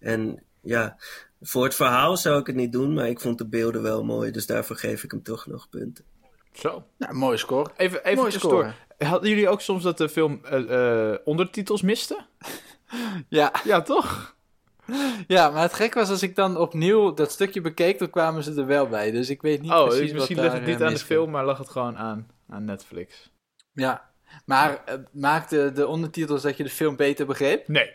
En 0.03 0.43
ja, 0.61 0.97
voor 1.41 1.65
het 1.65 1.75
verhaal 1.75 2.17
zou 2.17 2.41
ik 2.41 2.47
het 2.47 2.57
niet 2.57 2.73
doen, 2.73 2.95
maar 2.95 3.09
ik 3.09 3.21
vond 3.21 3.39
de 3.39 3.47
beelden 3.47 3.83
wel 3.83 4.05
mooi. 4.05 4.31
Dus 4.31 4.47
daarvoor 4.47 4.77
geef 4.77 5.05
ik 5.05 5.11
hem 5.11 5.23
toch 5.23 5.47
nog 5.47 5.69
punten. 5.69 6.05
Zo. 6.53 6.85
Nou, 6.99 7.15
mooie 7.15 7.37
score. 7.37 7.71
Even, 7.77 8.05
even 8.05 8.19
Mooi 8.19 8.31
tussendoor. 8.31 8.75
Hadden 8.99 9.29
jullie 9.29 9.49
ook 9.49 9.61
soms 9.61 9.83
dat 9.83 9.99
de 9.99 10.09
film 10.09 10.41
eh, 10.45 11.11
eh, 11.13 11.19
ondertitels 11.25 11.83
miste? 11.83 12.19
Ja, 13.29 13.53
Ja, 13.65 13.83
toch? 13.83 14.35
Ja, 15.27 15.51
maar 15.51 15.63
het 15.63 15.73
gek 15.73 15.95
was 15.95 16.11
als 16.11 16.23
ik 16.23 16.37
dan 16.37 16.57
opnieuw 16.57 17.15
dat 17.15 17.33
stukje 17.33 17.61
bekeek, 17.61 17.99
dan 17.99 18.11
kwamen 18.11 18.43
ze 18.43 18.55
er 18.55 18.67
wel 18.67 18.89
bij. 18.89 19.11
Dus 19.11 19.31
ik 19.31 19.43
weet 19.43 19.63
niet 19.63 19.71
oh, 19.71 19.85
precies 19.85 20.01
dus 20.01 20.13
misschien 20.13 20.37
wat 20.37 20.45
daar, 20.45 20.55
het 20.55 20.67
niet 20.67 20.83
aan 20.83 20.93
de 20.93 20.99
film, 20.99 21.31
maar 21.31 21.45
lag 21.45 21.59
het 21.59 21.69
gewoon 21.69 21.97
aan, 21.97 22.31
aan 22.49 22.65
Netflix. 22.65 23.31
Ja, 23.73 24.11
maar 24.45 24.83
eh, 24.85 24.95
maakte 25.13 25.73
de 25.75 25.87
ondertitels 25.87 26.43
dat 26.43 26.57
je 26.57 26.63
de 26.63 26.71
film 26.71 26.97
beter 26.97 27.27
begreep? 27.27 27.69
Nee. 27.69 27.91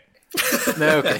Nee, 0.76 0.96
oké. 0.96 1.16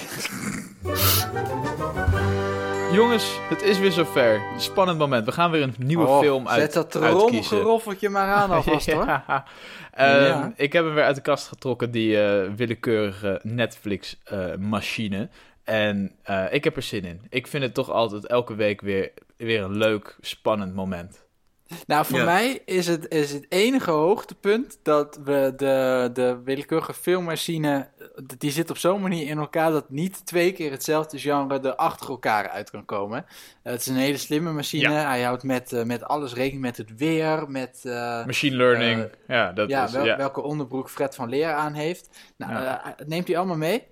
Jongens, 2.92 3.38
het 3.48 3.62
is 3.62 3.78
weer 3.78 3.92
zover. 3.92 4.40
Spannend 4.58 4.98
moment. 4.98 5.24
We 5.26 5.32
gaan 5.32 5.50
weer 5.50 5.62
een 5.62 5.74
nieuwe 5.78 6.06
Oh, 6.06 6.18
film 6.20 6.48
uit, 6.48 6.60
Zet 6.60 6.72
dat 6.72 7.02
uitkiezen. 7.02 7.42
tromgeroffeltje 7.48 8.08
maar 8.08 8.28
aan 8.34 8.50
alvast 8.50 8.90
hoor. 8.92 9.22
Ehm, 9.92 10.22
Ja. 10.24 10.52
Ik 10.56 10.72
heb 10.72 10.84
hem 10.84 10.94
weer 10.94 11.04
uit 11.04 11.16
de 11.16 11.22
kast 11.22 11.48
getrokken, 11.48 11.90
die 11.90 12.22
eh, 12.22 12.50
willekeurige 12.56 13.40
Netflix-machine. 13.42 15.28
en 15.64 16.12
eh, 16.22 16.44
ik 16.50 16.64
heb 16.64 16.76
er 16.76 16.82
zin 16.82 17.04
in. 17.04 17.20
Ik 17.28 17.46
vind 17.46 17.62
het 17.62 17.74
toch 17.74 17.90
altijd 17.90 18.26
elke 18.26 18.54
week 18.54 18.80
weer, 18.80 19.10
weer 19.36 19.62
een 19.62 19.76
leuk, 19.76 20.16
spannend 20.20 20.74
moment. 20.74 21.26
Nou, 21.86 22.06
voor 22.06 22.18
Ja. 22.18 22.24
mij 22.24 22.62
is 22.64 22.86
het, 22.86 23.08
is 23.08 23.32
het 23.32 23.46
enige 23.48 23.90
hoogtepunt 23.90 24.78
dat 24.82 25.20
we 25.24 25.52
de, 25.56 26.10
de 26.12 26.40
willekeurige 26.44 26.94
filmmachine, 26.94 27.88
die 28.38 28.50
zit 28.50 28.70
op 28.70 28.78
zo'n 28.78 29.00
manier 29.02 29.26
in 29.26 29.38
elkaar 29.38 29.70
dat 29.70 29.90
niet 29.90 30.26
twee 30.26 30.52
keer 30.52 30.70
hetzelfde 30.70 31.18
genre 31.18 31.60
er 31.60 31.74
achter 31.74 32.08
elkaar 32.08 32.48
uit 32.48 32.70
kan 32.70 32.84
komen. 32.84 33.24
Eh, 33.62 33.72
het 33.72 33.80
is 33.80 33.86
een 33.86 33.96
hele 33.96 34.16
slimme 34.16 34.52
machine. 34.52 34.90
Ja. 34.92 35.06
Hij 35.08 35.22
houdt 35.22 35.42
met, 35.42 35.72
eh, 35.72 35.82
met 35.84 36.04
alles 36.04 36.34
rekening, 36.34 36.62
met 36.62 36.76
het 36.76 36.96
weer, 36.96 37.50
met 37.50 37.80
eh, 37.84 38.26
Machine 38.26 38.56
learning, 38.56 39.10
ja, 39.26 39.52
dat 39.52 39.68
ja, 39.68 39.84
is... 39.84 39.92
wel- 39.92 40.16
welke 40.16 40.42
onderbroek 40.42 40.90
Fred 40.90 41.14
van 41.14 41.28
Leer 41.28 41.52
aan 41.52 41.72
heeft. 41.74 42.08
Nou, 42.36 42.78
neemt 43.06 43.26
hij 43.28 43.36
allemaal 43.36 43.56
mee. 43.56 43.86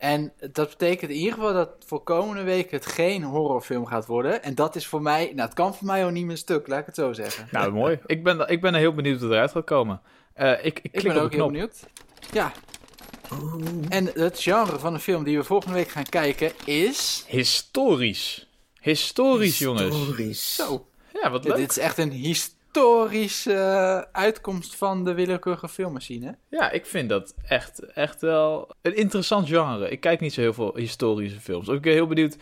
En 0.00 0.32
dat 0.52 0.68
betekent 0.68 1.10
in 1.10 1.16
ieder 1.16 1.32
geval 1.34 1.52
dat 1.52 1.68
voor 1.86 2.02
komende 2.02 2.42
week 2.42 2.70
het 2.70 2.86
geen 2.86 3.22
horrorfilm 3.22 3.86
gaat 3.86 4.06
worden. 4.06 4.42
En 4.42 4.54
dat 4.54 4.76
is 4.76 4.86
voor 4.86 5.02
mij, 5.02 5.24
nou 5.24 5.40
het 5.40 5.54
kan 5.54 5.74
voor 5.74 5.86
mij 5.86 6.04
ook 6.04 6.10
niet 6.10 6.26
meer 6.26 6.36
stuk, 6.36 6.66
laat 6.66 6.80
ik 6.80 6.86
het 6.86 6.94
zo 6.94 7.12
zeggen. 7.12 7.48
Nou, 7.50 7.72
mooi. 7.72 7.98
Ik 8.06 8.24
ben, 8.24 8.48
ik 8.48 8.60
ben 8.60 8.74
er 8.74 8.80
heel 8.80 8.94
benieuwd 8.94 9.20
wat 9.20 9.30
eruit 9.30 9.50
gaat 9.50 9.64
komen. 9.64 10.00
Eh, 10.34 10.50
ik, 10.52 10.64
ik 10.64 10.78
ik 10.82 10.90
klik 10.90 11.02
ben 11.02 11.12
op 11.12 11.18
de 11.18 11.24
ook 11.24 11.32
heel 11.32 11.46
benieuwd. 11.46 11.86
Ja, 12.32 12.52
en 13.88 14.10
het 14.14 14.40
genre 14.40 14.78
van 14.78 14.92
de 14.92 14.98
film 14.98 15.24
die 15.24 15.36
we 15.36 15.44
volgende 15.44 15.74
week 15.74 15.88
gaan 15.88 16.08
kijken 16.08 16.52
is... 16.64 17.24
Historisch. 17.28 18.48
Historisch, 18.80 19.58
jongens. 19.58 19.96
Historisch. 19.96 20.54
Zo, 20.54 20.86
Ja, 21.22 21.30
wat 21.30 21.42
dit, 21.42 21.52
leuk. 21.52 21.60
dit 21.60 21.70
is 21.70 21.78
echt 21.78 21.98
een 21.98 22.10
historische 22.72 24.08
uitkomst 24.12 24.76
van 24.76 25.04
de 25.04 25.14
willekeurige 25.14 25.68
filmmachine. 25.68 26.36
Ja, 26.48 26.70
ik 26.70 26.86
vind 26.86 27.08
dat 27.08 27.34
echt, 27.46 27.78
echt 27.84 28.20
wel 28.20 28.70
een 28.82 28.96
interessant 28.96 29.48
genre. 29.48 29.88
Ik 29.90 30.00
kijk 30.00 30.20
niet 30.20 30.32
zo 30.32 30.40
heel 30.40 30.52
veel 30.52 30.76
historische 30.76 31.40
films. 31.40 31.68
Ook 31.68 31.74
ik 31.76 31.82
ben 31.82 31.92
heel 31.92 32.06
benieuwd. 32.06 32.36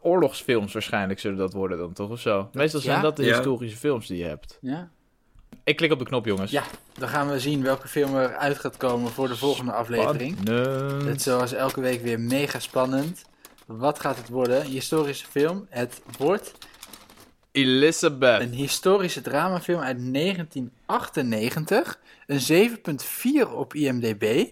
Oorlogsfilms 0.00 0.72
waarschijnlijk 0.72 1.20
zullen 1.20 1.38
dat 1.38 1.52
worden 1.52 1.78
dan 1.78 1.92
toch 1.92 2.10
of 2.10 2.20
zo. 2.20 2.48
Meestal 2.52 2.80
zijn 2.80 2.96
Ja? 2.96 3.02
dat 3.02 3.16
de 3.16 3.24
Ja. 3.24 3.34
historische 3.34 3.76
films 3.76 4.06
die 4.06 4.18
je 4.18 4.24
hebt. 4.24 4.58
Ja. 4.60 4.88
Ik 5.64 5.76
klik 5.76 5.92
op 5.92 5.98
de 5.98 6.04
knop, 6.04 6.26
jongens. 6.26 6.50
Ja, 6.50 6.62
dan 6.98 7.08
gaan 7.08 7.30
we 7.30 7.40
zien 7.40 7.62
welke 7.62 7.88
film 7.88 8.14
er 8.16 8.36
uit 8.36 8.58
gaat 8.58 8.76
komen 8.76 9.10
voor 9.10 9.28
de 9.28 9.36
volgende 9.36 9.72
aflevering. 9.72 10.36
Spannend. 10.40 11.04
Het 11.04 11.16
is 11.16 11.22
zoals 11.22 11.52
elke 11.52 11.80
week 11.80 12.02
weer 12.02 12.20
mega 12.20 12.58
spannend. 12.58 13.24
Wat 13.66 14.00
gaat 14.00 14.16
het 14.16 14.28
worden? 14.28 14.60
Een 14.60 14.66
historische 14.70 15.26
film. 15.26 15.66
Het 15.68 16.02
wordt 16.18 16.52
Elizabeth. 17.52 18.40
een 18.40 18.52
historische 18.52 19.20
dramafilm 19.20 19.80
uit 19.80 20.12
1998. 20.14 21.98
Een 22.26 22.70
7.4 23.46 23.52
op 23.54 23.74
IMDb. 23.74 24.46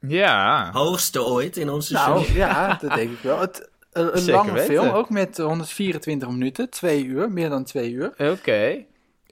Ja. 0.00 0.70
Hoogste 0.72 1.24
ooit 1.24 1.56
in 1.56 1.70
onze 1.70 1.92
Nou 1.92 2.24
show. 2.24 2.36
ja, 2.36 2.78
dat 2.80 2.94
denk 2.94 3.10
ik 3.10 3.18
wel. 3.22 3.40
Het, 3.40 3.70
een 3.92 4.10
Zeker 4.18 4.32
lange 4.32 4.52
weten. 4.52 4.74
film, 4.74 4.88
ook 4.88 5.10
met 5.10 5.36
124 5.38 6.28
minuten, 6.28 6.70
2 6.70 7.04
uur, 7.04 7.30
meer 7.32 7.48
dan 7.48 7.64
2 7.64 7.90
uur. 7.90 8.06
Oké. 8.18 8.84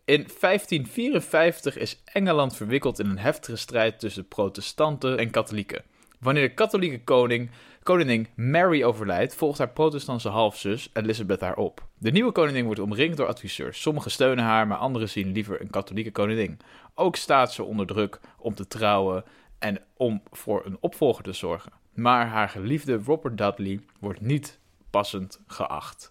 In 0.04 0.26
1554 0.40 1.76
is 1.76 2.02
Engeland 2.04 2.56
verwikkeld 2.56 2.98
in 2.98 3.06
een 3.06 3.18
heftige 3.18 3.56
strijd 3.56 3.98
tussen 4.00 4.28
protestanten 4.28 5.18
en 5.18 5.30
katholieken. 5.30 5.82
Wanneer 6.18 6.48
de 6.48 6.54
katholieke 6.54 7.00
koning, 7.04 7.50
koningin 7.82 8.28
Mary 8.34 8.84
overlijdt, 8.84 9.34
volgt 9.34 9.58
haar 9.58 9.70
protestantse 9.70 10.28
halfzus 10.28 10.90
Elizabeth 10.92 11.40
haar 11.40 11.56
op. 11.56 11.86
De 11.98 12.10
nieuwe 12.10 12.32
koningin 12.32 12.64
wordt 12.64 12.80
omringd 12.80 13.16
door 13.16 13.26
adviseurs. 13.26 13.80
Sommigen 13.80 14.10
steunen 14.10 14.44
haar, 14.44 14.66
maar 14.66 14.78
anderen 14.78 15.08
zien 15.08 15.32
liever 15.32 15.60
een 15.60 15.70
katholieke 15.70 16.12
koningin. 16.12 16.58
Ook 16.94 17.16
staat 17.16 17.52
ze 17.52 17.62
onder 17.62 17.86
druk 17.86 18.20
om 18.38 18.54
te 18.54 18.66
trouwen 18.66 19.24
en 19.58 19.80
om 19.96 20.22
voor 20.30 20.66
een 20.66 20.76
opvolger 20.80 21.24
te 21.24 21.32
zorgen. 21.32 21.72
Maar 21.94 22.26
haar 22.26 22.48
geliefde 22.48 23.00
Robert 23.04 23.38
Dudley 23.38 23.80
wordt 24.00 24.20
niet 24.20 24.58
passend 24.90 25.40
geacht. 25.46 26.10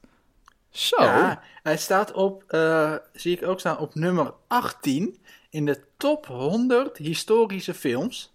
Zo. 0.69 1.35
Hij 1.63 1.77
staat 1.77 2.11
op, 2.11 2.43
eh, 2.47 2.95
zie 3.13 3.35
ik 3.37 3.47
ook 3.47 3.59
staan, 3.59 3.77
op 3.77 3.95
nummer 3.95 4.33
18 4.47 5.21
in 5.49 5.65
de 5.65 5.83
top 5.97 6.25
100 6.25 6.97
historische 6.97 7.73
films. 7.73 8.33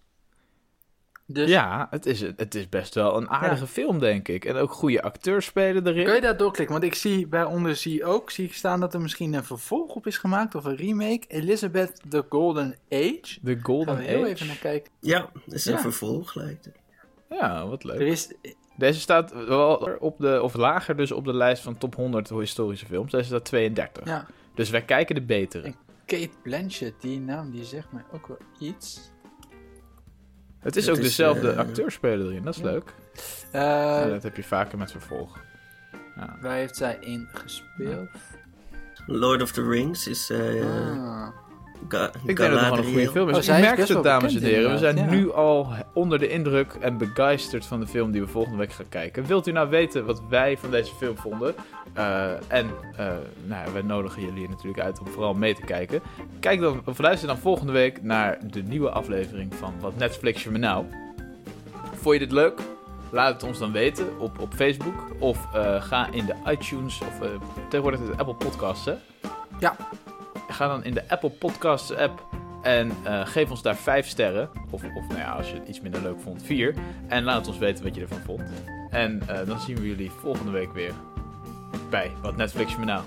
Dus 1.27 1.49
Ja, 1.49 1.87
het 1.89 2.05
is, 2.05 2.21
het 2.21 2.55
is 2.55 2.69
best 2.69 2.93
wel 2.95 3.17
een 3.17 3.29
aardige 3.29 3.67
film, 3.67 3.99
denk 3.99 4.27
ik. 4.27 4.45
En 4.45 4.55
ook 4.55 4.71
goede 4.71 5.01
acteurs 5.01 5.45
spelen 5.45 5.87
erin. 5.87 6.05
Kun 6.05 6.15
je 6.15 6.21
daar 6.21 6.37
doorklikken? 6.37 6.79
Want 6.79 6.87
ik 6.91 6.95
zie 6.99 7.27
bij 7.27 7.43
onder 7.43 7.75
zie 7.75 8.05
ook 8.05 8.31
zie 8.31 8.45
ik 8.45 8.53
staan 8.53 8.79
dat 8.79 8.93
er 8.93 9.01
misschien 9.01 9.33
een 9.33 9.43
vervolg 9.43 9.95
op 9.95 10.07
is 10.07 10.17
gemaakt 10.17 10.55
of 10.55 10.65
een 10.65 10.75
remake. 10.75 11.23
Elizabeth 11.27 12.01
the 12.09 12.25
Golden 12.29 12.75
Age. 12.89 13.37
De 13.41 13.51
Gaan 13.53 13.63
Golden 13.63 13.97
we 13.97 14.03
heel 14.03 14.21
Age. 14.21 14.29
even 14.31 14.47
naar 14.47 14.55
kijken. 14.57 14.91
Ja, 14.99 15.29
dat 15.45 15.53
is 15.53 15.65
een 15.65 15.79
vervolg 15.79 16.35
lijkt 16.35 16.65
het. 16.65 16.75
Ja, 17.29 17.67
wat 17.67 17.83
Er 17.83 17.89
leuk. 17.89 17.99
is, 17.99 18.33
Deze 18.77 18.99
staat 18.99 19.45
wel 19.47 19.97
op 19.99 20.19
de, 20.19 20.41
of 20.41 20.53
lager 20.55 20.95
dus 20.97 21.11
op 21.11 21.25
de 21.25 21.33
lijst 21.33 21.63
van 21.63 21.77
top 21.77 21.95
100 21.95 22.29
historische 22.29 22.85
films. 22.85 23.11
Deze 23.11 23.25
staat 23.25 23.45
32. 23.45 24.05
ja, 24.05 24.25
Dus 24.55 24.69
wij 24.69 24.81
kijken 24.85 25.15
de 25.15 25.21
betere. 25.21 25.67
Ik- 25.67 25.75
Kate 26.05 26.29
Blanchett, 26.43 27.01
die 27.01 27.19
naam 27.19 27.51
die 27.51 27.63
zegt 27.63 27.91
mij 27.91 28.03
ook 28.13 28.27
wel 28.27 28.37
iets. 28.59 29.11
Het 30.65 30.75
is 30.75 30.85
Het 30.85 30.95
ook 30.95 31.01
is, 31.01 31.07
dezelfde 31.07 31.51
eh, 31.51 31.57
acteur 31.57 31.91
spelen 31.91 32.27
erin, 32.27 32.43
dat 32.43 32.55
is 32.55 32.61
ja. 32.61 32.65
leuk. 32.71 32.93
Eh, 33.51 33.61
Ja, 33.61 34.05
dat 34.07 34.23
heb 34.23 34.35
je 34.35 34.43
vaker 34.43 34.77
met 34.77 34.91
vervolg. 34.91 35.37
Ja. 36.15 36.37
Waar 36.41 36.55
heeft 36.55 36.75
zij 36.75 36.97
in 36.99 37.27
gespeeld? 37.33 38.09
Lord 39.07 39.41
of 39.41 39.51
the 39.51 39.67
Rings 39.69 40.07
is 40.07 40.29
eh 40.29 40.39
Ah. 40.61 41.27
Ga- 41.87 42.11
Ik 42.25 42.37
denk 42.37 42.37
dat 42.37 42.49
het 42.49 42.59
gewoon 42.59 42.77
een 42.77 42.83
goede 42.83 43.11
film 43.11 43.29
is. 43.29 43.37
Oh, 43.37 43.43
je 43.43 43.61
merkt 43.61 43.87
het, 43.87 44.03
dames 44.03 44.35
en 44.35 44.41
heren. 44.41 44.71
We 44.71 44.77
zijn 44.77 44.95
ja. 44.95 45.05
nu 45.05 45.33
al 45.33 45.67
onder 45.93 46.19
de 46.19 46.27
indruk 46.27 46.73
en 46.79 46.97
begeisterd 46.97 47.65
van 47.65 47.79
de 47.79 47.87
film 47.87 48.11
die 48.11 48.21
we 48.21 48.27
volgende 48.27 48.57
week 48.57 48.71
gaan 48.71 48.89
kijken. 48.89 49.25
Wilt 49.25 49.47
u 49.47 49.51
nou 49.51 49.69
weten 49.69 50.05
wat 50.05 50.21
wij 50.29 50.57
van 50.57 50.71
deze 50.71 50.95
film 50.95 51.17
vonden? 51.17 51.55
Eh, 51.93 52.29
en 52.47 52.65
uh, 52.65 52.97
nou, 53.45 53.65
ja, 53.65 53.71
wij 53.73 53.81
nodigen 53.81 54.21
jullie 54.21 54.49
natuurlijk 54.49 54.79
uit 54.79 54.99
om 54.99 55.07
vooral 55.07 55.33
mee 55.33 55.55
te 55.55 55.61
kijken. 55.61 56.01
Kijk 56.39 56.59
dan, 56.59 56.81
of 56.85 56.99
luister 56.99 57.27
dan 57.27 57.37
volgende 57.37 57.71
week 57.71 58.03
naar 58.03 58.37
de 58.51 58.63
nieuwe 58.63 58.89
aflevering 58.89 59.53
van 59.55 59.73
Wat 59.79 59.97
Netflix 59.97 60.43
je 60.43 60.49
me 60.49 60.57
nou. 60.57 60.85
Vond 61.93 62.13
je 62.13 62.19
dit 62.19 62.31
leuk? 62.31 62.59
Laat 63.09 63.33
het 63.33 63.43
ons 63.43 63.59
dan 63.59 63.71
weten 63.71 64.19
op, 64.19 64.39
op 64.39 64.53
Facebook. 64.53 65.05
Of 65.19 65.47
uh, 65.55 65.81
ga 65.81 66.07
in 66.11 66.25
de 66.25 66.35
iTunes, 66.51 67.01
of 67.01 67.21
uh, 67.21 67.29
tegenwoordig 67.69 67.99
de 67.99 68.17
Apple 68.17 68.35
Podcasts, 68.35 68.85
hè? 68.85 68.93
Ja. 69.59 69.75
Ga 70.47 70.67
dan 70.67 70.83
in 70.83 70.93
de 70.93 71.09
Apple 71.09 71.29
Podcasts 71.29 71.95
app 71.95 72.23
en 72.61 72.91
uh, 73.07 73.25
geef 73.25 73.49
ons 73.49 73.61
daar 73.61 73.75
5 73.75 74.07
sterren. 74.07 74.49
Of, 74.71 74.83
of 74.83 75.07
nou 75.07 75.19
ja, 75.19 75.31
als 75.31 75.49
je 75.49 75.55
het 75.55 75.67
iets 75.67 75.81
minder 75.81 76.01
leuk 76.01 76.19
vond, 76.19 76.43
4. 76.43 76.73
En 77.07 77.23
laat 77.23 77.47
ons 77.47 77.57
weten 77.57 77.83
wat 77.83 77.95
je 77.95 78.01
ervan 78.01 78.21
vond. 78.25 78.41
En 78.89 79.21
uh, 79.29 79.37
dan 79.45 79.59
zien 79.59 79.75
we 79.75 79.87
jullie 79.87 80.11
volgende 80.11 80.51
week 80.51 80.73
weer 80.73 80.93
bij 81.89 82.11
Wat 82.21 82.35
Netflix 82.35 82.71
je 82.71 82.77
me 82.79 82.85
nou. 82.85 83.01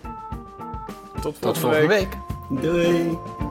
Tot 1.20 1.39
volgende, 1.39 1.41
Tot 1.41 1.59
volgende 1.59 1.86
week. 1.86 2.09
week. 2.49 2.62
Doei! 2.62 3.47